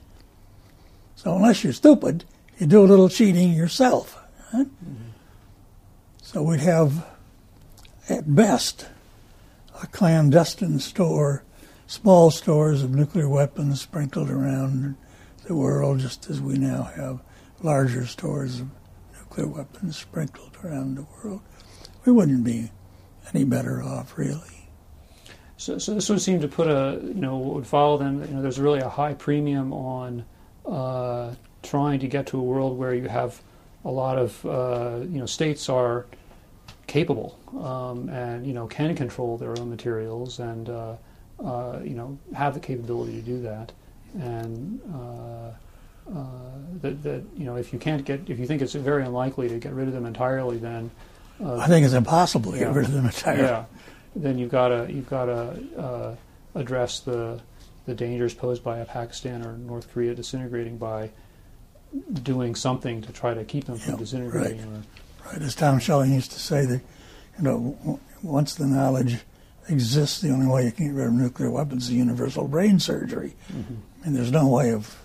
So 1.15 1.35
unless 1.35 1.63
you're 1.63 1.73
stupid, 1.73 2.25
you 2.59 2.67
do 2.67 2.83
a 2.83 2.87
little 2.87 3.09
cheating 3.09 3.53
yourself. 3.53 4.17
Right? 4.53 4.67
Mm-hmm. 4.67 5.09
So 6.21 6.43
we'd 6.43 6.59
have, 6.61 7.05
at 8.09 8.33
best, 8.33 8.87
a 9.81 9.87
clandestine 9.87 10.79
store, 10.79 11.43
small 11.87 12.31
stores 12.31 12.83
of 12.83 12.91
nuclear 12.91 13.29
weapons 13.29 13.81
sprinkled 13.81 14.29
around 14.29 14.95
the 15.45 15.55
world, 15.55 15.99
just 15.99 16.29
as 16.29 16.41
we 16.41 16.57
now 16.57 16.83
have 16.83 17.19
larger 17.61 18.05
stores 18.05 18.59
of 18.59 18.69
nuclear 19.13 19.47
weapons 19.47 19.97
sprinkled 19.97 20.57
around 20.63 20.95
the 20.95 21.05
world, 21.23 21.41
we 22.05 22.11
wouldn't 22.11 22.43
be 22.43 22.71
any 23.33 23.43
better 23.43 23.81
off, 23.81 24.17
really. 24.17 24.55
So, 25.57 25.77
so 25.77 25.93
this 25.93 26.09
would 26.09 26.21
seem 26.21 26.41
to 26.41 26.47
put 26.47 26.67
a, 26.67 26.99
you 27.01 27.13
know, 27.13 27.37
would 27.37 27.65
follow 27.65 27.97
then, 27.97 28.19
you 28.27 28.35
know, 28.35 28.41
there's 28.41 28.59
really 28.59 28.79
a 28.79 28.89
high 28.89 29.13
premium 29.13 29.71
on 29.71 30.25
uh, 30.65 31.33
trying 31.63 31.99
to 32.01 32.07
get 32.07 32.27
to 32.27 32.39
a 32.39 32.43
world 32.43 32.77
where 32.77 32.93
you 32.93 33.07
have 33.07 33.41
a 33.85 33.91
lot 33.91 34.17
of, 34.17 34.45
uh, 34.45 34.97
you 35.01 35.19
know, 35.19 35.25
states 35.25 35.69
are 35.69 36.05
capable 36.87 37.39
um, 37.63 38.09
and, 38.09 38.45
you 38.45 38.53
know, 38.53 38.67
can 38.67 38.95
control 38.95 39.37
their 39.37 39.57
own 39.59 39.69
materials 39.69 40.39
and, 40.39 40.69
uh, 40.69 40.95
uh 41.43 41.79
you 41.83 41.95
know, 41.95 42.17
have 42.33 42.53
the 42.53 42.59
capability 42.59 43.13
to 43.13 43.21
do 43.21 43.41
that. 43.41 43.71
And 44.19 44.81
uh, 44.93 45.51
uh, 46.13 46.25
that, 46.81 47.01
that, 47.03 47.23
you 47.37 47.45
know, 47.45 47.55
if 47.55 47.71
you 47.71 47.79
can't 47.79 48.03
get, 48.05 48.29
if 48.29 48.39
you 48.39 48.45
think 48.45 48.61
it's 48.61 48.73
very 48.73 49.03
unlikely 49.03 49.47
to 49.49 49.57
get 49.57 49.73
rid 49.73 49.87
of 49.87 49.93
them 49.93 50.05
entirely, 50.05 50.57
then. 50.57 50.91
I 51.43 51.67
think 51.67 51.85
it's 51.85 51.93
impossible 51.93 52.51
to 52.51 52.57
yeah, 52.57 52.65
get 52.65 52.73
rid 52.73 52.85
of 52.85 52.93
them 52.93 53.05
entirely. 53.05 53.43
Yeah 53.43 53.65
then 54.15 54.37
you've 54.37 54.51
got 54.51 54.69
to 54.69 54.91
you've 54.91 55.09
got 55.09 55.25
to 55.25 55.59
uh, 55.77 56.15
address 56.55 57.01
the 57.01 57.41
the 57.85 57.93
dangers 57.93 58.33
posed 58.33 58.63
by 58.63 58.79
a 58.79 58.85
Pakistan 58.85 59.45
or 59.45 59.57
North 59.57 59.91
Korea 59.93 60.15
disintegrating 60.15 60.77
by 60.77 61.11
doing 62.23 62.55
something 62.55 63.01
to 63.01 63.11
try 63.11 63.33
to 63.33 63.43
keep 63.43 63.65
them 63.65 63.77
from 63.77 63.91
yep, 63.91 63.99
disintegrating. 63.99 64.73
Right. 64.73 64.83
Or, 65.25 65.31
right. 65.33 65.41
As 65.41 65.53
Tom 65.53 65.79
Schelling 65.79 66.13
used 66.13 66.31
to 66.31 66.39
say, 66.39 66.65
that 66.65 66.81
you 67.37 67.43
know, 67.43 67.99
once 68.23 68.55
the 68.55 68.65
knowledge 68.65 69.19
exists, 69.69 70.19
the 70.19 70.31
only 70.31 70.47
way 70.47 70.65
you 70.65 70.71
can 70.71 70.87
get 70.87 70.95
rid 70.95 71.07
of 71.07 71.13
nuclear 71.13 71.51
weapons 71.51 71.85
is 71.85 71.93
universal 71.93 72.47
brain 72.47 72.79
surgery. 72.79 73.35
Mm-hmm. 73.51 73.75
And 74.03 74.15
there's 74.15 74.31
no 74.31 74.47
way 74.47 74.71
of 74.71 74.99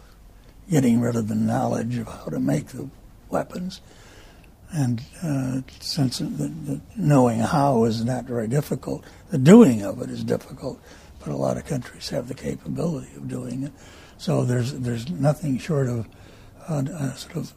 getting 0.71 1.01
rid 1.01 1.17
of 1.17 1.29
the 1.29 1.35
knowledge 1.35 1.99
of 1.99 2.07
how 2.07 2.27
to 2.27 2.41
make 2.41 2.69
the 2.69 2.89
weapons. 3.29 3.81
And 4.73 5.03
uh, 5.23 5.63
since 5.81 6.19
the, 6.19 6.25
the 6.25 6.81
knowing 6.97 7.41
how 7.41 7.85
is 7.85 8.05
not 8.05 8.25
very 8.25 8.47
difficult, 8.47 9.05
the 9.31 9.39
doing 9.39 9.83
of 9.83 10.01
it 10.01 10.11
is 10.11 10.23
difficult. 10.23 10.81
But 11.19 11.29
a 11.29 11.37
lot 11.37 11.57
of 11.57 11.67
countries 11.67 12.09
have 12.11 12.29
the 12.29 12.35
capability 12.35 13.15
of 13.17 13.29
doing 13.29 13.65
it. 13.65 13.73
So 14.17 14.45
there's 14.45 14.73
there's 14.73 15.11
nothing 15.11 15.59
short 15.59 15.89
of 15.89 16.07
a, 16.69 16.75
a 16.75 17.17
sort 17.17 17.37
of 17.37 17.55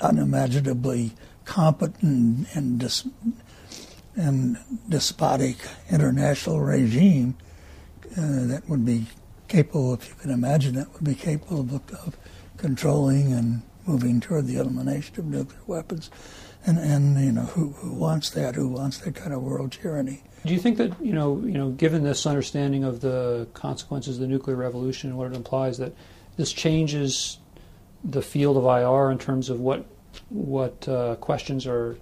unimaginably 0.00 1.12
competent 1.44 2.46
and 2.54 2.78
dis, 2.78 3.06
and 4.14 4.58
despotic 4.88 5.56
international 5.90 6.60
regime 6.60 7.36
uh, 8.12 8.46
that 8.46 8.68
would 8.68 8.84
be 8.84 9.06
capable, 9.48 9.94
if 9.94 10.08
you 10.08 10.14
can 10.16 10.30
imagine 10.30 10.74
that, 10.74 10.92
would 10.92 11.04
be 11.04 11.14
capable 11.14 11.60
of, 11.60 11.72
of 12.06 12.16
controlling 12.56 13.32
and 13.32 13.62
moving 13.86 14.20
toward 14.20 14.46
the 14.46 14.56
elimination 14.56 15.18
of 15.18 15.26
nuclear 15.26 15.60
weapons. 15.66 16.10
And, 16.64 16.78
and 16.78 17.24
you 17.24 17.32
know, 17.32 17.42
who, 17.42 17.70
who 17.72 17.92
wants 17.92 18.30
that? 18.30 18.54
Who 18.54 18.68
wants 18.68 18.98
that 18.98 19.14
kind 19.14 19.32
of 19.32 19.42
world 19.42 19.72
tyranny? 19.72 20.22
Do 20.44 20.52
you 20.52 20.60
think 20.60 20.76
that 20.78 20.92
you 21.00 21.12
know, 21.12 21.38
you 21.38 21.58
know, 21.58 21.70
given 21.70 22.02
this 22.02 22.26
understanding 22.26 22.84
of 22.84 23.00
the 23.00 23.46
consequences 23.54 24.16
of 24.16 24.20
the 24.20 24.26
nuclear 24.26 24.56
revolution 24.56 25.10
and 25.10 25.18
what 25.18 25.30
it 25.30 25.36
implies, 25.36 25.78
that 25.78 25.92
this 26.36 26.52
changes 26.52 27.38
the 28.04 28.22
field 28.22 28.56
of 28.56 28.64
IR 28.64 29.10
in 29.10 29.18
terms 29.18 29.50
of 29.50 29.60
what 29.60 29.86
what 30.28 30.88
uh, 30.88 31.16
questions 31.16 31.66
are 31.66 31.96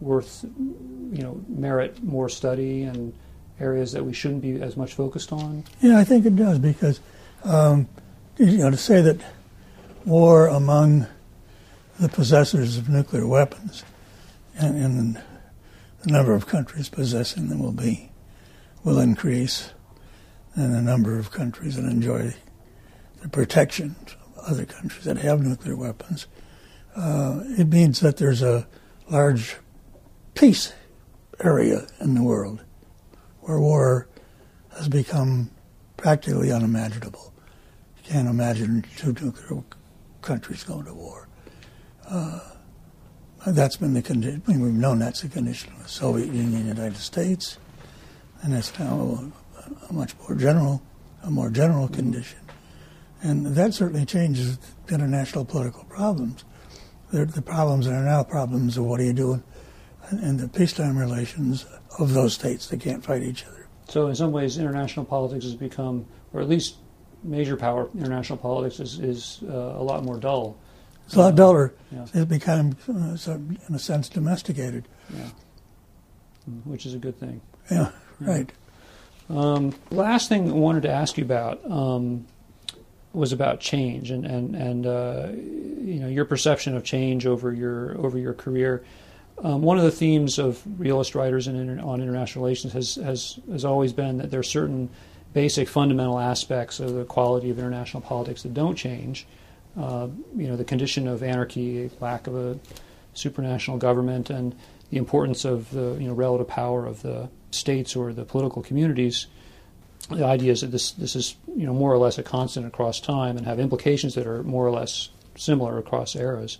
worth, 0.00 0.44
you 0.44 1.22
know, 1.22 1.40
merit 1.48 2.02
more 2.02 2.28
study 2.28 2.82
and 2.82 3.12
areas 3.60 3.92
that 3.92 4.04
we 4.04 4.12
shouldn't 4.12 4.42
be 4.42 4.60
as 4.60 4.76
much 4.76 4.94
focused 4.94 5.32
on? 5.32 5.64
Yeah, 5.80 5.98
I 5.98 6.04
think 6.04 6.26
it 6.26 6.36
does 6.36 6.58
because 6.58 7.00
um, 7.44 7.88
you 8.36 8.58
know 8.58 8.70
to 8.70 8.76
say 8.76 9.00
that 9.00 9.20
war 10.04 10.46
among 10.46 11.06
the 11.98 12.08
possessors 12.08 12.76
of 12.76 12.88
nuclear 12.88 13.26
weapons 13.26 13.84
and, 14.56 14.76
and 14.76 15.22
the 16.02 16.12
number 16.12 16.34
of 16.34 16.46
countries 16.46 16.88
possessing 16.88 17.48
them 17.48 17.58
will 17.58 17.72
be 17.72 18.10
will 18.84 19.00
increase, 19.00 19.70
and 20.54 20.72
the 20.72 20.80
number 20.80 21.18
of 21.18 21.30
countries 21.30 21.76
that 21.76 21.84
enjoy 21.84 22.32
the 23.20 23.28
protection 23.28 23.96
of 24.08 24.38
other 24.46 24.64
countries 24.64 25.04
that 25.04 25.18
have 25.18 25.40
nuclear 25.42 25.76
weapons. 25.76 26.26
Uh, 26.96 27.40
it 27.58 27.68
means 27.68 28.00
that 28.00 28.16
there's 28.16 28.42
a 28.42 28.66
large 29.10 29.56
peace 30.34 30.72
area 31.40 31.86
in 32.00 32.14
the 32.14 32.22
world 32.22 32.64
where 33.40 33.58
war 33.58 34.08
has 34.76 34.88
become 34.88 35.50
practically 35.96 36.52
unimaginable. 36.52 37.32
You 37.96 38.10
can't 38.10 38.28
imagine 38.28 38.84
two 38.96 39.12
nuclear 39.12 39.62
countries 40.22 40.62
going 40.62 40.84
to 40.84 40.94
war. 40.94 41.27
Uh, 42.08 42.40
that's 43.48 43.76
been 43.76 43.92
the 43.92 44.02
condition. 44.02 44.42
I 44.46 44.52
mean, 44.52 44.60
we've 44.60 44.72
known 44.72 44.98
that's 44.98 45.20
the 45.20 45.28
condition 45.28 45.72
of 45.74 45.82
the 45.82 45.88
Soviet 45.88 46.26
Union 46.26 46.54
and 46.54 46.64
the 46.64 46.74
United 46.74 46.96
States, 46.96 47.58
and 48.42 48.54
that's 48.54 48.78
now 48.78 49.30
a, 49.58 49.86
a 49.88 49.92
much 49.92 50.14
more 50.20 50.34
general, 50.34 50.82
a 51.22 51.30
more 51.30 51.50
general 51.50 51.88
condition. 51.88 52.38
And 53.22 53.46
that 53.46 53.74
certainly 53.74 54.06
changes 54.06 54.58
international 54.88 55.44
political 55.44 55.84
problems. 55.84 56.44
They're 57.12 57.26
the 57.26 57.42
problems 57.42 57.86
that 57.86 57.94
are 57.94 58.04
now 58.04 58.22
problems 58.22 58.78
of 58.78 58.84
what 58.84 59.00
are 59.00 59.04
you 59.04 59.12
doing 59.12 59.42
in 60.10 60.38
the 60.38 60.48
peacetime 60.48 60.96
relations 60.96 61.66
of 61.98 62.14
those 62.14 62.34
states 62.34 62.68
that 62.68 62.80
can't 62.80 63.04
fight 63.04 63.22
each 63.22 63.44
other. 63.44 63.68
So, 63.88 64.06
in 64.06 64.14
some 64.14 64.32
ways, 64.32 64.56
international 64.58 65.04
politics 65.04 65.44
has 65.44 65.54
become, 65.54 66.06
or 66.32 66.40
at 66.40 66.48
least 66.48 66.76
major 67.22 67.56
power 67.56 67.88
international 67.94 68.38
politics 68.38 68.80
is, 68.80 68.98
is 68.98 69.40
uh, 69.48 69.52
a 69.52 69.82
lot 69.82 70.04
more 70.04 70.18
dull 70.18 70.56
it's 71.08 71.16
a 71.16 71.20
lot 71.20 71.36
duller. 71.36 71.72
Yeah. 71.90 72.06
It's 72.12 72.24
become, 72.26 72.76
uh, 72.86 73.16
in 73.32 73.74
a 73.74 73.78
sense, 73.78 74.10
domesticated. 74.10 74.86
Yeah. 75.08 75.30
Which 76.64 76.84
is 76.84 76.92
a 76.92 76.98
good 76.98 77.18
thing. 77.18 77.40
Yeah, 77.70 77.92
right. 78.20 78.52
Um, 79.30 79.74
last 79.90 80.28
thing 80.28 80.50
I 80.50 80.54
wanted 80.54 80.82
to 80.82 80.90
ask 80.90 81.16
you 81.16 81.24
about 81.24 81.64
um, 81.70 82.26
was 83.14 83.32
about 83.32 83.60
change 83.60 84.10
and 84.10 84.26
and 84.26 84.54
and 84.54 84.86
uh, 84.86 85.28
you 85.32 86.00
know 86.00 86.08
your 86.08 86.26
perception 86.26 86.76
of 86.76 86.84
change 86.84 87.26
over 87.26 87.54
your 87.54 87.98
over 87.98 88.18
your 88.18 88.34
career. 88.34 88.84
Um, 89.42 89.62
one 89.62 89.78
of 89.78 89.84
the 89.84 89.90
themes 89.90 90.38
of 90.38 90.62
realist 90.78 91.14
writers 91.14 91.46
in, 91.46 91.80
on 91.80 92.02
international 92.02 92.44
relations 92.44 92.72
has, 92.74 92.96
has 92.96 93.40
has 93.50 93.64
always 93.64 93.94
been 93.94 94.18
that 94.18 94.30
there 94.30 94.40
are 94.40 94.44
certain 94.44 94.90
basic 95.32 95.68
fundamental 95.68 96.18
aspects 96.18 96.80
of 96.80 96.92
the 96.92 97.04
quality 97.04 97.50
of 97.50 97.58
international 97.58 98.02
politics 98.02 98.42
that 98.42 98.52
don't 98.54 98.76
change, 98.76 99.26
uh, 99.76 100.08
you 100.36 100.48
know, 100.48 100.56
the 100.56 100.64
condition 100.64 101.06
of 101.08 101.22
anarchy, 101.22 101.90
lack 102.00 102.26
of 102.26 102.36
a 102.36 102.58
supranational 103.14 103.78
government, 103.78 104.30
and 104.30 104.54
the 104.90 104.96
importance 104.96 105.44
of 105.44 105.70
the 105.70 105.96
you 106.00 106.06
know 106.08 106.14
relative 106.14 106.48
power 106.48 106.86
of 106.86 107.02
the 107.02 107.28
states 107.50 107.96
or 107.96 108.12
the 108.12 108.24
political 108.24 108.62
communities. 108.62 109.26
The 110.10 110.24
idea 110.24 110.52
is 110.52 110.62
that 110.62 110.68
this 110.68 110.92
this 110.92 111.14
is 111.14 111.36
you 111.54 111.66
know 111.66 111.74
more 111.74 111.92
or 111.92 111.98
less 111.98 112.18
a 112.18 112.22
constant 112.22 112.66
across 112.66 113.00
time 113.00 113.36
and 113.36 113.46
have 113.46 113.60
implications 113.60 114.14
that 114.14 114.26
are 114.26 114.42
more 114.42 114.66
or 114.66 114.70
less 114.70 115.10
similar 115.36 115.78
across 115.78 116.16
eras. 116.16 116.58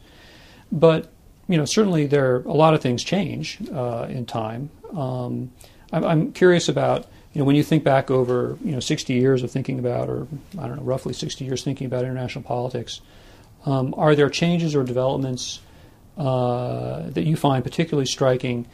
But 0.71 1.11
you 1.49 1.57
know 1.57 1.65
certainly 1.65 2.07
there 2.07 2.35
are 2.35 2.43
a 2.43 2.53
lot 2.53 2.75
of 2.75 2.83
things 2.83 3.03
change 3.03 3.59
uh, 3.73 4.07
in 4.09 4.27
time. 4.27 4.71
Um, 4.95 5.53
I'm, 5.93 6.05
I'm 6.05 6.33
curious 6.33 6.69
about 6.69 7.07
you 7.33 7.41
know, 7.41 7.45
when 7.45 7.57
you 7.57 7.63
think 7.63 7.85
back 7.85 8.11
over, 8.11 8.59
you 8.65 8.73
know, 8.73 8.81
60 8.81 9.13
years 9.13 9.43
of 9.43 9.51
thinking 9.51 9.79
about, 9.79 10.09
or 10.09 10.27
I 10.59 10.67
don't 10.67 10.77
know, 10.77 10.83
roughly 10.83 11.13
60 11.13 11.45
years 11.45 11.63
thinking 11.63 11.87
about 11.87 12.05
international 12.05 12.43
politics, 12.43 13.01
um, 13.67 13.95
are 13.97 14.15
there 14.15 14.31
changes 14.31 14.75
or 14.75 14.83
developments 14.83 15.61
uh, 16.17 17.11
that 17.11 17.25
you 17.25 17.37
find 17.37 17.63
particularly 17.63 18.07
striking? 18.07 18.67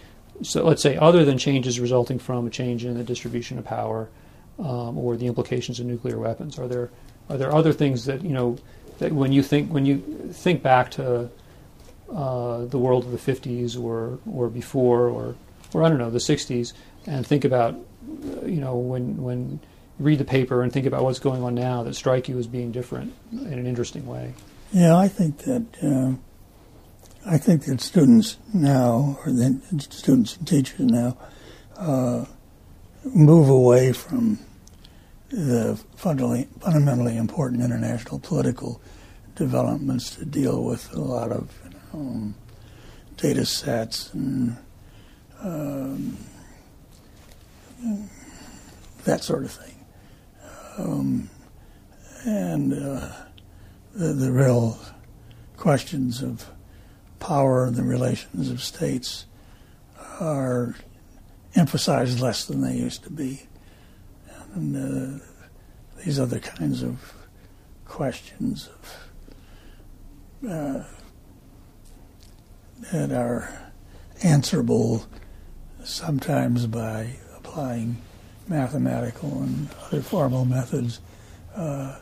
So 0.43 0.65
let's 0.65 0.83
say, 0.83 0.97
other 0.97 1.25
than 1.25 1.39
changes 1.39 1.81
resulting 1.81 2.19
from 2.19 2.47
a 2.47 2.51
change 2.51 2.85
in 2.85 2.97
the 2.97 3.05
distribution 3.05 3.59
of 3.59 3.65
power 3.65 4.09
um, 4.59 4.99
or 4.99 5.17
the 5.17 5.27
implications 5.27 5.81
of 5.81 5.87
nuclear 5.87 6.19
weapons, 6.19 6.59
are 6.59 6.69
there 6.69 6.91
are 7.29 7.37
there 7.37 7.53
other 7.53 7.73
things 7.73 8.05
that 8.05 8.23
you 8.23 8.33
know 8.33 8.59
that 8.99 9.13
when 9.13 9.33
you 9.33 9.43
think 9.43 9.73
when 9.73 9.87
you 9.87 9.99
think 10.33 10.63
back 10.63 10.91
to 10.93 11.31
uh, 12.13 12.65
the 12.67 12.79
world 12.79 13.05
of 13.05 13.13
the 13.13 13.33
50s 13.33 13.81
or 13.81 14.19
or 14.31 14.49
before 14.49 15.09
or 15.09 15.35
or 15.73 15.83
I 15.83 15.89
don't 15.89 15.99
know 15.99 16.11
the 16.11 16.19
60s 16.19 16.73
and 17.07 17.27
think 17.27 17.45
about 17.45 17.77
you 18.45 18.61
know, 18.61 18.77
when 18.77 19.23
when 19.23 19.61
read 19.99 20.19
the 20.19 20.25
paper 20.25 20.63
and 20.63 20.73
think 20.73 20.87
about 20.87 21.03
what's 21.03 21.19
going 21.19 21.43
on 21.43 21.55
now 21.55 21.83
that 21.85 21.95
strike 21.95 22.29
you 22.29 22.39
as 22.39 22.47
being 22.47 22.73
different 22.73 23.13
in 23.33 23.53
an 23.53 23.67
interesting 23.67 24.07
way? 24.07 24.35
Yeah, 24.73 24.97
I 24.97 25.09
think 25.09 25.39
that 25.39 25.67
uh, 25.83 26.15
I 27.27 27.39
think 27.39 27.65
that 27.65 27.81
students 27.81 28.39
now, 28.53 29.19
or 29.25 29.33
the 29.33 29.61
students 29.91 30.37
and 30.37 30.47
teachers 30.47 30.81
now, 30.81 31.17
uh, 31.77 32.25
move 33.05 33.49
away 33.49 33.93
from 33.93 34.39
the 35.31 35.81
fundamentally, 35.97 36.49
fundamentally 36.61 37.17
important 37.17 37.63
international 37.63 38.19
political 38.19 38.81
developments 39.35 40.15
to 40.17 40.25
deal 40.25 40.65
with 40.65 40.93
a 40.93 41.01
lot 41.01 41.33
of 41.33 41.51
you 41.65 42.01
know, 42.01 42.35
data 43.17 43.45
sets 43.45 44.13
and 44.13 44.57
um, 45.41 46.17
that 49.05 49.23
sort 49.23 49.45
of 49.45 49.51
thing. 49.51 49.85
Um, 50.79 51.31
and 52.25 52.73
uh, 52.73 53.13
the, 53.95 54.13
the, 54.13 54.33
real 54.33 54.79
questions 55.57 56.23
of 56.23 56.49
power 57.21 57.67
and 57.67 57.77
the 57.77 57.83
relations 57.83 58.51
of 58.51 58.63
states 58.63 59.27
are 60.21 60.75
emphasized 61.55 62.21
less 62.21 62.45
than 62.47 62.61
they 62.61 62.75
used 62.75 63.05
to 63.05 63.11
be. 63.11 63.47
And 64.55 65.21
uh, 65.21 65.25
these 66.05 66.19
the 66.27 66.41
kinds 66.41 66.83
of 66.83 67.15
questions 67.85 68.69
of, 70.43 70.51
uh, 70.51 70.85
that 72.93 73.13
are 73.13 73.73
answerable 74.23 75.07
sometimes 75.85 76.67
by 76.67 77.17
applying 77.55 77.97
mathematical 78.49 79.31
and 79.43 79.69
other 79.87 80.03
formal 80.03 80.45
methods 80.45 81.01
uh, 81.55 81.97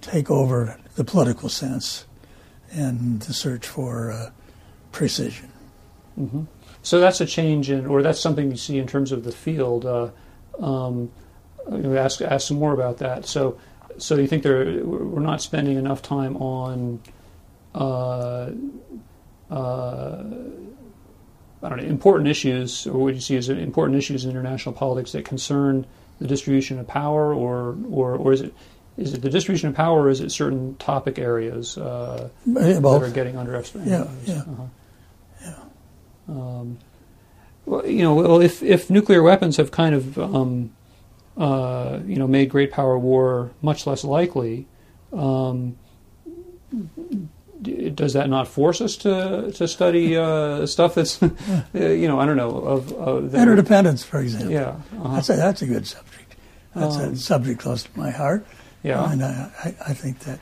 take 0.00 0.32
over 0.32 0.76
the 0.96 1.04
political 1.04 1.48
sense 1.48 2.06
and 2.72 3.22
the 3.22 3.32
search 3.32 3.68
for 3.68 4.10
uh, 4.10 4.30
precision. 4.90 5.48
Mm-hmm. 6.18 6.42
So 6.82 6.98
that's 6.98 7.20
a 7.20 7.26
change 7.26 7.70
in, 7.70 7.86
or 7.86 8.02
that's 8.02 8.18
something 8.18 8.50
you 8.50 8.56
see 8.56 8.78
in 8.78 8.88
terms 8.88 9.12
of 9.12 9.22
the 9.22 9.30
field. 9.30 9.86
Uh, 9.86 10.10
um, 10.60 11.12
ask 11.70 12.20
ask 12.20 12.48
some 12.48 12.58
more 12.58 12.74
about 12.74 12.98
that. 12.98 13.26
So, 13.26 13.58
so 13.96 14.16
you 14.16 14.26
think 14.26 14.44
we're 14.44 15.20
not 15.20 15.40
spending 15.40 15.78
enough 15.78 16.02
time 16.02 16.36
on, 16.38 17.00
uh, 17.76 18.50
uh, 19.50 20.24
I 21.64 21.70
don't 21.70 21.78
know, 21.78 21.84
important 21.84 22.28
issues, 22.28 22.86
or 22.86 22.98
what 22.98 23.14
you 23.14 23.20
see 23.20 23.36
as 23.36 23.48
important 23.48 23.98
issues 23.98 24.24
in 24.24 24.30
international 24.30 24.74
politics 24.74 25.12
that 25.12 25.24
concern 25.24 25.86
the 26.20 26.26
distribution 26.26 26.78
of 26.78 26.86
power, 26.86 27.34
or 27.34 27.76
or 27.90 28.16
or 28.16 28.32
is 28.32 28.42
it 28.42 28.54
is 28.96 29.14
it 29.14 29.22
the 29.22 29.30
distribution 29.30 29.70
of 29.70 29.74
power, 29.74 30.02
or 30.02 30.10
is 30.10 30.20
it 30.20 30.30
certain 30.30 30.76
topic 30.76 31.18
areas 31.18 31.78
uh, 31.78 32.28
that 32.46 32.84
are 32.84 33.10
getting 33.10 33.36
under 33.36 33.54
Yeah, 33.84 34.06
yeah. 34.24 34.42
Uh-huh. 34.42 34.64
Um, 36.28 36.78
well, 37.66 37.86
you 37.86 38.02
know, 38.02 38.14
well, 38.14 38.40
if 38.40 38.62
if 38.62 38.90
nuclear 38.90 39.22
weapons 39.22 39.56
have 39.56 39.70
kind 39.70 39.94
of 39.94 40.18
um, 40.18 40.74
uh, 41.36 42.00
you 42.06 42.16
know 42.16 42.26
made 42.26 42.50
great 42.50 42.72
power 42.72 42.98
war 42.98 43.50
much 43.62 43.86
less 43.86 44.04
likely, 44.04 44.66
um, 45.12 45.76
does 47.94 48.12
that 48.12 48.28
not 48.28 48.48
force 48.48 48.80
us 48.80 48.96
to 48.98 49.52
to 49.52 49.68
study 49.68 50.16
uh, 50.16 50.66
stuff 50.66 50.94
that's 50.94 51.22
uh, 51.22 51.30
you 51.74 52.08
know 52.08 52.20
I 52.20 52.26
don't 52.26 52.36
know 52.36 52.50
of, 52.50 52.92
of 52.92 53.34
interdependence, 53.34 54.04
for 54.04 54.20
example. 54.20 54.50
Yeah, 54.50 54.68
uh-huh. 54.68 55.14
that's 55.14 55.30
a 55.30 55.36
that's 55.36 55.62
a 55.62 55.66
good 55.66 55.86
subject. 55.86 56.36
That's 56.74 56.96
a 56.96 57.06
um, 57.06 57.16
subject 57.16 57.60
close 57.60 57.84
to 57.84 57.98
my 57.98 58.10
heart. 58.10 58.46
Yeah, 58.82 59.10
and 59.10 59.24
I, 59.24 59.50
I, 59.64 59.74
I 59.88 59.94
think 59.94 60.20
that 60.20 60.38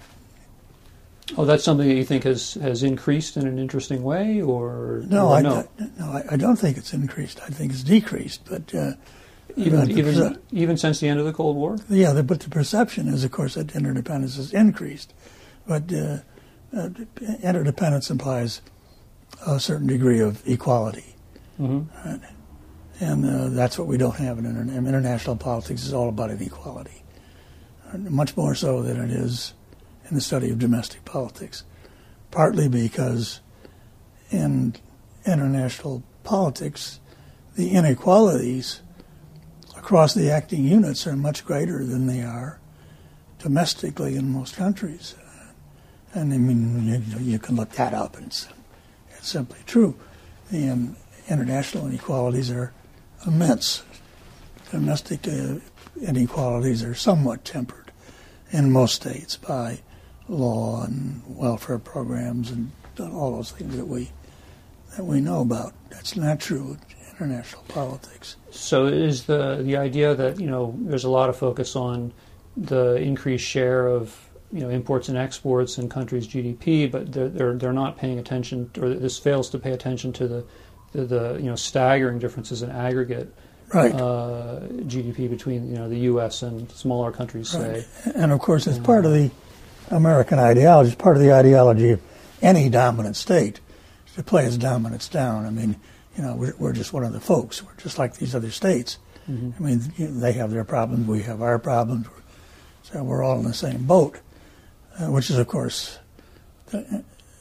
Oh, 1.36 1.44
that's 1.44 1.64
something 1.64 1.88
that 1.88 1.94
you 1.94 2.04
think 2.04 2.24
has, 2.24 2.54
has 2.54 2.82
increased 2.82 3.36
in 3.36 3.46
an 3.46 3.58
interesting 3.58 4.02
way, 4.02 4.42
or 4.42 5.02
no? 5.06 5.28
Or 5.28 5.36
I, 5.36 5.42
no, 5.42 5.66
no, 5.98 6.06
I, 6.06 6.24
I, 6.32 6.36
don't 6.36 6.56
think 6.56 6.76
it's 6.76 6.92
increased. 6.92 7.40
I 7.40 7.46
think 7.46 7.72
it's 7.72 7.82
decreased. 7.82 8.44
But 8.44 8.74
uh, 8.74 8.92
even 9.56 9.90
even 9.90 10.14
perce- 10.14 10.38
even 10.50 10.76
since 10.76 11.00
the 11.00 11.08
end 11.08 11.20
of 11.20 11.26
the 11.26 11.32
Cold 11.32 11.56
War, 11.56 11.78
yeah. 11.88 12.12
The, 12.12 12.22
but 12.22 12.40
the 12.40 12.50
perception 12.50 13.08
is, 13.08 13.24
of 13.24 13.30
course, 13.30 13.54
that 13.54 13.74
interdependence 13.74 14.36
has 14.36 14.52
increased. 14.52 15.14
But 15.66 15.92
uh, 15.92 16.18
uh, 16.76 16.88
interdependence 17.42 18.10
implies 18.10 18.60
a 19.46 19.60
certain 19.60 19.86
degree 19.86 20.20
of 20.20 20.46
equality, 20.46 21.14
mm-hmm. 21.60 22.08
right? 22.08 22.20
and 23.00 23.26
uh, 23.26 23.48
that's 23.48 23.78
what 23.78 23.88
we 23.88 23.96
don't 23.96 24.16
have 24.16 24.38
in 24.38 24.46
international 24.46 25.36
politics. 25.36 25.84
Is 25.84 25.92
all 25.92 26.08
about 26.08 26.30
inequality, 26.30 27.02
much 27.94 28.36
more 28.36 28.54
so 28.54 28.82
than 28.82 29.00
it 29.00 29.10
is 29.10 29.54
in 30.08 30.14
the 30.14 30.20
study 30.20 30.50
of 30.50 30.58
domestic 30.58 31.04
politics, 31.04 31.64
partly 32.30 32.68
because 32.68 33.40
in 34.30 34.74
international 35.26 36.02
politics, 36.24 37.00
the 37.56 37.70
inequalities 37.70 38.80
across 39.76 40.14
the 40.14 40.30
acting 40.30 40.64
units 40.64 41.06
are 41.06 41.16
much 41.16 41.44
greater 41.44 41.84
than 41.84 42.06
they 42.06 42.22
are 42.22 42.60
domestically 43.38 44.16
in 44.16 44.32
most 44.32 44.54
countries. 44.56 45.16
And 46.14 46.32
I 46.32 46.38
mean, 46.38 46.86
you, 46.86 47.18
you 47.20 47.38
can 47.38 47.56
look 47.56 47.70
that 47.70 47.94
up, 47.94 48.16
and 48.16 48.26
it's, 48.26 48.46
it's 49.16 49.28
simply 49.28 49.60
true. 49.66 49.96
The 50.50 50.68
um, 50.68 50.96
international 51.28 51.86
inequalities 51.86 52.50
are 52.50 52.72
immense. 53.26 53.82
Domestic 54.70 55.26
uh, 55.26 55.56
inequalities 56.00 56.82
are 56.82 56.94
somewhat 56.94 57.44
tempered 57.44 57.92
in 58.50 58.70
most 58.70 58.94
states 58.96 59.36
by 59.36 59.80
law 60.28 60.84
and 60.84 61.22
welfare 61.26 61.78
programs 61.78 62.50
and 62.50 62.70
all 62.98 63.36
those 63.36 63.50
things 63.52 63.76
that 63.76 63.86
we 63.86 64.10
that 64.96 65.04
we 65.04 65.20
know 65.20 65.40
about. 65.40 65.72
That's 65.90 66.16
not 66.16 66.40
true 66.40 66.76
in 66.90 66.96
international 67.10 67.62
politics. 67.68 68.36
So 68.50 68.86
is 68.86 69.24
the 69.24 69.62
the 69.62 69.76
idea 69.76 70.14
that 70.14 70.40
you 70.40 70.46
know 70.46 70.74
there's 70.78 71.04
a 71.04 71.10
lot 71.10 71.28
of 71.28 71.36
focus 71.36 71.74
on 71.76 72.12
the 72.56 72.96
increased 72.96 73.46
share 73.46 73.86
of 73.86 74.28
you 74.52 74.60
know 74.60 74.68
imports 74.68 75.08
and 75.08 75.16
exports 75.16 75.78
and 75.78 75.90
countries' 75.90 76.28
GDP, 76.28 76.90
but 76.90 77.12
they're 77.12 77.28
they're, 77.28 77.54
they're 77.54 77.72
not 77.72 77.96
paying 77.96 78.18
attention, 78.18 78.70
or 78.80 78.90
this 78.90 79.18
fails 79.18 79.50
to 79.50 79.58
pay 79.58 79.72
attention 79.72 80.12
to 80.14 80.28
the 80.28 80.44
the, 80.92 81.04
the 81.04 81.34
you 81.38 81.46
know 81.46 81.56
staggering 81.56 82.18
differences 82.18 82.62
in 82.62 82.70
aggregate 82.70 83.34
right. 83.72 83.94
uh, 83.94 84.60
GDP 84.82 85.28
between 85.28 85.68
you 85.68 85.76
know 85.76 85.88
the 85.88 86.00
U.S. 86.00 86.42
and 86.42 86.70
smaller 86.70 87.12
countries, 87.12 87.54
right. 87.54 87.82
say. 87.82 88.12
And 88.14 88.32
of 88.32 88.40
course, 88.40 88.66
it's 88.66 88.78
part 88.78 89.04
of 89.04 89.12
the 89.12 89.30
American 89.90 90.38
ideology, 90.38 90.92
it's 90.92 91.00
part 91.00 91.16
of 91.16 91.22
the 91.22 91.32
ideology 91.32 91.90
of 91.90 92.02
any 92.40 92.68
dominant 92.68 93.16
state 93.16 93.60
to 94.14 94.22
play 94.22 94.44
its 94.44 94.56
dominance 94.56 95.08
down. 95.08 95.46
I 95.46 95.50
mean, 95.50 95.76
you 96.16 96.22
know, 96.22 96.36
we're, 96.36 96.54
we're 96.58 96.72
just 96.72 96.92
one 96.92 97.04
of 97.04 97.12
the 97.12 97.20
folks. 97.20 97.62
We're 97.62 97.74
just 97.76 97.98
like 97.98 98.16
these 98.16 98.34
other 98.34 98.50
states. 98.50 98.98
Mm-hmm. 99.30 99.62
I 99.62 99.66
mean, 99.66 99.92
you 99.96 100.08
know, 100.08 100.20
they 100.20 100.32
have 100.32 100.50
their 100.50 100.64
problems, 100.64 101.06
we 101.06 101.22
have 101.22 101.42
our 101.42 101.58
problems. 101.58 102.08
So 102.82 103.02
we're 103.02 103.22
all 103.22 103.38
in 103.38 103.44
the 103.44 103.54
same 103.54 103.84
boat, 103.84 104.18
uh, 104.98 105.10
which 105.10 105.30
is, 105.30 105.38
of 105.38 105.46
course, 105.48 105.98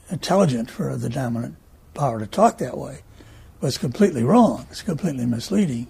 intelligent 0.09 0.69
for 0.69 0.95
the 0.97 1.09
dominant 1.09 1.55
power 1.93 2.19
to 2.19 2.27
talk 2.27 2.57
that 2.59 2.77
way. 2.77 2.99
But 3.59 3.67
it's 3.67 3.77
completely 3.77 4.23
wrong. 4.23 4.67
It's 4.71 4.81
completely 4.81 5.25
misleading 5.25 5.87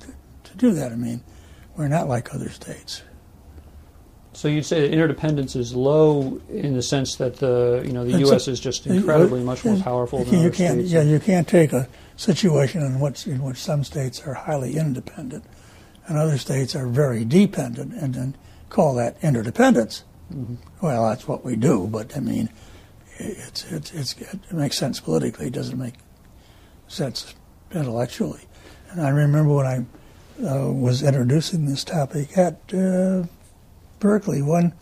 to, 0.00 0.06
to 0.44 0.56
do 0.56 0.72
that. 0.72 0.92
I 0.92 0.96
mean, 0.96 1.22
we're 1.76 1.88
not 1.88 2.08
like 2.08 2.34
other 2.34 2.48
states. 2.48 3.02
So 4.32 4.48
you'd 4.48 4.66
say 4.66 4.82
that 4.82 4.92
interdependence 4.92 5.56
is 5.56 5.74
low 5.74 6.40
in 6.50 6.74
the 6.74 6.82
sense 6.82 7.16
that 7.16 7.36
the 7.36 7.82
you 7.86 7.92
know 7.92 8.04
the 8.04 8.18
it's 8.18 8.28
U.S. 8.28 8.48
A, 8.48 8.50
is 8.50 8.60
just 8.60 8.86
incredibly 8.86 9.42
much 9.42 9.64
more 9.64 9.78
powerful 9.78 10.24
than 10.24 10.42
you 10.42 10.50
can't 10.50 10.74
states. 10.74 10.92
yeah 10.92 11.00
you 11.00 11.18
can't 11.18 11.48
take 11.48 11.72
a 11.72 11.88
situation 12.16 12.82
in 12.82 13.00
which 13.00 13.26
in 13.26 13.42
which 13.42 13.56
some 13.56 13.82
states 13.82 14.20
are 14.26 14.34
highly 14.34 14.76
independent 14.76 15.42
and 16.06 16.18
other 16.18 16.36
states 16.36 16.76
are 16.76 16.86
very 16.86 17.24
dependent 17.24 17.94
and 17.94 18.14
then 18.14 18.36
call 18.68 18.94
that 18.94 19.16
interdependence. 19.22 20.04
Mm-hmm. 20.32 20.54
Well, 20.80 21.08
that's 21.08 21.28
what 21.28 21.44
we 21.44 21.56
do, 21.56 21.86
but 21.86 22.16
I 22.16 22.20
mean, 22.20 22.50
it's, 23.18 23.64
it's, 23.70 23.92
it's, 23.92 24.14
it 24.20 24.52
makes 24.52 24.76
sense 24.76 25.00
politically. 25.00 25.46
It 25.46 25.52
doesn't 25.52 25.78
make 25.78 25.94
sense 26.88 27.34
intellectually. 27.72 28.42
And 28.90 29.00
I 29.00 29.10
remember 29.10 29.54
when 29.54 29.66
I 29.66 30.46
uh, 30.46 30.70
was 30.70 31.02
introducing 31.02 31.66
this 31.66 31.84
topic 31.84 32.36
at 32.36 32.60
uh, 32.74 33.24
Berkeley, 34.00 34.42
one 34.42 34.74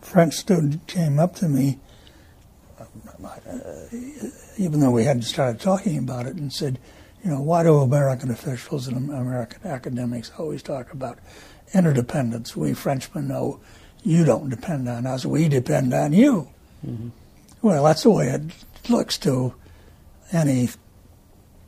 French 0.00 0.34
student 0.34 0.86
came 0.86 1.18
up 1.18 1.34
to 1.36 1.48
me, 1.48 1.78
uh, 2.78 2.84
even 4.58 4.80
though 4.80 4.90
we 4.90 5.04
hadn't 5.04 5.22
started 5.22 5.60
talking 5.60 5.98
about 5.98 6.26
it, 6.26 6.36
and 6.36 6.52
said, 6.52 6.78
you 7.24 7.30
know, 7.30 7.40
why 7.40 7.62
do 7.62 7.78
American 7.78 8.30
officials 8.30 8.86
and 8.86 9.10
American 9.10 9.66
academics 9.66 10.30
always 10.38 10.62
talk 10.62 10.92
about 10.92 11.18
interdependence? 11.72 12.54
We 12.54 12.74
Frenchmen 12.74 13.28
know 13.28 13.60
you 14.04 14.24
don't 14.24 14.50
depend 14.50 14.88
on 14.88 15.06
us, 15.06 15.26
we 15.26 15.48
depend 15.48 15.92
on 15.92 16.12
you. 16.12 16.48
Mm-hmm. 16.86 17.08
Well, 17.62 17.84
that's 17.84 18.02
the 18.02 18.10
way 18.10 18.28
it 18.28 18.42
looks 18.88 19.18
to 19.18 19.54
any 20.32 20.68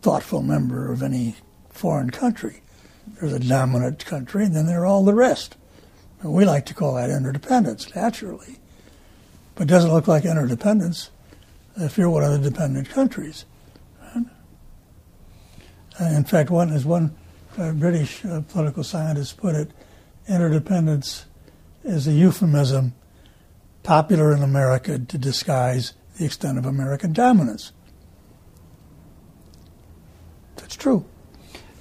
thoughtful 0.03 0.43
member 0.43 0.93
of 0.93 1.03
any 1.03 1.35
foreign 1.71 2.11
country. 2.11 2.63
There's 3.19 3.33
a 3.33 3.41
dominant 3.41 4.05
country, 4.05 4.45
and 4.45 4.55
then 4.55 4.67
there 4.67 4.83
are 4.83 4.87
all 4.87 5.05
the 5.05 5.15
rest. 5.15 5.57
And 6.21 6.33
we 6.33 6.45
like 6.45 6.67
to 6.67 6.75
call 6.75 6.95
that 6.95 7.11
interdependence, 7.11 7.95
naturally. 7.95 8.59
But 9.55 9.65
it 9.65 9.71
doesn't 9.71 9.93
look 9.93 10.07
like 10.07 10.25
interdependence 10.25 11.11
if 11.77 11.97
you're 11.97 12.11
one 12.11 12.25
of 12.25 12.33
the 12.33 12.51
dependent 12.51 12.91
countries. 12.91 13.47
And 15.99 16.17
in 16.17 16.25
fact, 16.25 16.51
one 16.51 16.73
as 16.73 16.85
one 16.85 17.17
uh, 17.57 17.73
British 17.73 18.25
uh, 18.25 18.43
political 18.49 18.85
scientist 18.85 19.39
put 19.39 19.55
it, 19.55 19.71
interdependence 20.29 21.25
is 21.87 22.07
a 22.07 22.13
euphemism 22.13 22.95
popular 23.83 24.35
in 24.35 24.43
America 24.43 24.99
to 24.99 25.19
disguise 25.19 25.95
the 26.19 26.25
extent 26.25 26.59
of 26.59 26.67
American 26.67 27.13
dominance. 27.13 27.73
That's 30.57 30.77
true. 30.77 31.05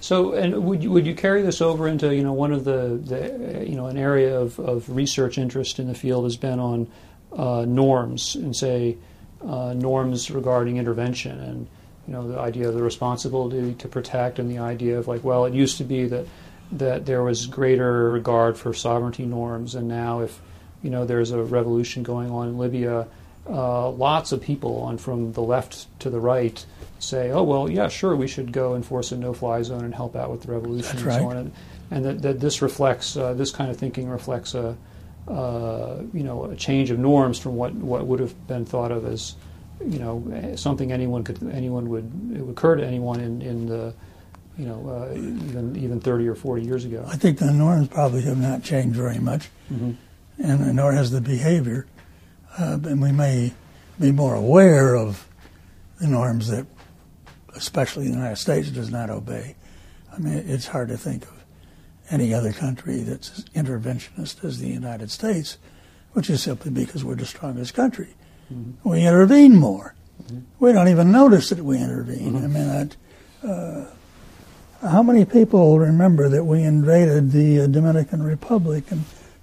So, 0.02 0.34
and 0.34 0.64
would 0.66 0.84
you, 0.84 0.92
would 0.92 1.08
you 1.08 1.16
carry 1.16 1.42
this 1.42 1.62
over 1.62 1.88
into 1.88 2.14
you 2.14 2.22
know 2.22 2.34
one 2.34 2.52
of 2.52 2.64
the, 2.64 3.02
the 3.04 3.66
you 3.68 3.76
know 3.76 3.88
an 3.88 3.98
area 3.98 4.40
of, 4.40 4.60
of 4.60 4.88
research 4.96 5.40
interest 5.40 5.80
in 5.80 5.88
the 5.88 5.96
field 5.96 6.26
has 6.26 6.38
been 6.38 6.60
on 6.60 6.88
uh, 7.36 7.66
norms 7.68 8.36
and 8.36 8.56
say 8.56 8.98
uh, 9.44 9.74
norms 9.74 10.30
regarding 10.30 10.78
intervention 10.78 11.40
and 11.40 11.68
you 12.08 12.14
know 12.14 12.28
the 12.28 12.38
idea 12.40 12.68
of 12.68 12.76
the 12.76 12.84
responsibility 12.84 13.74
to 13.74 13.88
protect 13.88 14.38
and 14.38 14.50
the 14.50 14.60
idea 14.60 14.98
of 14.98 15.08
like 15.08 15.24
well 15.24 15.46
it 15.46 15.54
used 15.54 15.78
to 15.78 15.84
be 15.84 16.06
that 16.06 16.28
that 16.72 17.06
there 17.06 17.24
was 17.24 17.46
greater 17.46 18.10
regard 18.12 18.58
for 18.58 18.74
sovereignty 18.74 19.26
norms, 19.26 19.76
and 19.76 19.88
now 19.88 20.22
if 20.22 20.42
you 20.82 20.90
know 20.90 21.06
there's 21.06 21.32
a 21.32 21.42
revolution 21.42 22.04
going 22.04 22.32
on 22.32 22.50
in 22.50 22.58
Libya, 22.58 23.08
uh, 23.48 23.90
lots 23.90 24.32
of 24.32 24.42
people 24.42 24.82
on 24.82 24.98
from 24.98 25.34
the 25.34 25.42
left 25.42 25.88
to 26.00 26.10
the 26.10 26.20
right 26.20 26.66
say, 27.00 27.32
"Oh 27.32 27.44
well, 27.44 27.70
yeah, 27.70 27.88
sure, 27.88 28.16
we 28.16 28.28
should 28.28 28.52
go 28.52 28.76
enforce 28.76 29.12
a 29.12 29.18
no-fly 29.18 29.62
zone 29.62 29.84
and 29.84 29.94
help 29.94 30.16
out 30.16 30.32
with 30.32 30.42
the 30.44 30.52
revolution 30.52 30.98
That's 30.98 31.02
and 31.02 31.06
right. 31.06 31.20
so 31.20 31.30
on." 31.30 31.38
And, 31.38 31.52
and 31.92 32.06
that, 32.06 32.22
that 32.24 32.40
this 32.40 32.62
reflects 32.62 33.16
uh, 33.16 33.34
this 33.34 33.52
kind 33.52 33.70
of 33.70 33.78
thinking 33.78 34.10
reflects 34.10 34.56
a 34.56 34.76
uh, 35.28 36.02
you 36.14 36.24
know 36.24 36.46
a 36.46 36.56
change 36.56 36.92
of 36.92 37.00
norms 37.00 37.40
from 37.40 37.56
what, 37.56 37.74
what 37.74 38.06
would 38.06 38.20
have 38.20 38.48
been 38.48 38.66
thought 38.66 38.92
of 38.92 39.06
as 39.06 39.36
you 39.86 40.00
know 40.00 40.54
something 40.56 40.92
anyone 40.92 41.24
could 41.24 41.42
anyone 41.52 41.90
would 41.90 42.06
it 42.36 42.42
would 42.42 42.52
occur 42.52 42.76
to 42.76 42.86
anyone 42.86 43.20
in, 43.20 43.42
in 43.42 43.66
the 43.68 43.94
you 44.58 44.66
know 44.66 44.90
uh, 44.90 45.14
even 45.14 45.76
even 45.76 46.00
30 46.00 46.28
or 46.28 46.36
40 46.36 46.64
years 46.64 46.86
ago. 46.86 47.06
I 47.08 47.16
think 47.18 47.40
the 47.40 47.52
norms 47.52 47.88
probably 47.88 48.22
have 48.24 48.38
not 48.40 48.64
changed 48.64 48.96
very 48.96 49.20
much, 49.20 49.50
hmm 49.70 49.92
and 50.38 50.76
nor 50.76 50.92
has 50.92 51.12
the 51.12 51.22
behavior. 51.22 51.88
Uh, 52.58 52.78
and 52.84 53.02
we 53.02 53.12
may 53.14 53.54
be 54.00 54.12
more 54.12 54.36
aware 54.36 54.94
of 54.96 55.28
the 56.02 56.08
norms 56.08 56.50
that, 56.50 56.66
especially 57.56 58.06
the 58.08 58.14
United 58.14 58.36
States, 58.36 58.70
does 58.70 58.90
not 58.90 59.10
obey. 59.10 59.56
I 60.14 60.20
mean, 60.20 60.34
it's 60.46 60.68
hard 60.68 60.90
to 60.90 60.98
think 60.98 61.24
of 61.24 61.46
any 62.10 62.34
other 62.34 62.52
country 62.52 62.98
that's 63.00 63.32
as 63.40 63.46
interventionist 63.56 64.44
as 64.44 64.60
the 64.60 64.68
United 64.68 65.10
States, 65.10 65.58
which 66.12 66.30
is 66.30 66.44
simply 66.44 66.70
because 66.72 67.04
we're 67.04 67.16
the 67.16 67.26
strongest 67.26 67.74
country. 67.74 68.14
Mm-hmm. 68.54 68.90
We 68.90 69.06
intervene 69.06 69.56
more. 69.56 69.96
We 70.60 70.72
don't 70.74 70.88
even 70.88 71.12
notice 71.12 71.50
that 71.50 71.60
we 71.60 71.78
intervene. 71.78 72.34
Mhm. 72.34 72.44
I 72.44 72.48
mean, 72.48 72.68
that, 72.68 72.96
uh, 73.44 73.86
how 74.90 75.04
many 75.04 75.26
people 75.26 75.80
remember 75.80 76.30
that 76.30 76.44
we 76.46 76.64
invaded 76.64 77.32
the 77.32 77.62
uh, 77.62 77.68
Dominican 77.68 78.24
Republic 78.24 78.86
in 78.92 79.00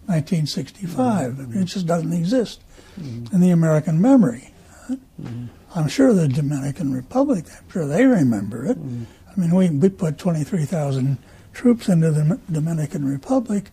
1965? 0.06 1.38
I 1.40 1.42
mean, 1.42 1.62
it 1.62 1.64
just 1.66 1.86
doesn't 1.86 2.12
exist 2.12 2.60
in 2.96 3.40
the 3.40 3.50
American 3.50 4.00
memory. 4.00 4.52
Mhm. 4.90 5.48
I'm 5.74 5.88
sure 5.88 6.12
the 6.12 6.28
Dominican 6.28 6.92
Republic, 6.92 7.46
I'm 7.48 7.70
sure 7.70 7.86
they 7.86 8.04
remember 8.04 8.66
it. 8.66 8.78
Mhm. 8.78 9.06
I 9.34 9.40
mean, 9.40 9.54
we, 9.54 9.70
we 9.70 9.88
put 9.88 10.18
23,000 10.18 11.16
troops 11.54 11.88
into 11.88 12.10
the 12.10 12.38
Dominican 12.50 13.06
Republic, 13.06 13.70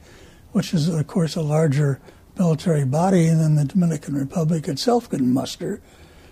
which 0.54 0.74
is, 0.74 0.88
of 0.88 1.06
course, 1.08 1.36
a 1.36 1.42
larger 1.42 2.00
military 2.38 2.86
body 2.86 3.28
than 3.28 3.56
the 3.56 3.66
Dominican 3.66 4.16
Republic 4.16 4.68
itself 4.70 5.10
could 5.10 5.22
muster. 5.22 5.82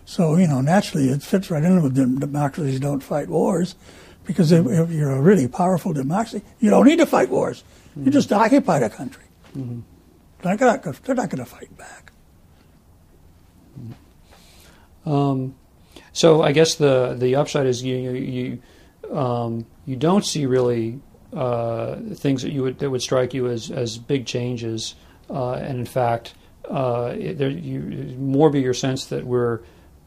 So, 0.05 0.37
you 0.37 0.47
know, 0.47 0.61
naturally 0.61 1.09
it 1.09 1.21
fits 1.21 1.51
right 1.51 1.63
in 1.63 1.83
with 1.83 1.95
dem- 1.95 2.19
democracies 2.19 2.79
don't 2.79 3.03
fight 3.03 3.27
wars, 3.27 3.75
because 4.27 4.51
if, 4.51 4.65
if 4.67 4.91
you're 4.91 5.11
a 5.11 5.21
really 5.21 5.47
powerful 5.47 5.93
democracy, 5.93 6.43
you 6.59 6.69
don't 6.69 6.85
need 6.85 6.99
to 6.99 7.05
fight 7.07 7.29
wars. 7.29 7.63
You 7.95 8.11
just 8.11 8.31
occupy 8.31 8.77
the 8.79 8.89
country. 8.91 9.23
Mhm. 9.55 9.81
They're 10.43 10.55
not 10.59 10.83
gonna- 10.83 10.97
they're 11.03 11.15
not 11.15 11.29
going 11.31 11.43
to 11.43 11.49
fight 11.49 11.75
back. 11.75 12.11
Um, 15.05 15.55
so 16.13 16.41
I 16.43 16.51
guess 16.51 16.75
the 16.75 17.15
the 17.17 17.35
upside 17.35 17.65
is 17.65 17.83
you 17.83 17.95
you 17.95 18.11
you, 19.09 19.15
um, 19.17 19.65
you 19.85 19.95
don't 19.95 20.25
see 20.25 20.45
really 20.45 20.99
uh, 21.33 21.95
things 22.15 22.41
that 22.43 22.51
you 22.51 22.61
would 22.63 22.79
that 22.79 22.89
would 22.89 23.01
strike 23.01 23.33
you 23.33 23.47
as 23.47 23.71
as 23.71 23.97
big 23.97 24.25
changes, 24.25 24.95
uh, 25.29 25.53
and 25.53 25.79
in 25.79 25.85
fact, 25.85 26.33
uh, 26.69 27.13
it, 27.17 27.37
there 27.37 27.49
you 27.49 28.15
more 28.19 28.49
be 28.49 28.59
your 28.61 28.73
sense 28.73 29.05
that 29.05 29.25
we're 29.25 29.59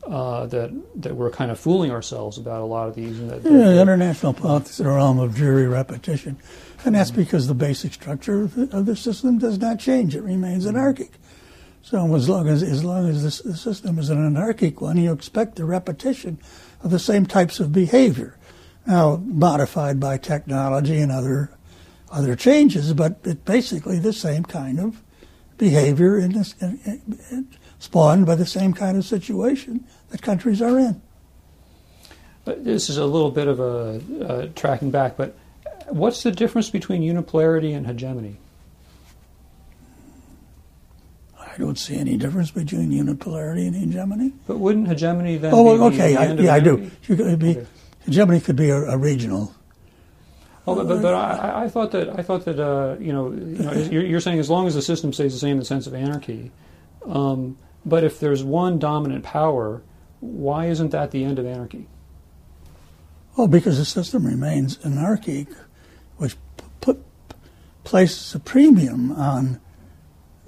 uh, 0.06 0.46
that 0.46 0.70
that 0.96 1.14
we're 1.14 1.30
kind 1.30 1.50
of 1.50 1.58
fooling 1.60 1.90
ourselves 1.90 2.38
about 2.38 2.60
a 2.62 2.64
lot 2.64 2.88
of 2.88 2.94
these. 2.94 3.18
And 3.18 3.30
that, 3.30 3.42
that- 3.42 3.52
Yeah, 3.52 3.80
international 3.82 4.32
politics 4.32 4.80
is 4.80 4.86
a 4.86 4.88
realm 4.90 5.18
of 5.18 5.34
dreary 5.34 5.66
repetition, 5.66 6.38
and 6.84 6.94
that's 6.94 7.10
because 7.10 7.46
the 7.46 7.54
basic 7.54 7.92
structure 7.92 8.42
of 8.42 8.54
the, 8.54 8.76
of 8.76 8.86
the 8.86 8.96
system 8.96 9.38
does 9.38 9.58
not 9.58 9.78
change; 9.78 10.14
it 10.16 10.22
remains 10.22 10.66
anarchic. 10.66 11.12
So, 11.82 12.14
as 12.14 12.28
long 12.28 12.48
as 12.48 12.62
as 12.62 12.84
long 12.84 13.08
as 13.08 13.22
this, 13.22 13.40
the 13.40 13.56
system 13.56 13.98
is 13.98 14.10
an 14.10 14.24
anarchic 14.24 14.80
one, 14.80 14.96
you 14.98 15.12
expect 15.12 15.56
the 15.56 15.64
repetition 15.64 16.38
of 16.82 16.90
the 16.90 16.98
same 16.98 17.26
types 17.26 17.58
of 17.60 17.72
behavior, 17.72 18.36
now 18.86 19.16
modified 19.24 19.98
by 20.00 20.16
technology 20.18 20.98
and 20.98 21.10
other 21.12 21.50
other 22.10 22.34
changes, 22.36 22.92
but 22.92 23.20
it's 23.24 23.40
basically 23.42 23.98
the 23.98 24.12
same 24.12 24.42
kind 24.44 24.80
of 24.80 25.00
behavior 25.58 26.18
in 26.18 26.32
this, 26.32 26.54
in, 26.60 26.80
in- 27.30 27.48
spawned 27.80 28.26
by 28.26 28.36
the 28.36 28.46
same 28.46 28.72
kind 28.72 28.96
of 28.96 29.04
situation 29.04 29.84
that 30.10 30.22
countries 30.22 30.62
are 30.62 30.78
in. 30.78 31.02
But 32.44 32.64
this 32.64 32.88
is 32.88 32.96
a 32.96 33.06
little 33.06 33.30
bit 33.30 33.48
of 33.48 33.58
a 33.58 34.00
uh, 34.24 34.48
tracking 34.54 34.90
back, 34.90 35.16
but 35.16 35.36
what's 35.88 36.22
the 36.22 36.30
difference 36.30 36.70
between 36.70 37.02
unipolarity 37.02 37.76
and 37.76 37.86
hegemony? 37.86 38.36
I 41.38 41.56
don't 41.58 41.78
see 41.78 41.96
any 41.96 42.16
difference 42.16 42.50
between 42.52 42.92
unipolarity 42.92 43.66
and 43.66 43.74
hegemony. 43.74 44.32
But 44.46 44.58
wouldn't 44.58 44.86
hegemony 44.86 45.36
then? 45.36 45.52
Oh, 45.52 45.76
be 45.76 45.96
okay, 45.96 46.14
the 46.14 46.20
I, 46.20 46.32
yeah, 46.34 46.54
I 46.54 46.60
do. 46.60 46.90
You 47.08 47.16
could 47.16 47.38
be, 47.38 47.50
Okay. 47.50 47.66
Hegemony 48.04 48.40
could 48.40 48.56
be 48.56 48.70
a, 48.70 48.76
a 48.76 48.96
regional. 48.96 49.54
Oh, 50.66 50.74
but, 50.74 50.86
but, 50.86 51.02
but 51.02 51.14
I, 51.14 51.64
I 51.64 51.68
thought 51.68 51.90
that 51.92 52.18
I 52.18 52.22
thought 52.22 52.44
that 52.44 52.60
uh, 52.60 52.96
you 53.00 53.12
know 53.12 53.30
you 53.30 53.64
know 53.64 53.72
you're, 53.90 54.04
you're 54.04 54.20
saying 54.20 54.38
as 54.38 54.48
long 54.48 54.66
as 54.66 54.74
the 54.74 54.82
system 54.82 55.12
stays 55.12 55.32
the 55.32 55.38
same 55.38 55.52
in 55.52 55.58
the 55.58 55.64
sense 55.64 55.86
of 55.86 55.94
anarchy, 55.94 56.50
um, 57.06 57.56
but 57.84 58.04
if 58.04 58.20
there's 58.20 58.44
one 58.44 58.78
dominant 58.78 59.24
power, 59.24 59.82
why 60.20 60.66
isn't 60.66 60.90
that 60.90 61.10
the 61.10 61.24
end 61.24 61.38
of 61.38 61.46
anarchy? 61.46 61.86
Well, 63.36 63.48
because 63.48 63.78
the 63.78 63.84
system 63.84 64.26
remains 64.26 64.78
anarchic, 64.84 65.48
which 66.16 66.36
put, 66.80 67.02
places 67.84 68.34
a 68.34 68.40
premium 68.40 69.12
on 69.12 69.60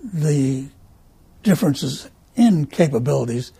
the 0.03 0.69
differences 1.43 2.11
in 2.35 2.67
capabilities 2.67 3.53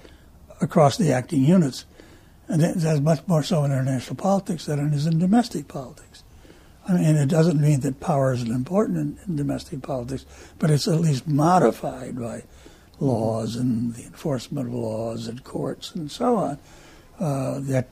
across 0.61 0.97
the 0.97 1.13
acting 1.13 1.45
units. 1.45 1.87
And 2.49 2.61
that's 2.61 3.01
much 3.01 3.27
more 3.27 3.43
so 3.43 3.65
in 3.65 3.73
international 3.73 4.17
politics 4.17 4.67
than 4.67 4.79
it 4.79 4.95
is 4.95 5.07
in 5.07 5.19
domestic 5.19 5.69
politics. 5.69 6.25
I 6.87 6.95
mean, 6.95 7.17
it 7.17 7.29
doesn't 7.29 7.61
mean 7.61 7.81
that 7.81 8.01
power 8.01 8.33
isn't 8.33 8.51
important 8.51 8.99
in, 8.99 9.19
in 9.27 9.37
domestic 9.37 9.83
politics, 9.83 10.27
but 10.59 10.71
it's 10.71 10.89
at 10.89 11.01
least 11.01 11.29
modified 11.29 12.19
by 12.19 12.43
laws 13.03 13.57
and 13.57 13.95
the 13.95 14.05
enforcement 14.05 14.69
of 14.69 14.75
laws 14.75 15.27
and 15.27 15.43
courts 15.45 15.95
and 15.95 16.11
so 16.11 16.37
on. 16.37 16.59
Uh, 17.21 17.61
that 17.61 17.87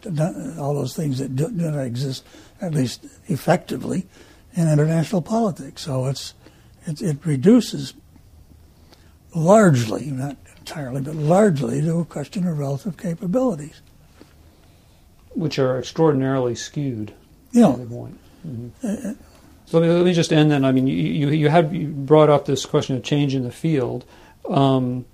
all 0.58 0.74
those 0.74 0.96
things 0.96 1.18
that 1.18 1.36
do, 1.36 1.48
do 1.50 1.70
not 1.70 1.84
exist, 1.84 2.24
at 2.60 2.72
least 2.72 3.06
effectively, 3.26 4.06
in 4.54 4.68
international 4.68 5.22
politics. 5.22 5.82
So 5.82 6.06
it's 6.06 6.34
it, 6.86 7.00
it 7.02 7.18
reduces 7.24 7.94
largely, 9.34 10.06
not 10.06 10.36
entirely, 10.58 11.02
but 11.02 11.14
largely, 11.14 11.80
to 11.80 12.00
a 12.00 12.04
question 12.04 12.46
of 12.46 12.58
relative 12.58 12.96
capabilities. 12.96 13.82
Which 15.34 15.58
are 15.58 15.78
extraordinarily 15.78 16.54
skewed. 16.54 17.12
Yeah. 17.52 17.70
at 17.70 17.76
the 17.76 17.84
know, 17.84 17.88
point. 17.88 18.18
Mhm. 18.46 19.16
So 19.66 19.78
let 19.78 19.86
me, 19.86 19.94
let 19.94 20.04
me 20.04 20.12
just 20.12 20.32
end 20.32 20.50
then. 20.50 20.64
I 20.64 20.72
mean, 20.72 20.88
you, 20.88 20.96
you, 20.96 21.28
you 21.28 21.48
had 21.48 22.06
brought 22.06 22.30
up 22.30 22.46
this 22.46 22.66
question 22.66 22.96
of 22.96 23.04
change 23.04 23.34
in 23.34 23.44
the 23.44 23.52
field 23.52 24.04
um, 24.48 25.04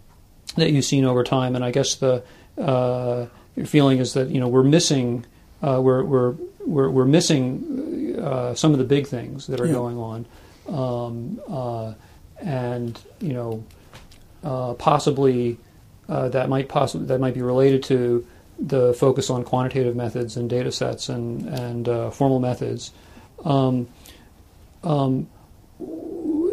that 0.56 0.70
you've 0.70 0.84
seen 0.84 1.04
over 1.04 1.24
time, 1.24 1.54
and 1.56 1.64
I 1.64 1.70
guess 1.70 1.96
the 1.96 2.22
uh, 2.58 3.26
feeling 3.64 3.98
is 3.98 4.14
that 4.14 4.28
you 4.30 4.40
know 4.40 4.48
we're 4.48 4.62
missing 4.62 5.24
uh, 5.62 5.80
we're, 5.82 6.02
we're 6.04 6.34
we're 6.66 6.90
we're 6.90 7.04
missing 7.04 8.16
uh, 8.18 8.54
some 8.54 8.72
of 8.72 8.78
the 8.78 8.84
big 8.84 9.06
things 9.06 9.46
that 9.48 9.60
are 9.60 9.66
Yeah. 9.66 9.72
going 9.72 9.98
on, 9.98 10.26
um, 10.68 11.40
uh, 11.48 11.94
and 12.40 12.98
you 13.20 13.32
know 13.32 13.64
uh, 14.44 14.74
possibly 14.74 15.58
uh, 16.08 16.28
that 16.30 16.48
might 16.48 16.68
possibly 16.68 17.06
that 17.08 17.20
might 17.20 17.34
be 17.34 17.42
related 17.42 17.82
to 17.84 18.26
the 18.58 18.94
focus 18.94 19.28
on 19.28 19.44
quantitative 19.44 19.94
methods 19.94 20.36
and 20.36 20.48
data 20.48 20.72
sets 20.72 21.08
and 21.08 21.46
and 21.48 21.88
uh, 21.88 22.10
formal 22.10 22.40
methods. 22.40 22.90
Um, 23.44 23.88
um, 24.82 25.28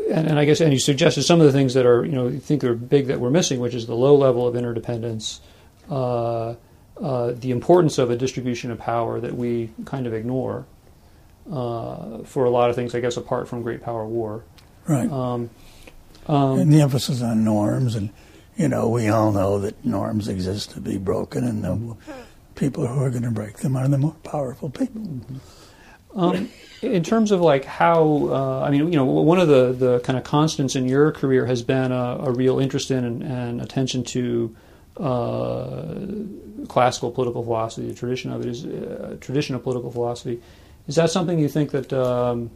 and, 0.10 0.28
and 0.28 0.39
I 0.39 0.45
guess, 0.45 0.62
and 0.62 0.74
you 0.74 0.80
suggested 0.80 1.24
some 1.24 1.39
of 1.39 1.45
the 1.45 1.51
things 1.51 1.74
that 1.74 1.86
are, 1.86 2.06
you 2.06 2.12
know, 2.12 2.28
you 2.28 2.39
think 2.39 2.64
are 2.64 2.74
big 2.74 3.08
that 3.08 3.20
we're 3.20 3.30
missing, 3.30 3.60
which 3.60 3.74
is 3.74 3.88
the 3.88 3.95
low 3.95 4.16
level 4.16 4.47
of 4.47 4.56
interdependence, 4.56 5.41
uh, 5.89 6.56
uh, 7.01 7.32
the 7.32 7.51
importance 7.51 7.97
of 7.97 8.12
a 8.12 8.16
distribution 8.16 8.72
of 8.72 8.78
power 8.80 9.20
that 9.20 9.36
we 9.36 9.72
kind 9.86 10.08
of 10.08 10.14
ignore 10.14 10.66
uh, 11.51 12.20
for 12.24 12.45
a 12.45 12.49
lot 12.49 12.70
of 12.70 12.76
things, 12.76 12.95
I 12.95 12.99
guess, 12.99 13.18
apart 13.18 13.47
from 13.47 13.64
great 13.64 13.82
power 13.82 14.06
war. 14.06 14.43
right? 14.88 15.10
Um, 15.12 15.49
um, 16.28 16.60
and 16.60 16.72
the 16.72 16.82
emphasis 16.82 17.22
on 17.22 17.43
norms, 17.43 17.95
and 17.95 18.10
you 18.56 18.68
know, 18.68 18.88
we 18.88 19.10
all 19.10 19.32
know 19.32 19.60
that 19.60 19.84
norms 19.84 20.28
exist 20.28 20.72
to 20.72 20.80
be 20.80 20.97
broken, 20.97 21.43
and 21.43 21.64
the 21.64 21.97
people 22.56 22.88
who 22.88 23.04
are 23.04 23.10
going 23.10 23.24
to 23.24 23.32
break 23.32 23.58
them 23.58 23.76
are 23.76 23.88
the 23.88 23.97
more 23.97 24.16
powerful 24.24 24.70
people. 24.70 25.01
Um, 26.16 26.49
in 26.82 27.03
terms 27.03 27.32
of 27.32 27.41
like 27.41 27.66
how, 27.66 28.28
uh, 28.30 28.61
I 28.61 28.70
mean, 28.70 28.91
you 28.91 28.97
know, 28.97 29.05
one 29.05 29.39
of 29.39 29.47
the, 29.47 29.74
the 29.74 29.99
kind 30.01 30.18
of 30.18 30.24
constants 30.24 30.76
in 30.76 30.88
your 30.88 31.11
career 31.11 31.45
has 31.45 31.61
been 31.64 31.91
a, 31.91 32.18
a 32.24 32.32
real 32.32 32.59
interest 32.59 32.91
in 32.91 33.03
and, 33.03 33.24
and 33.24 33.61
attention 33.61 34.03
to 34.03 34.55
uh, 34.97 35.95
classical 36.68 37.09
political 37.11 37.43
philosophy, 37.43 37.88
the 37.88 37.95
tradition 37.95 38.32
of 38.32 38.41
it 38.41 38.47
is 38.47 38.66
uh, 38.66 39.18
tradition 39.22 39.55
of 39.55 39.64
political 39.64 39.91
philosophy. 39.91 40.41
Is 40.88 40.95
that 40.95 41.09
something 41.09 41.39
you 41.39 41.47
think 41.47 41.72
that 41.72 41.91
um, 41.93 42.51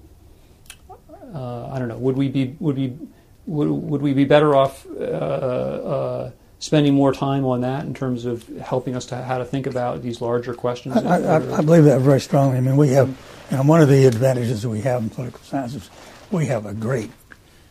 uh, 1.33 1.69
I 1.71 1.79
don't 1.79 1.87
know. 1.87 1.97
Would 1.97 2.17
we 2.17 2.29
be 2.29 2.55
would 2.59 2.75
be 2.75 2.97
would, 3.45 3.69
would 3.69 4.01
we 4.01 4.13
be 4.13 4.25
better 4.25 4.55
off 4.55 4.85
uh, 4.85 5.03
uh, 5.03 6.31
spending 6.59 6.93
more 6.93 7.13
time 7.13 7.45
on 7.45 7.61
that 7.61 7.85
in 7.85 7.93
terms 7.93 8.25
of 8.25 8.47
helping 8.57 8.95
us 8.95 9.05
to 9.05 9.15
how 9.15 9.37
to 9.37 9.45
think 9.45 9.67
about 9.67 10.01
these 10.01 10.21
larger 10.21 10.53
questions? 10.53 10.97
I, 10.97 11.17
I, 11.19 11.57
I 11.57 11.61
believe 11.61 11.83
that 11.85 12.01
very 12.01 12.19
strongly. 12.19 12.57
I 12.57 12.61
mean, 12.61 12.77
we 12.77 12.89
have, 12.89 13.09
you 13.51 13.57
know, 13.57 13.63
one 13.63 13.81
of 13.81 13.89
the 13.89 14.05
advantages 14.05 14.63
that 14.63 14.69
we 14.69 14.81
have 14.81 15.01
in 15.01 15.09
political 15.09 15.41
science 15.41 15.75
is 15.75 15.89
we 16.31 16.47
have 16.47 16.65
a 16.65 16.73
great 16.73 17.11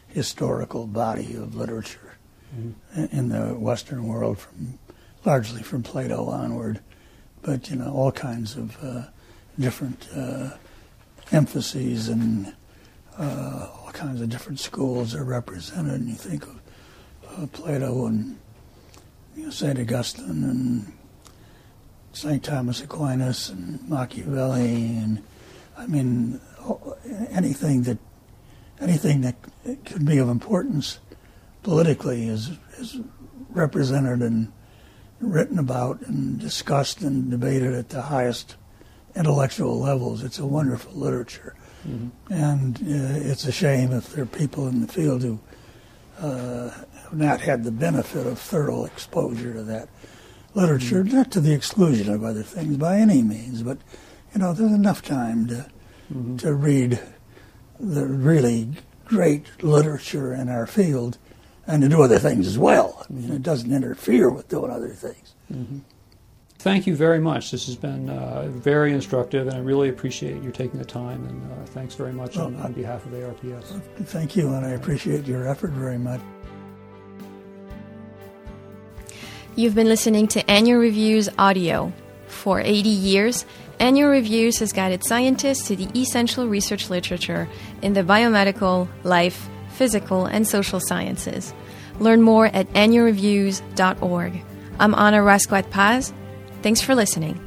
historical 0.08 0.86
body 0.86 1.34
of 1.34 1.54
literature 1.56 2.16
mm-hmm. 2.56 3.04
in 3.16 3.28
the 3.28 3.54
Western 3.54 4.06
world, 4.06 4.38
from 4.38 4.78
largely 5.24 5.62
from 5.62 5.82
Plato 5.82 6.26
onward, 6.26 6.80
but 7.42 7.68
you 7.68 7.76
know, 7.76 7.92
all 7.92 8.12
kinds 8.12 8.56
of 8.56 8.76
uh, 8.82 9.02
different 9.58 10.08
uh, 10.14 10.50
emphases 11.32 12.08
and 12.08 12.54
uh, 13.18 13.68
all 13.74 13.90
kinds 13.92 14.20
of 14.20 14.28
different 14.28 14.60
schools 14.60 15.14
are 15.14 15.24
represented. 15.24 15.94
And 15.94 16.08
you 16.08 16.14
think 16.14 16.44
of 16.44 16.60
uh, 17.28 17.46
Plato 17.48 18.06
and 18.06 18.38
St. 19.50 19.78
Augustine 19.78 20.44
and 20.44 20.92
St. 22.12 22.42
Thomas 22.42 22.80
Aquinas 22.80 23.50
and 23.50 23.86
Machiavelli 23.88 24.96
and 24.96 25.22
I 25.76 25.86
mean 25.86 26.40
anything 27.30 27.82
that 27.82 27.98
anything 28.80 29.20
that 29.22 29.36
could 29.84 30.04
be 30.04 30.18
of 30.18 30.28
importance 30.28 30.98
politically 31.62 32.28
is 32.28 32.52
is 32.78 33.00
represented 33.50 34.20
and 34.20 34.52
written 35.20 35.58
about 35.58 36.00
and 36.02 36.38
discussed 36.38 37.00
and 37.02 37.30
debated 37.30 37.74
at 37.74 37.88
the 37.88 38.02
highest 38.02 38.56
intellectual 39.14 39.80
levels. 39.80 40.22
It's 40.22 40.38
a 40.38 40.46
wonderful 40.46 40.92
literature. 40.92 41.54
Mm-hmm. 41.86 42.32
And 42.32 42.76
uh, 42.76 43.30
it's 43.30 43.44
a 43.46 43.52
shame 43.52 43.92
if 43.92 44.12
there 44.12 44.24
are 44.24 44.26
people 44.26 44.68
in 44.68 44.82
the 44.82 44.88
field 44.88 45.22
who 45.22 45.40
uh, 46.20 46.70
not 47.12 47.40
had 47.40 47.64
the 47.64 47.72
benefit 47.72 48.26
of 48.26 48.38
thorough 48.38 48.84
exposure 48.84 49.52
to 49.52 49.62
that 49.64 49.88
literature, 50.54 51.04
mm-hmm. 51.04 51.16
not 51.16 51.30
to 51.32 51.40
the 51.40 51.52
exclusion 51.52 52.12
of 52.12 52.24
other 52.24 52.42
things 52.42 52.76
by 52.76 52.98
any 52.98 53.22
means, 53.22 53.62
but 53.62 53.78
you 54.34 54.40
know, 54.40 54.52
there's 54.52 54.72
enough 54.72 55.02
time 55.02 55.46
to 55.48 55.70
mm-hmm. 56.12 56.36
to 56.38 56.54
read 56.54 57.00
the 57.78 58.06
really 58.06 58.68
great 59.04 59.62
literature 59.62 60.32
in 60.34 60.48
our 60.48 60.66
field 60.66 61.18
and 61.66 61.82
to 61.82 61.88
do 61.88 62.02
other 62.02 62.18
things 62.18 62.46
as 62.46 62.58
well. 62.58 63.04
I 63.08 63.12
mean, 63.12 63.32
it 63.32 63.42
doesn't 63.42 63.72
interfere 63.72 64.30
with 64.30 64.48
doing 64.48 64.70
other 64.70 64.88
things. 64.88 65.34
Mm-hmm. 65.52 65.78
Thank 66.58 66.86
you 66.86 66.96
very 66.96 67.20
much. 67.20 67.50
This 67.50 67.66
has 67.66 67.76
been 67.76 68.08
uh, 68.08 68.48
very 68.48 68.92
instructive, 68.92 69.46
and 69.46 69.56
I 69.56 69.60
really 69.60 69.88
appreciate 69.88 70.42
you 70.42 70.50
taking 70.50 70.78
the 70.78 70.86
time. 70.86 71.24
And 71.26 71.52
uh, 71.52 71.66
thanks 71.66 71.94
very 71.94 72.12
much 72.12 72.36
well, 72.36 72.46
on, 72.46 72.56
on, 72.56 72.72
behalf 72.72 73.04
of 73.06 73.12
ARPS. 73.12 73.80
Thank 74.06 74.36
you, 74.36 74.52
and 74.52 74.64
I 74.66 74.70
appreciate 74.70 75.26
your 75.26 75.46
effort 75.46 75.70
very 75.72 75.98
much. 75.98 76.20
You've 79.58 79.74
been 79.74 79.88
listening 79.88 80.28
to 80.28 80.50
Annual 80.50 80.80
Reviews 80.80 81.30
Audio. 81.38 81.90
For 82.26 82.60
80 82.60 82.90
years, 82.90 83.46
Annual 83.80 84.10
Reviews 84.10 84.58
has 84.58 84.70
guided 84.70 85.02
scientists 85.02 85.66
to 85.68 85.76
the 85.76 85.88
essential 85.98 86.46
research 86.46 86.90
literature 86.90 87.48
in 87.80 87.94
the 87.94 88.02
biomedical, 88.02 88.86
life, 89.02 89.48
physical, 89.70 90.26
and 90.26 90.46
social 90.46 90.78
sciences. 90.78 91.54
Learn 91.98 92.20
more 92.20 92.48
at 92.48 92.70
annualreviews.org. 92.74 94.44
I'm 94.78 94.94
Anna 94.94 95.20
Rascouët-Paz. 95.20 96.12
Thanks 96.60 96.82
for 96.82 96.94
listening. 96.94 97.45